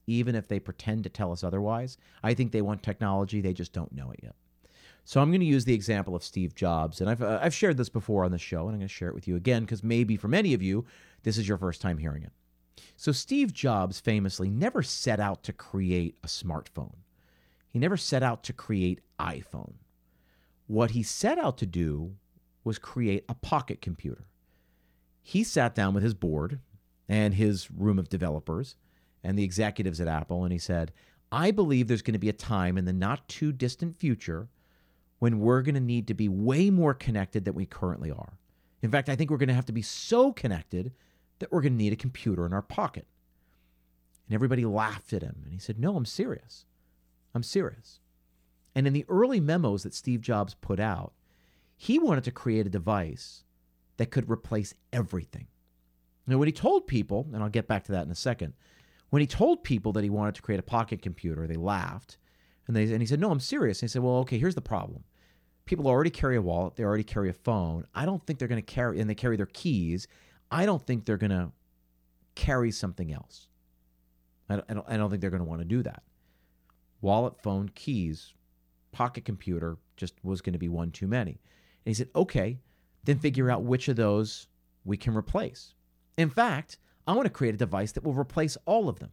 even 0.07 0.35
if 0.35 0.48
they 0.48 0.59
pretend 0.59 1.05
to 1.05 1.11
tell 1.11 1.33
us 1.33 1.44
otherwise. 1.44 1.96
I 2.22 2.35
think 2.35 2.53
they 2.53 2.62
want 2.62 2.83
technology, 2.83 3.40
they 3.40 3.53
just 3.53 3.72
don't 3.72 3.92
know 3.92 4.11
it 4.11 4.20
yet. 4.22 4.35
So 5.05 5.20
I'm 5.20 5.31
going 5.31 5.40
to 5.40 5.46
use 5.46 5.64
the 5.64 5.75
example 5.75 6.14
of 6.14 6.22
Steve 6.22 6.55
Jobs, 6.55 7.01
and 7.01 7.11
I've 7.11 7.22
uh, 7.22 7.40
I've 7.42 7.55
shared 7.55 7.77
this 7.77 7.88
before 7.88 8.25
on 8.25 8.31
the 8.31 8.38
show, 8.38 8.61
and 8.61 8.70
I'm 8.70 8.79
going 8.79 8.88
to 8.88 8.88
share 8.88 9.09
it 9.09 9.14
with 9.14 9.27
you 9.27 9.35
again 9.35 9.62
because 9.62 9.83
maybe 9.83 10.16
for 10.16 10.29
many 10.29 10.55
of 10.55 10.62
you 10.62 10.85
this 11.25 11.38
is 11.38 11.48
your 11.48 11.59
first 11.59 11.81
time 11.81 11.98
hearing 11.98 12.22
it. 12.22 12.33
So 12.96 13.12
Steve 13.12 13.52
Jobs 13.52 14.00
famously 14.00 14.50
never 14.50 14.82
set 14.82 15.20
out 15.20 15.42
to 15.44 15.52
create 15.52 16.16
a 16.22 16.26
smartphone. 16.26 16.96
He 17.68 17.78
never 17.78 17.96
set 17.96 18.22
out 18.22 18.42
to 18.44 18.52
create 18.52 19.00
iPhone. 19.18 19.74
What 20.66 20.92
he 20.92 21.02
set 21.02 21.38
out 21.38 21.58
to 21.58 21.66
do 21.66 22.16
was 22.64 22.78
create 22.78 23.24
a 23.28 23.35
pocket 23.35 23.80
computer 23.80 24.26
he 25.22 25.44
sat 25.44 25.74
down 25.74 25.94
with 25.94 26.02
his 26.02 26.14
board 26.14 26.58
and 27.08 27.35
his 27.35 27.70
room 27.70 27.98
of 27.98 28.08
developers 28.08 28.76
and 29.22 29.38
the 29.38 29.44
executives 29.44 30.00
at 30.00 30.08
Apple, 30.08 30.42
and 30.42 30.52
he 30.52 30.58
said, 30.58 30.92
I 31.30 31.52
believe 31.52 31.87
there's 31.87 32.02
going 32.02 32.14
to 32.14 32.18
be 32.18 32.28
a 32.28 32.35
time 32.35 32.76
in 32.76 32.85
the 32.85 32.92
not 32.92 33.28
too 33.28 33.52
distant 33.52 33.96
future 33.96 34.48
when 35.20 35.38
we're 35.38 35.62
going 35.62 35.76
to 35.76 35.80
need 35.80 36.08
to 36.08 36.14
be 36.14 36.28
way 36.28 36.68
more 36.68 36.92
connected 36.92 37.44
than 37.44 37.54
we 37.54 37.64
currently 37.64 38.11
are. 38.11 38.37
In 38.82 38.90
fact, 38.90 39.08
I 39.08 39.14
think 39.14 39.30
we're 39.30 39.37
going 39.37 39.48
to 39.48 39.54
have 39.54 39.66
to 39.66 39.72
be 39.72 39.82
so 39.82 40.32
connected 40.32 40.92
that 41.42 41.50
we're 41.50 41.61
going 41.61 41.72
to 41.72 41.78
need 41.78 41.92
a 41.92 41.96
computer 41.96 42.46
in 42.46 42.52
our 42.52 42.62
pocket. 42.62 43.05
And 44.28 44.35
everybody 44.35 44.64
laughed 44.64 45.12
at 45.12 45.22
him. 45.22 45.40
And 45.42 45.52
he 45.52 45.59
said, 45.59 45.76
No, 45.76 45.96
I'm 45.96 46.07
serious. 46.07 46.66
I'm 47.35 47.42
serious. 47.42 47.98
And 48.76 48.87
in 48.87 48.92
the 48.92 49.05
early 49.09 49.40
memos 49.40 49.83
that 49.83 49.92
Steve 49.92 50.20
Jobs 50.20 50.55
put 50.55 50.78
out, 50.78 51.12
he 51.76 51.98
wanted 51.98 52.22
to 52.24 52.31
create 52.31 52.64
a 52.64 52.70
device 52.70 53.42
that 53.96 54.12
could 54.12 54.31
replace 54.31 54.72
everything. 54.92 55.48
Now, 56.28 56.38
when 56.38 56.46
he 56.46 56.52
told 56.52 56.87
people, 56.87 57.26
and 57.33 57.42
I'll 57.42 57.48
get 57.48 57.66
back 57.66 57.83
to 57.85 57.92
that 57.92 58.07
in 58.07 58.12
a 58.12 58.14
second, 58.14 58.55
when 59.11 59.20
he 59.20 59.26
told 59.26 59.64
people 59.64 59.92
that 59.94 60.05
he 60.05 60.11
wanted 60.11 60.37
to 60.37 60.42
create 60.42 60.61
a 60.61 60.62
pocket 60.62 61.02
computer, 61.02 61.48
they 61.48 61.57
laughed. 61.57 62.18
And, 62.68 62.76
they, 62.76 62.85
and 62.85 63.02
he 63.02 63.07
said, 63.07 63.18
No, 63.18 63.33
I'm 63.33 63.40
serious. 63.40 63.83
And 63.83 63.88
he 63.88 63.92
said, 63.92 64.02
Well, 64.02 64.18
okay, 64.18 64.38
here's 64.38 64.55
the 64.55 64.61
problem. 64.61 65.02
People 65.64 65.88
already 65.88 66.11
carry 66.11 66.37
a 66.37 66.42
wallet, 66.42 66.76
they 66.76 66.85
already 66.85 67.02
carry 67.02 67.31
a 67.31 67.35
phone. 67.35 67.85
I 67.96 68.07
don't 68.07 68.24
think 68.24 68.38
they're 68.38 68.46
going 68.46 68.62
to 68.62 68.74
carry, 68.74 69.00
and 69.00 69.11
they 69.11 69.16
carry 69.16 69.37
their 69.37 69.46
keys. 69.46 70.07
I 70.52 70.66
don't 70.66 70.84
think 70.86 71.04
they're 71.04 71.16
going 71.16 71.30
to 71.30 71.50
carry 72.34 72.70
something 72.70 73.12
else. 73.12 73.48
I 74.48 74.56
don't, 74.56 74.66
I 74.68 74.74
don't, 74.74 74.86
I 74.88 74.96
don't 74.96 75.10
think 75.10 75.20
they're 75.20 75.30
going 75.30 75.42
to 75.42 75.48
want 75.48 75.60
to 75.60 75.66
do 75.66 75.82
that. 75.82 76.02
Wallet, 77.00 77.40
phone, 77.42 77.70
keys, 77.74 78.34
pocket 78.92 79.24
computer 79.24 79.78
just 79.96 80.14
was 80.22 80.40
going 80.40 80.52
to 80.52 80.58
be 80.58 80.68
one 80.68 80.90
too 80.90 81.08
many. 81.08 81.32
And 81.32 81.90
he 81.90 81.94
said, 81.94 82.10
Okay, 82.14 82.58
then 83.04 83.18
figure 83.18 83.50
out 83.50 83.64
which 83.64 83.88
of 83.88 83.96
those 83.96 84.46
we 84.84 84.96
can 84.96 85.16
replace. 85.16 85.74
In 86.16 86.30
fact, 86.30 86.78
I 87.06 87.14
want 87.14 87.26
to 87.26 87.30
create 87.30 87.54
a 87.54 87.58
device 87.58 87.92
that 87.92 88.04
will 88.04 88.14
replace 88.14 88.56
all 88.66 88.88
of 88.88 88.98
them. 88.98 89.10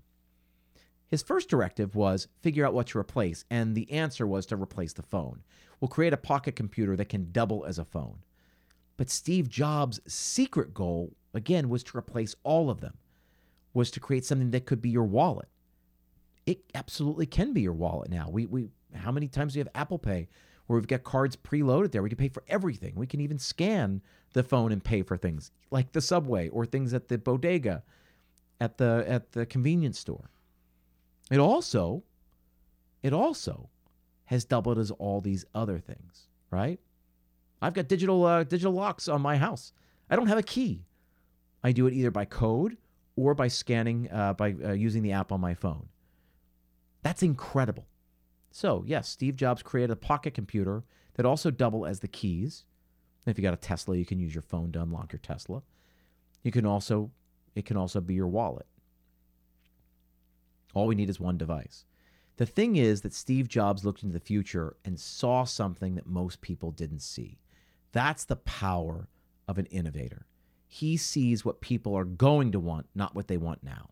His 1.08 1.24
first 1.24 1.50
directive 1.50 1.96
was 1.96 2.28
figure 2.42 2.66
out 2.66 2.74
what 2.74 2.88
to 2.88 3.00
replace, 3.00 3.44
and 3.50 3.74
the 3.74 3.92
answer 3.92 4.28
was 4.28 4.46
to 4.48 4.56
replace 4.56 4.94
the 4.94 5.02
phone. 5.02 5.42
We'll 5.80 5.90
create 5.90 6.14
a 6.14 6.18
pocket 6.18 6.56
computer 6.56 6.96
that 6.96 7.10
can 7.10 7.32
double 7.32 7.66
as 7.66 7.80
a 7.80 7.86
phone. 7.86 8.20
But 8.96 9.10
Steve 9.10 9.50
Jobs' 9.50 10.02
secret 10.06 10.74
goal, 10.74 11.14
again, 11.34 11.70
was 11.70 11.84
to 11.84 11.98
replace 11.98 12.36
all 12.44 12.70
of 12.70 12.82
them, 12.82 12.98
was 13.74 13.92
to 13.92 14.00
create 14.00 14.26
something 14.26 14.52
that 14.52 14.66
could 14.66 14.82
be 14.82 14.90
your 14.90 15.06
wallet. 15.06 15.48
It 16.46 16.64
absolutely 16.74 17.26
can 17.26 17.54
be 17.54 17.62
your 17.62 17.74
wallet 17.74 18.10
now. 18.10 18.30
We, 18.30 18.46
we, 18.46 18.70
how 18.96 19.12
many 19.12 19.28
times 19.28 19.54
do 19.54 19.60
you 19.60 19.66
have 19.66 19.72
Apple 19.76 20.00
Pay 20.00 20.28
where 20.70 20.78
we've 20.78 20.88
got 20.88 21.04
cards 21.04 21.36
preloaded 21.36 21.92
there. 21.92 22.04
We 22.04 22.10
can 22.10 22.18
pay 22.20 22.30
for 22.30 22.44
everything. 22.48 22.94
We 22.96 23.08
can 23.08 23.22
even 23.22 23.40
scan 23.40 24.04
the 24.34 24.44
phone 24.44 24.72
and 24.72 24.84
pay 24.84 25.02
for 25.02 25.18
things 25.18 25.50
like 25.72 25.94
the 25.94 26.00
subway 26.00 26.48
or 26.50 26.64
things 26.64 26.94
at 26.94 27.08
the 27.08 27.18
bodega 27.18 27.82
at 28.62 28.78
the 28.78 29.04
at 29.08 29.32
the 29.32 29.48
convenience 29.48 29.98
store. 29.98 30.30
It 31.32 31.40
also 31.40 32.04
it 33.02 33.14
also 33.14 33.72
has 34.26 34.46
doubled 34.46 34.78
as 34.78 34.92
all 34.92 35.22
these 35.22 35.44
other 35.56 35.80
things, 35.80 36.28
right? 36.52 36.80
I've 37.64 37.74
got 37.74 37.88
digital 37.88 38.24
uh, 38.24 38.44
digital 38.44 38.74
locks 38.74 39.08
on 39.08 39.24
my 39.24 39.38
house. 39.38 39.74
I 40.08 40.16
don't 40.16 40.28
have 40.28 40.38
a 40.38 40.44
key. 40.44 40.86
I 41.64 41.72
do 41.72 41.88
it 41.88 41.94
either 41.94 42.12
by 42.12 42.26
code 42.26 42.78
or 43.16 43.34
by 43.34 43.48
scanning 43.48 44.10
uh, 44.12 44.34
by 44.34 44.56
uh, 44.64 44.72
using 44.72 45.04
the 45.04 45.12
app 45.12 45.32
on 45.32 45.42
my 45.42 45.54
phone. 45.54 45.90
That's 47.02 47.24
incredible. 47.24 47.88
So, 48.52 48.84
yes, 48.88 49.08
Steve 49.10 49.36
Jobs 49.36 49.62
created 49.62 49.92
a 49.92 49.96
pocket 49.96 50.34
computer 50.34 50.84
that 51.16 51.26
also 51.26 51.52
double 51.52 51.86
as 51.86 52.00
the 52.00 52.08
keys. 52.08 52.66
If 53.26 53.38
you 53.38 53.44
got 53.44 53.54
a 53.54 53.58
Tesla, 53.58 53.96
you 53.96 54.06
can 54.06 54.20
use 54.20 54.34
your 54.34 54.42
phone 54.42 54.72
to 54.72 54.82
unlock 54.82 55.12
your 55.12 55.20
Tesla. 55.20 55.62
You 56.44 56.52
can 56.52 56.66
also 56.66 57.12
it 57.56 57.66
can 57.66 57.78
also 57.78 58.00
be 58.00 58.14
your 58.14 58.28
wallet. 58.28 58.68
All 60.74 60.88
we 60.88 60.96
need 60.96 61.10
is 61.10 61.20
one 61.20 61.38
device. 61.38 61.86
The 62.38 62.46
thing 62.46 62.78
is 62.78 63.02
that 63.02 63.14
Steve 63.14 63.50
Jobs 63.50 63.84
looked 63.84 64.02
into 64.02 64.14
the 64.14 64.20
future 64.20 64.78
and 64.86 64.98
saw 64.98 65.44
something 65.44 65.96
that 65.96 66.08
most 66.08 66.40
people 66.40 66.72
didn't 66.72 67.02
see. 67.02 67.40
That's 67.92 68.24
the 68.24 68.38
power 68.38 69.10
of 69.48 69.58
an 69.58 69.66
innovator. 69.66 70.26
He 70.72 70.98
sees 70.98 71.44
what 71.44 71.62
people 71.62 71.96
are 71.98 72.06
going 72.06 72.52
to 72.52 72.60
want, 72.60 72.86
not 72.94 73.16
what 73.16 73.28
they 73.28 73.38
want 73.38 73.64
now. 73.64 73.90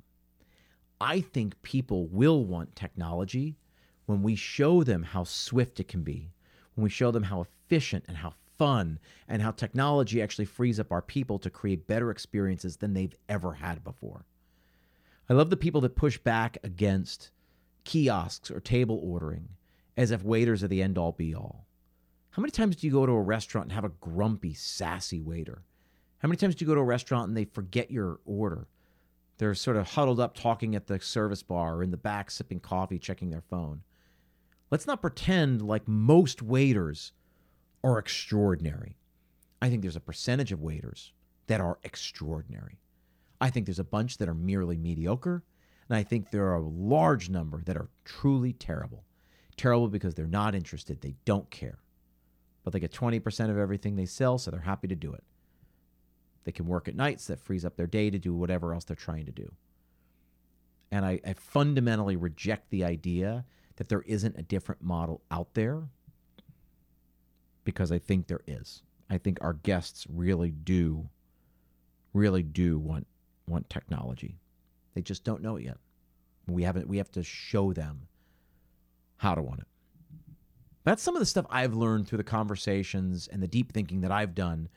I 1.02 1.22
think 1.22 1.60
people 1.64 2.06
will 2.08 2.46
want 2.46 2.76
technology 2.76 3.58
when 4.06 4.22
we 4.22 4.36
show 4.36 4.84
them 4.84 5.02
how 5.02 5.24
swift 5.24 5.80
it 5.80 5.88
can 5.88 6.04
be, 6.04 6.32
when 6.76 6.84
we 6.84 6.90
show 6.92 7.10
them 7.10 7.24
how 7.24 7.42
efficient 7.42 8.06
and 8.08 8.18
how 8.18 8.34
fun 8.58 9.00
and 9.28 9.42
how 9.42 9.52
technology 9.52 10.22
actually 10.22 10.46
frees 10.46 10.80
up 10.80 10.92
our 10.92 11.02
people 11.02 11.40
to 11.40 11.50
create 11.50 11.88
better 11.88 12.12
experiences 12.12 12.78
than 12.78 12.94
they've 12.94 13.16
ever 13.28 13.54
had 13.54 13.84
before. 13.84 14.26
I 15.28 15.34
love 15.34 15.50
the 15.50 15.58
people 15.58 15.82
that 15.82 15.96
push 15.96 16.20
back 16.20 16.60
against 16.64 17.32
kiosks 17.86 18.52
or 18.52 18.60
table 18.60 19.00
ordering 19.04 19.50
as 19.98 20.12
if 20.12 20.24
waiters 20.24 20.64
are 20.64 20.68
the 20.68 20.84
end 20.84 21.00
all 21.00 21.12
be 21.12 21.34
all. 21.34 21.66
How 22.30 22.42
many 22.42 22.52
times 22.52 22.76
do 22.76 22.86
you 22.86 22.94
go 22.94 23.08
to 23.08 23.12
a 23.14 23.22
restaurant 23.22 23.66
and 23.66 23.74
have 23.74 23.84
a 23.84 23.90
grumpy, 23.90 24.54
sassy 24.54 25.20
waiter? 25.20 25.64
How 26.20 26.28
many 26.28 26.38
times 26.38 26.56
do 26.56 26.66
you 26.66 26.68
go 26.68 26.76
to 26.76 26.82
a 26.82 26.86
restaurant 26.86 27.28
and 27.28 27.38
they 27.38 27.46
forget 27.46 27.92
your 27.92 28.20
order? 28.26 28.68
They're 29.38 29.54
sort 29.54 29.78
of 29.78 29.92
huddled 29.92 30.20
up 30.20 30.36
talking 30.36 30.76
at 30.76 30.88
the 30.88 31.00
service 31.00 31.44
bar 31.44 31.76
or 31.76 31.84
in 31.84 31.92
the 31.92 31.98
back 31.98 32.32
sipping 32.32 32.60
coffee, 32.60 32.98
checking 32.98 33.30
their 33.30 33.44
phone. 33.50 33.84
Let's 34.72 34.88
not 34.88 35.02
pretend 35.02 35.62
like 35.62 35.88
most 35.88 36.42
waiters 36.42 37.14
are 37.84 38.00
extraordinary. 38.00 38.98
I 39.62 39.70
think 39.70 39.82
there's 39.82 39.96
a 39.96 40.02
percentage 40.02 40.52
of 40.52 40.62
waiters 40.62 41.14
that 41.46 41.62
are 41.62 41.80
extraordinary. 41.84 42.80
I 43.40 43.50
think 43.50 43.66
there's 43.66 43.80
a 43.80 43.84
bunch 43.84 44.18
that 44.18 44.28
are 44.28 44.34
merely 44.34 44.78
mediocre, 44.78 45.44
and 45.88 45.96
I 45.96 46.04
think 46.04 46.32
there 46.32 46.48
are 46.48 46.56
a 46.56 46.68
large 46.68 47.30
number 47.30 47.62
that 47.66 47.78
are 47.78 47.90
truly 48.04 48.54
terrible. 48.54 49.04
Terrible 49.56 49.88
because 49.88 50.16
they're 50.16 50.28
not 50.28 50.56
interested, 50.56 51.02
they 51.02 51.16
don't 51.26 51.50
care. 51.50 51.80
But 52.64 52.74
they 52.74 52.80
get 52.80 52.92
20% 52.92 53.50
of 53.50 53.58
everything 53.58 53.96
they 53.96 54.06
sell, 54.06 54.38
so 54.38 54.52
they're 54.52 54.62
happy 54.62 54.88
to 54.88 54.96
do 54.96 55.14
it. 55.14 55.24
They 56.48 56.54
can 56.54 56.66
work 56.66 56.88
at 56.88 56.96
nights, 56.96 57.28
that 57.28 57.42
frees 57.42 57.66
up 57.66 57.76
their 57.76 57.88
day 57.88 58.10
to 58.10 58.18
do 58.18 58.34
whatever 58.34 58.74
else 58.74 58.86
they're 58.86 58.96
trying 58.96 59.26
to 59.26 59.34
do. 59.34 59.52
And 60.94 61.06
I, 61.06 61.20
I 61.28 61.34
fundamentally 61.34 62.16
reject 62.16 62.70
the 62.70 62.86
idea 62.86 63.44
that 63.76 63.90
there 63.90 64.04
isn't 64.04 64.38
a 64.38 64.44
different 64.44 64.82
model 64.82 65.20
out 65.30 65.56
there 65.56 65.84
because 67.66 67.92
I 67.92 68.00
think 68.00 68.28
there 68.28 68.44
is. 68.48 68.82
I 69.10 69.18
think 69.18 69.40
our 69.42 69.56
guests 69.56 70.08
really 70.10 70.52
do, 70.52 71.10
really 72.14 72.44
do 72.44 72.80
want 72.80 73.08
want 73.46 73.70
technology. 73.70 74.40
They 74.94 75.02
just 75.02 75.26
don't 75.26 75.42
know 75.42 75.58
it 75.58 75.66
yet. 75.66 75.80
We 76.48 76.64
haven't. 76.64 76.88
We 76.88 76.96
have 76.96 77.12
to 77.12 77.24
show 77.24 77.74
them 77.74 78.08
how 79.18 79.36
to 79.36 79.42
want 79.42 79.60
it. 79.60 79.68
That's 80.86 81.04
some 81.04 81.18
of 81.18 81.20
the 81.20 81.26
stuff 81.26 81.46
I've 81.50 81.74
learned 81.74 82.08
through 82.08 82.20
the 82.20 82.24
conversations 82.24 83.28
and 83.28 83.44
the 83.44 83.48
deep 83.50 83.74
thinking 83.74 84.00
that 84.00 84.14
I've 84.14 84.34
done 84.34 84.70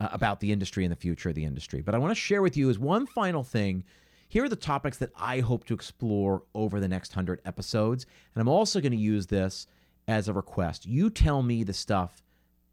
uh, 0.00 0.08
about 0.12 0.40
the 0.40 0.52
industry 0.52 0.84
and 0.84 0.92
the 0.92 0.96
future 0.96 1.28
of 1.28 1.34
the 1.34 1.44
industry. 1.44 1.82
But 1.82 1.94
I 1.94 1.98
want 1.98 2.10
to 2.10 2.20
share 2.20 2.42
with 2.42 2.56
you 2.56 2.70
is 2.70 2.78
one 2.78 3.06
final 3.06 3.44
thing. 3.44 3.84
Here 4.28 4.44
are 4.44 4.48
the 4.48 4.56
topics 4.56 4.98
that 4.98 5.10
I 5.16 5.40
hope 5.40 5.64
to 5.66 5.74
explore 5.74 6.42
over 6.54 6.80
the 6.80 6.88
next 6.88 7.10
100 7.12 7.40
episodes. 7.44 8.06
And 8.34 8.40
I'm 8.40 8.48
also 8.48 8.80
going 8.80 8.92
to 8.92 8.98
use 8.98 9.26
this 9.26 9.66
as 10.08 10.28
a 10.28 10.32
request. 10.32 10.86
You 10.86 11.10
tell 11.10 11.42
me 11.42 11.64
the 11.64 11.72
stuff 11.72 12.22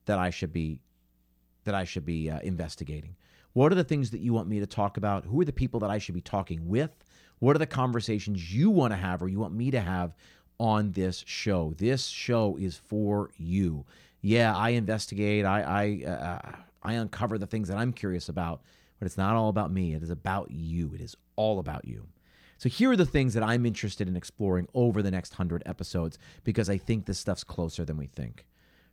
that 0.05 0.19
I 0.19 0.29
should 0.29 0.53
be 0.53 0.79
that 1.65 1.75
I 1.75 1.83
should 1.83 2.05
be 2.05 2.29
uh, 2.29 2.39
investigating. 2.43 3.15
What 3.51 3.73
are 3.73 3.75
the 3.75 3.83
things 3.83 4.11
that 4.11 4.21
you 4.21 4.31
want 4.33 4.47
me 4.47 4.61
to 4.61 4.65
talk 4.65 4.95
about? 4.95 5.25
Who 5.25 5.41
are 5.41 5.45
the 5.45 5.51
people 5.51 5.81
that 5.81 5.89
I 5.89 5.97
should 5.97 6.15
be 6.15 6.21
talking 6.21 6.69
with? 6.69 6.91
What 7.39 7.55
are 7.55 7.59
the 7.59 7.65
conversations 7.65 8.53
you 8.53 8.69
want 8.69 8.93
to 8.93 8.97
have 8.97 9.21
or 9.21 9.27
you 9.27 9.39
want 9.39 9.53
me 9.53 9.69
to 9.71 9.81
have 9.81 10.15
on 10.59 10.91
this 10.91 11.25
show? 11.27 11.73
This 11.77 12.05
show 12.05 12.55
is 12.55 12.77
for 12.77 13.31
you. 13.35 13.85
Yeah, 14.21 14.55
I 14.55 14.69
investigate. 14.69 15.43
I 15.43 15.61
I 16.05 16.09
uh, 16.09 16.55
I 16.87 16.93
uncover 16.93 17.37
the 17.37 17.45
things 17.45 17.67
that 17.67 17.77
I'm 17.77 17.91
curious 17.91 18.29
about, 18.29 18.61
but 18.97 19.05
it's 19.05 19.17
not 19.17 19.35
all 19.35 19.49
about 19.49 19.71
me. 19.71 19.93
It 19.93 20.01
is 20.01 20.09
about 20.09 20.51
you. 20.51 20.93
It 20.95 21.01
is 21.01 21.17
all 21.35 21.59
about 21.59 21.85
you. 21.85 22.07
So 22.57 22.69
here 22.69 22.91
are 22.91 22.95
the 22.95 23.05
things 23.05 23.33
that 23.33 23.43
I'm 23.43 23.65
interested 23.65 24.07
in 24.07 24.15
exploring 24.15 24.69
over 24.73 25.01
the 25.01 25.11
next 25.11 25.33
100 25.33 25.63
episodes 25.65 26.17
because 26.45 26.69
I 26.69 26.77
think 26.77 27.05
this 27.05 27.19
stuff's 27.19 27.43
closer 27.43 27.83
than 27.83 27.97
we 27.97 28.07
think. 28.07 28.45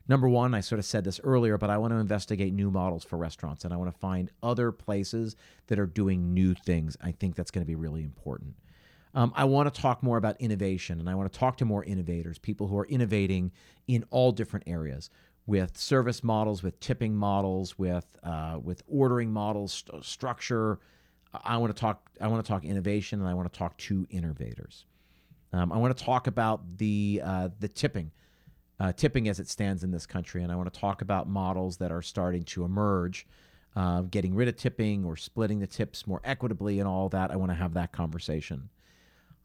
Number 0.09 0.28
one, 0.28 0.55
I 0.55 0.61
sort 0.61 0.80
of 0.80 0.84
said 0.84 1.05
this 1.05 1.20
earlier, 1.22 1.57
but 1.57 1.70
I 1.70 1.78
want 1.78 1.92
to 1.92 1.99
investigate 1.99 2.53
new 2.53 2.70
models 2.70 3.05
for 3.05 3.16
restaurants 3.16 3.64
and 3.64 3.72
I 3.72 3.76
want 3.76 3.95
to 3.95 3.99
find 3.99 4.28
other 4.42 4.72
places 4.72 5.36
that 5.68 5.78
are 5.78 5.86
doing 5.86 6.34
new 6.34 6.53
things. 6.53 6.97
I 7.01 7.12
think 7.12 7.36
that's 7.36 7.53
going 7.53 7.64
to 7.64 7.70
be 7.70 7.76
really 7.76 8.03
important. 8.03 8.57
Um, 9.14 9.32
I 9.36 9.45
want 9.45 9.72
to 9.72 9.80
talk 9.80 10.03
more 10.03 10.16
about 10.16 10.38
innovation 10.40 10.99
and 10.99 11.09
I 11.09 11.14
want 11.14 11.32
to 11.32 11.38
talk 11.38 11.57
to 11.59 11.64
more 11.64 11.84
innovators, 11.84 12.38
people 12.38 12.66
who 12.66 12.76
are 12.76 12.86
innovating 12.86 13.53
in 13.86 14.05
all 14.11 14.32
different 14.32 14.68
areas 14.68 15.11
with 15.47 15.76
service 15.76 16.24
models, 16.24 16.62
with 16.62 16.78
tipping 16.80 17.14
models, 17.14 17.78
with 17.78 18.07
uh, 18.22 18.59
with 18.62 18.82
ordering 18.86 19.32
models, 19.32 19.84
st- 19.86 20.05
structure. 20.05 20.80
I 21.45 21.57
want 21.57 21.74
to 21.74 21.80
talk. 21.80 22.11
I 22.20 22.28
want 22.28 22.45
to 22.45 22.49
talk 22.49 22.64
innovation, 22.64 23.20
and 23.20 23.28
I 23.28 23.34
want 23.34 23.53
to 23.53 23.59
talk 23.59 23.76
to 23.78 24.07
innovators. 24.11 24.86
Um, 25.53 25.72
I 25.72 25.78
want 25.78 25.97
to 25.97 26.05
talk 26.05 26.26
about 26.26 26.78
the 26.78 27.20
uh, 27.24 27.49
the 27.61 27.68
tipping 27.68 28.12
uh, 28.80 28.92
tipping 28.92 29.28
as 29.28 29.38
it 29.40 29.49
stands 29.49 29.84
in 29.84 29.90
this 29.90 30.07
country. 30.07 30.42
And 30.42 30.51
I 30.51 30.57
want 30.57 30.72
to 30.72 30.80
talk 30.80 31.03
about 31.03 31.28
models 31.28 31.76
that 31.78 31.92
are 31.92 32.03
starting 32.03 32.42
to 32.45 32.64
emerge, 32.64 33.26
uh, 33.76 34.03
getting 34.03 34.34
rid 34.34 34.49
of 34.49 34.57
tipping 34.57 35.05
or 35.05 35.16
splitting 35.16 35.61
the 35.61 35.66
tips 35.66 36.07
more 36.07 36.20
equitably 36.24 36.80
and 36.80 36.88
all 36.88 37.09
that. 37.11 37.30
I 37.30 37.36
want 37.36 37.51
to 37.51 37.57
have 37.57 37.74
that 37.74 37.92
conversation. 37.92 38.68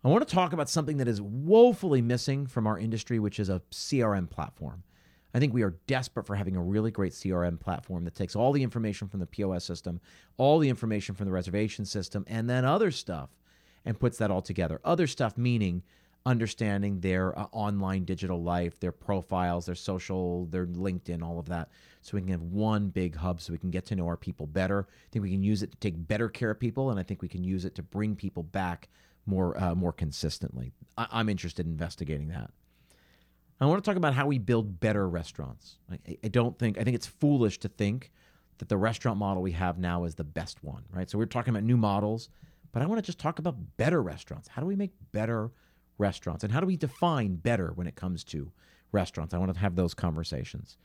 I 0.03 0.07
want 0.07 0.27
to 0.27 0.33
talk 0.33 0.53
about 0.53 0.69
something 0.69 0.97
that 0.97 1.07
is 1.07 1.21
woefully 1.21 2.01
missing 2.01 2.47
from 2.47 2.65
our 2.65 2.79
industry, 2.79 3.19
which 3.19 3.39
is 3.39 3.49
a 3.49 3.61
CRM 3.71 4.29
platform. 4.29 4.83
I 5.33 5.39
think 5.39 5.53
we 5.53 5.63
are 5.63 5.75
desperate 5.87 6.25
for 6.25 6.35
having 6.35 6.55
a 6.55 6.61
really 6.61 6.91
great 6.91 7.13
CRM 7.13 7.59
platform 7.59 8.03
that 8.05 8.15
takes 8.15 8.35
all 8.35 8.51
the 8.51 8.63
information 8.63 9.07
from 9.07 9.19
the 9.19 9.27
POS 9.27 9.63
system, 9.63 10.01
all 10.37 10.59
the 10.59 10.69
information 10.69 11.15
from 11.15 11.25
the 11.25 11.31
reservation 11.31 11.85
system, 11.85 12.25
and 12.27 12.49
then 12.49 12.65
other 12.65 12.91
stuff 12.91 13.29
and 13.85 13.99
puts 13.99 14.17
that 14.17 14.31
all 14.31 14.41
together. 14.41 14.81
Other 14.83 15.07
stuff 15.07 15.37
meaning 15.37 15.83
understanding 16.25 16.99
their 16.99 17.37
uh, 17.37 17.47
online 17.51 18.03
digital 18.03 18.41
life, 18.41 18.79
their 18.79 18.91
profiles, 18.91 19.65
their 19.65 19.75
social, 19.75 20.45
their 20.47 20.65
LinkedIn, 20.65 21.23
all 21.23 21.39
of 21.39 21.47
that. 21.47 21.69
So 22.01 22.15
we 22.15 22.21
can 22.21 22.31
have 22.31 22.41
one 22.41 22.89
big 22.89 23.15
hub 23.15 23.41
so 23.41 23.53
we 23.53 23.59
can 23.59 23.71
get 23.71 23.85
to 23.87 23.95
know 23.95 24.07
our 24.07 24.17
people 24.17 24.47
better. 24.47 24.87
I 24.89 25.07
think 25.11 25.23
we 25.23 25.31
can 25.31 25.43
use 25.43 25.63
it 25.63 25.71
to 25.71 25.77
take 25.77 26.07
better 26.07 26.29
care 26.29 26.51
of 26.51 26.59
people, 26.59 26.91
and 26.91 26.99
I 26.99 27.03
think 27.03 27.21
we 27.21 27.27
can 27.27 27.43
use 27.43 27.65
it 27.65 27.75
to 27.75 27.83
bring 27.83 28.15
people 28.15 28.43
back 28.43 28.89
more 29.25 29.61
uh, 29.61 29.75
more 29.75 29.93
consistently. 29.93 30.71
I- 30.97 31.19
am 31.19 31.29
interested 31.29 31.65
in 31.65 31.71
investigating 31.71 32.29
that. 32.29 32.51
I 33.61 33.65
want 33.65 33.83
to 33.83 33.89
talk 33.89 33.97
about 33.97 34.13
how 34.13 34.25
we 34.27 34.37
build 34.37 34.79
better 34.79 35.07
restaurants. 35.09 35.77
I, 35.91 36.17
I 36.23 36.27
don't 36.29 36.57
think 36.57 36.77
I 36.77 36.83
think 36.83 36.95
it's 36.95 37.07
foolish 37.07 37.59
to 37.59 37.67
think 37.67 38.11
that 38.59 38.69
the 38.69 38.77
restaurant 38.77 39.17
model 39.17 39.41
we 39.41 39.51
have 39.53 39.77
now 39.77 40.03
is 40.05 40.15
the 40.15 40.23
best 40.23 40.63
one, 40.63 40.83
right? 40.91 41.09
So 41.09 41.17
we're 41.17 41.25
talking 41.25 41.51
about 41.51 41.63
new 41.63 41.77
models, 41.77 42.29
but 42.71 42.81
I 42.81 42.85
want 42.85 42.99
to 42.99 43.05
just 43.05 43.19
talk 43.19 43.39
about 43.39 43.55
better 43.77 44.01
restaurants. 44.01 44.47
How 44.47 44.61
do 44.61 44.67
we 44.67 44.75
make 44.75 44.91
better 45.11 45.51
restaurants 45.99 46.43
and 46.43 46.51
how 46.51 46.59
do 46.59 46.65
we 46.65 46.77
define 46.77 47.35
better 47.35 47.71
when 47.75 47.85
it 47.85 47.95
comes 47.95 48.23
to 48.23 48.51
restaurants 48.91 49.33
i 49.33 49.37
want 49.37 49.53
to 49.53 49.59
have 49.59 49.75
those 49.75 49.93
conversations 49.93 50.77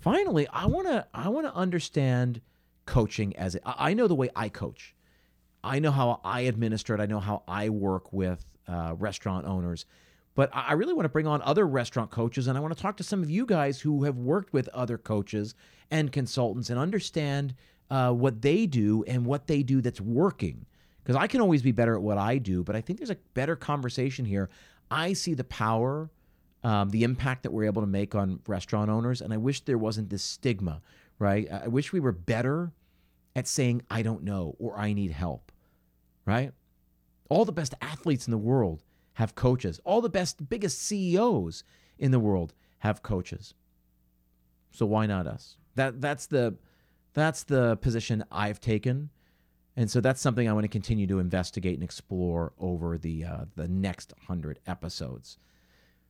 finally 0.00 0.46
i 0.52 0.66
want 0.66 0.86
to 0.86 1.04
i 1.12 1.28
want 1.28 1.46
to 1.46 1.54
understand 1.54 2.40
coaching 2.86 3.34
as 3.36 3.56
it, 3.56 3.62
i 3.64 3.92
know 3.94 4.06
the 4.06 4.14
way 4.14 4.28
i 4.36 4.48
coach 4.48 4.94
i 5.64 5.78
know 5.78 5.90
how 5.90 6.20
i 6.22 6.42
administer 6.42 6.94
it 6.94 7.00
i 7.00 7.06
know 7.06 7.18
how 7.18 7.42
i 7.48 7.68
work 7.68 8.12
with 8.12 8.44
uh, 8.68 8.94
restaurant 8.98 9.46
owners 9.46 9.86
but 10.34 10.50
i 10.52 10.72
really 10.72 10.92
want 10.92 11.04
to 11.04 11.10
bring 11.10 11.26
on 11.26 11.40
other 11.42 11.66
restaurant 11.66 12.10
coaches 12.10 12.46
and 12.46 12.56
i 12.56 12.60
want 12.60 12.74
to 12.74 12.82
talk 12.82 12.96
to 12.96 13.02
some 13.02 13.22
of 13.22 13.30
you 13.30 13.46
guys 13.46 13.80
who 13.80 14.04
have 14.04 14.16
worked 14.16 14.52
with 14.52 14.68
other 14.68 14.98
coaches 14.98 15.54
and 15.90 16.12
consultants 16.12 16.70
and 16.70 16.78
understand 16.78 17.54
uh, 17.90 18.10
what 18.10 18.42
they 18.42 18.66
do 18.66 19.04
and 19.06 19.26
what 19.26 19.46
they 19.46 19.62
do 19.62 19.80
that's 19.80 20.00
working 20.00 20.66
because 21.04 21.16
I 21.16 21.26
can 21.26 21.40
always 21.40 21.62
be 21.62 21.72
better 21.72 21.94
at 21.94 22.02
what 22.02 22.16
I 22.16 22.38
do, 22.38 22.64
but 22.64 22.74
I 22.74 22.80
think 22.80 22.98
there's 22.98 23.10
a 23.10 23.18
better 23.34 23.56
conversation 23.56 24.24
here. 24.24 24.48
I 24.90 25.12
see 25.12 25.34
the 25.34 25.44
power, 25.44 26.10
um, 26.62 26.88
the 26.90 27.04
impact 27.04 27.42
that 27.42 27.52
we're 27.52 27.64
able 27.64 27.82
to 27.82 27.86
make 27.86 28.14
on 28.14 28.40
restaurant 28.46 28.90
owners, 28.90 29.20
and 29.20 29.32
I 29.32 29.36
wish 29.36 29.60
there 29.60 29.76
wasn't 29.76 30.08
this 30.08 30.22
stigma, 30.22 30.80
right? 31.18 31.46
I 31.50 31.68
wish 31.68 31.92
we 31.92 32.00
were 32.00 32.12
better 32.12 32.72
at 33.36 33.46
saying, 33.46 33.82
I 33.90 34.00
don't 34.00 34.22
know 34.22 34.56
or 34.58 34.78
I 34.78 34.94
need 34.94 35.10
help, 35.10 35.52
right? 36.24 36.52
All 37.28 37.44
the 37.44 37.52
best 37.52 37.74
athletes 37.82 38.26
in 38.26 38.30
the 38.30 38.38
world 38.38 38.82
have 39.14 39.34
coaches, 39.34 39.80
all 39.84 40.00
the 40.00 40.08
best, 40.08 40.48
biggest 40.48 40.80
CEOs 40.82 41.64
in 41.98 42.10
the 42.10 42.20
world 42.20 42.54
have 42.78 43.02
coaches. 43.02 43.54
So 44.70 44.86
why 44.86 45.06
not 45.06 45.26
us? 45.26 45.56
That 45.76 46.00
that's 46.00 46.26
the 46.26 46.56
that's 47.12 47.44
the 47.44 47.76
position 47.76 48.24
I've 48.30 48.60
taken 48.60 49.10
and 49.76 49.90
so 49.90 50.00
that's 50.00 50.20
something 50.20 50.48
I 50.48 50.52
want 50.52 50.64
to 50.64 50.68
continue 50.68 51.06
to 51.08 51.18
investigate 51.18 51.74
and 51.74 51.82
explore 51.82 52.52
over 52.58 52.96
the 52.96 53.24
uh, 53.24 53.44
the 53.56 53.68
next 53.68 54.12
hundred 54.26 54.60
episodes. 54.66 55.36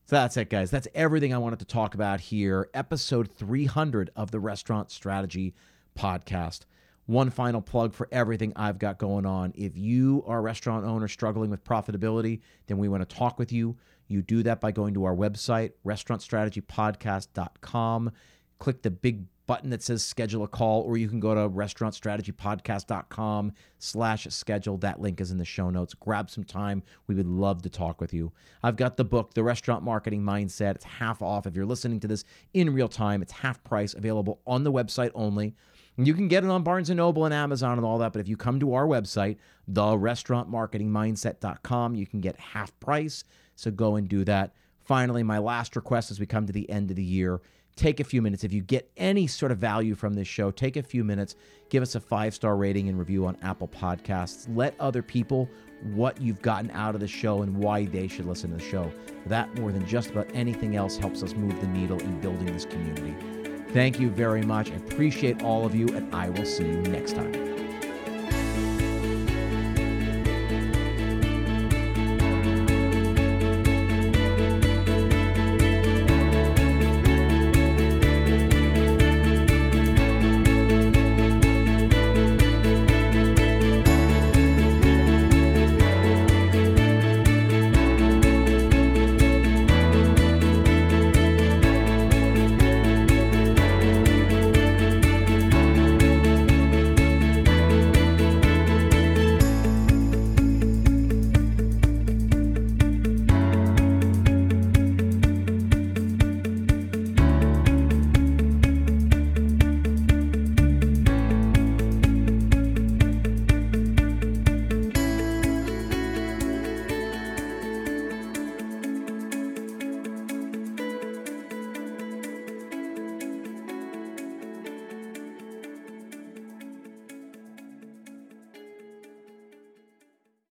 So 0.07 0.17
that's 0.17 0.37
it, 0.37 0.51
guys. 0.51 0.71
That's 0.71 0.89
everything 0.95 1.33
I 1.33 1.39
wanted 1.39 1.61
to 1.61 1.65
talk 1.65 1.95
about 1.95 2.21
here. 2.21 2.69
Episode 2.75 3.31
300 3.33 4.11
of 4.15 4.31
the 4.31 4.41
Restaurant 4.41 4.91
Strategy 4.91 5.55
Podcast. 5.99 6.61
One 7.07 7.31
final 7.31 7.61
plug 7.61 7.93
for 7.93 8.09
everything 8.11 8.55
I've 8.57 8.79
got 8.79 8.97
going 8.99 9.27
on. 9.27 9.53
If 9.55 9.77
you 9.77 10.25
are 10.27 10.39
a 10.39 10.43
restaurant 10.43 10.87
owner 10.87 11.09
struggling 11.09 11.51
with 11.51 11.63
profitability, 11.65 12.41
then 12.67 12.79
we 12.79 12.89
want 12.89 13.07
to 13.09 13.17
talk 13.17 13.39
with 13.39 13.53
you. 13.53 13.77
You 14.09 14.23
do 14.23 14.43
that 14.45 14.61
by 14.61 14.71
going 14.71 14.95
to 14.95 15.05
our 15.05 15.15
website, 15.15 15.73
restaurantstrategypodcast.com. 15.85 18.13
Click 18.59 18.83
the 18.83 18.91
big 18.91 19.27
button 19.47 19.71
that 19.71 19.83
says 19.83 20.03
schedule 20.03 20.43
a 20.43 20.49
call 20.49 20.83
or 20.83 20.97
you 20.97 21.09
can 21.09 21.21
go 21.21 21.35
to 21.35 21.49
restaurantstrategypodcast.com 21.49 23.53
slash 23.79 24.27
schedule. 24.31 24.79
That 24.79 25.01
link 25.01 25.21
is 25.21 25.31
in 25.31 25.39
the 25.39 25.45
show 25.45 25.71
notes. 25.71 25.95
Grab 25.95 26.31
some 26.31 26.43
time. 26.45 26.83
We 27.07 27.15
would 27.15 27.27
love 27.27 27.63
to 27.63 27.69
talk 27.69 28.01
with 28.01 28.15
you. 28.15 28.33
I've 28.63 28.77
got 28.77 28.97
the 28.97 29.05
book 29.05 29.35
the 29.35 29.43
restaurant 29.43 29.85
marketing 29.85 30.23
mindset. 30.23 30.77
It's 30.77 30.85
half 30.85 31.21
off. 31.21 31.47
If 31.47 31.55
you're 31.55 31.67
listening 31.67 32.01
to 32.01 32.09
this 32.09 32.25
in 32.55 32.73
real 32.73 32.89
time 32.89 33.21
it's 33.21 33.33
half 33.33 33.63
price 33.65 33.93
available 33.95 34.41
on 34.47 34.65
the 34.65 34.73
website 34.73 35.11
only 35.15 35.55
you 35.97 36.15
can 36.15 36.29
get 36.29 36.45
it 36.45 36.51
on 36.51 36.63
barnes 36.63 36.91
& 36.91 36.93
noble 36.95 37.25
and 37.25 37.35
amazon 37.35 37.79
and 37.79 37.87
all 37.87 37.99
that 37.99 38.13
but 38.13 38.21
if 38.21 38.29
you 38.29 38.37
come 38.37 38.61
to 38.61 38.75
our 38.75 38.87
website 38.87 39.37
the 39.69 39.83
restaurantmarketingmindset.com 39.83 41.95
you 41.95 42.07
can 42.07 42.21
get 42.21 42.37
half 42.37 42.79
price 42.81 43.25
so 43.55 43.71
go 43.71 43.97
and 43.97 44.09
do 44.09 44.25
that 44.25 44.53
finally 44.85 45.23
my 45.23 45.39
last 45.39 45.77
request 45.77 46.11
as 46.11 46.19
we 46.19 46.27
come 46.27 46.47
to 46.47 46.53
the 46.53 46.69
end 46.69 46.91
of 46.91 46.97
the 46.97 47.03
year 47.03 47.41
take 47.77 48.01
a 48.01 48.05
few 48.05 48.23
minutes. 48.23 48.45
If 48.45 48.53
you 48.53 48.63
get 48.63 48.91
any 48.97 49.27
sort 49.27 49.53
of 49.53 49.59
value 49.59 49.95
from 49.95 50.15
this 50.15 50.29
show, 50.29 50.51
take 50.51 50.77
a 50.77 50.83
few 50.83 51.05
minutes, 51.05 51.37
give 51.71 51.83
us 51.83 51.95
a 51.95 52.01
five 52.01 52.35
star 52.35 52.57
rating 52.57 52.89
and 52.89 52.99
review 52.99 53.27
on 53.27 53.37
Apple 53.43 53.69
Podcasts. 53.69 54.47
Let 54.55 54.79
other 54.79 55.03
people 55.03 55.49
what 55.93 56.21
you've 56.21 56.41
gotten 56.41 56.71
out 56.71 56.95
of 56.95 57.01
the 57.01 57.09
show 57.09 57.43
and 57.43 57.57
why 57.57 57.87
they 57.87 58.09
should 58.09 58.27
listen 58.27 58.51
to 58.51 58.57
the 58.57 58.63
show. 58.63 58.91
That, 59.27 59.59
more 59.59 59.73
than 59.73 59.87
just 59.87 60.11
about 60.11 60.31
anything 60.35 60.77
else, 60.77 60.97
helps 60.97 61.23
us 61.23 61.35
move 61.35 61.61
the 61.61 61.67
needle 61.67 62.01
in 62.01 62.21
building 62.21 62.47
this 62.47 62.65
community. 62.65 63.44
Thank 63.75 63.99
you 63.99 64.09
very 64.09 64.43
much. 64.43 64.70
I 64.70 64.77
appreciate 64.77 65.43
all 65.43 65.66
of 65.66 65.75
you, 65.75 65.89
and 65.89 66.14
I 66.14 66.29
will 66.29 66.47
see 66.47 66.62
you 66.64 66.83
next 66.83 67.16
time. 67.16 67.54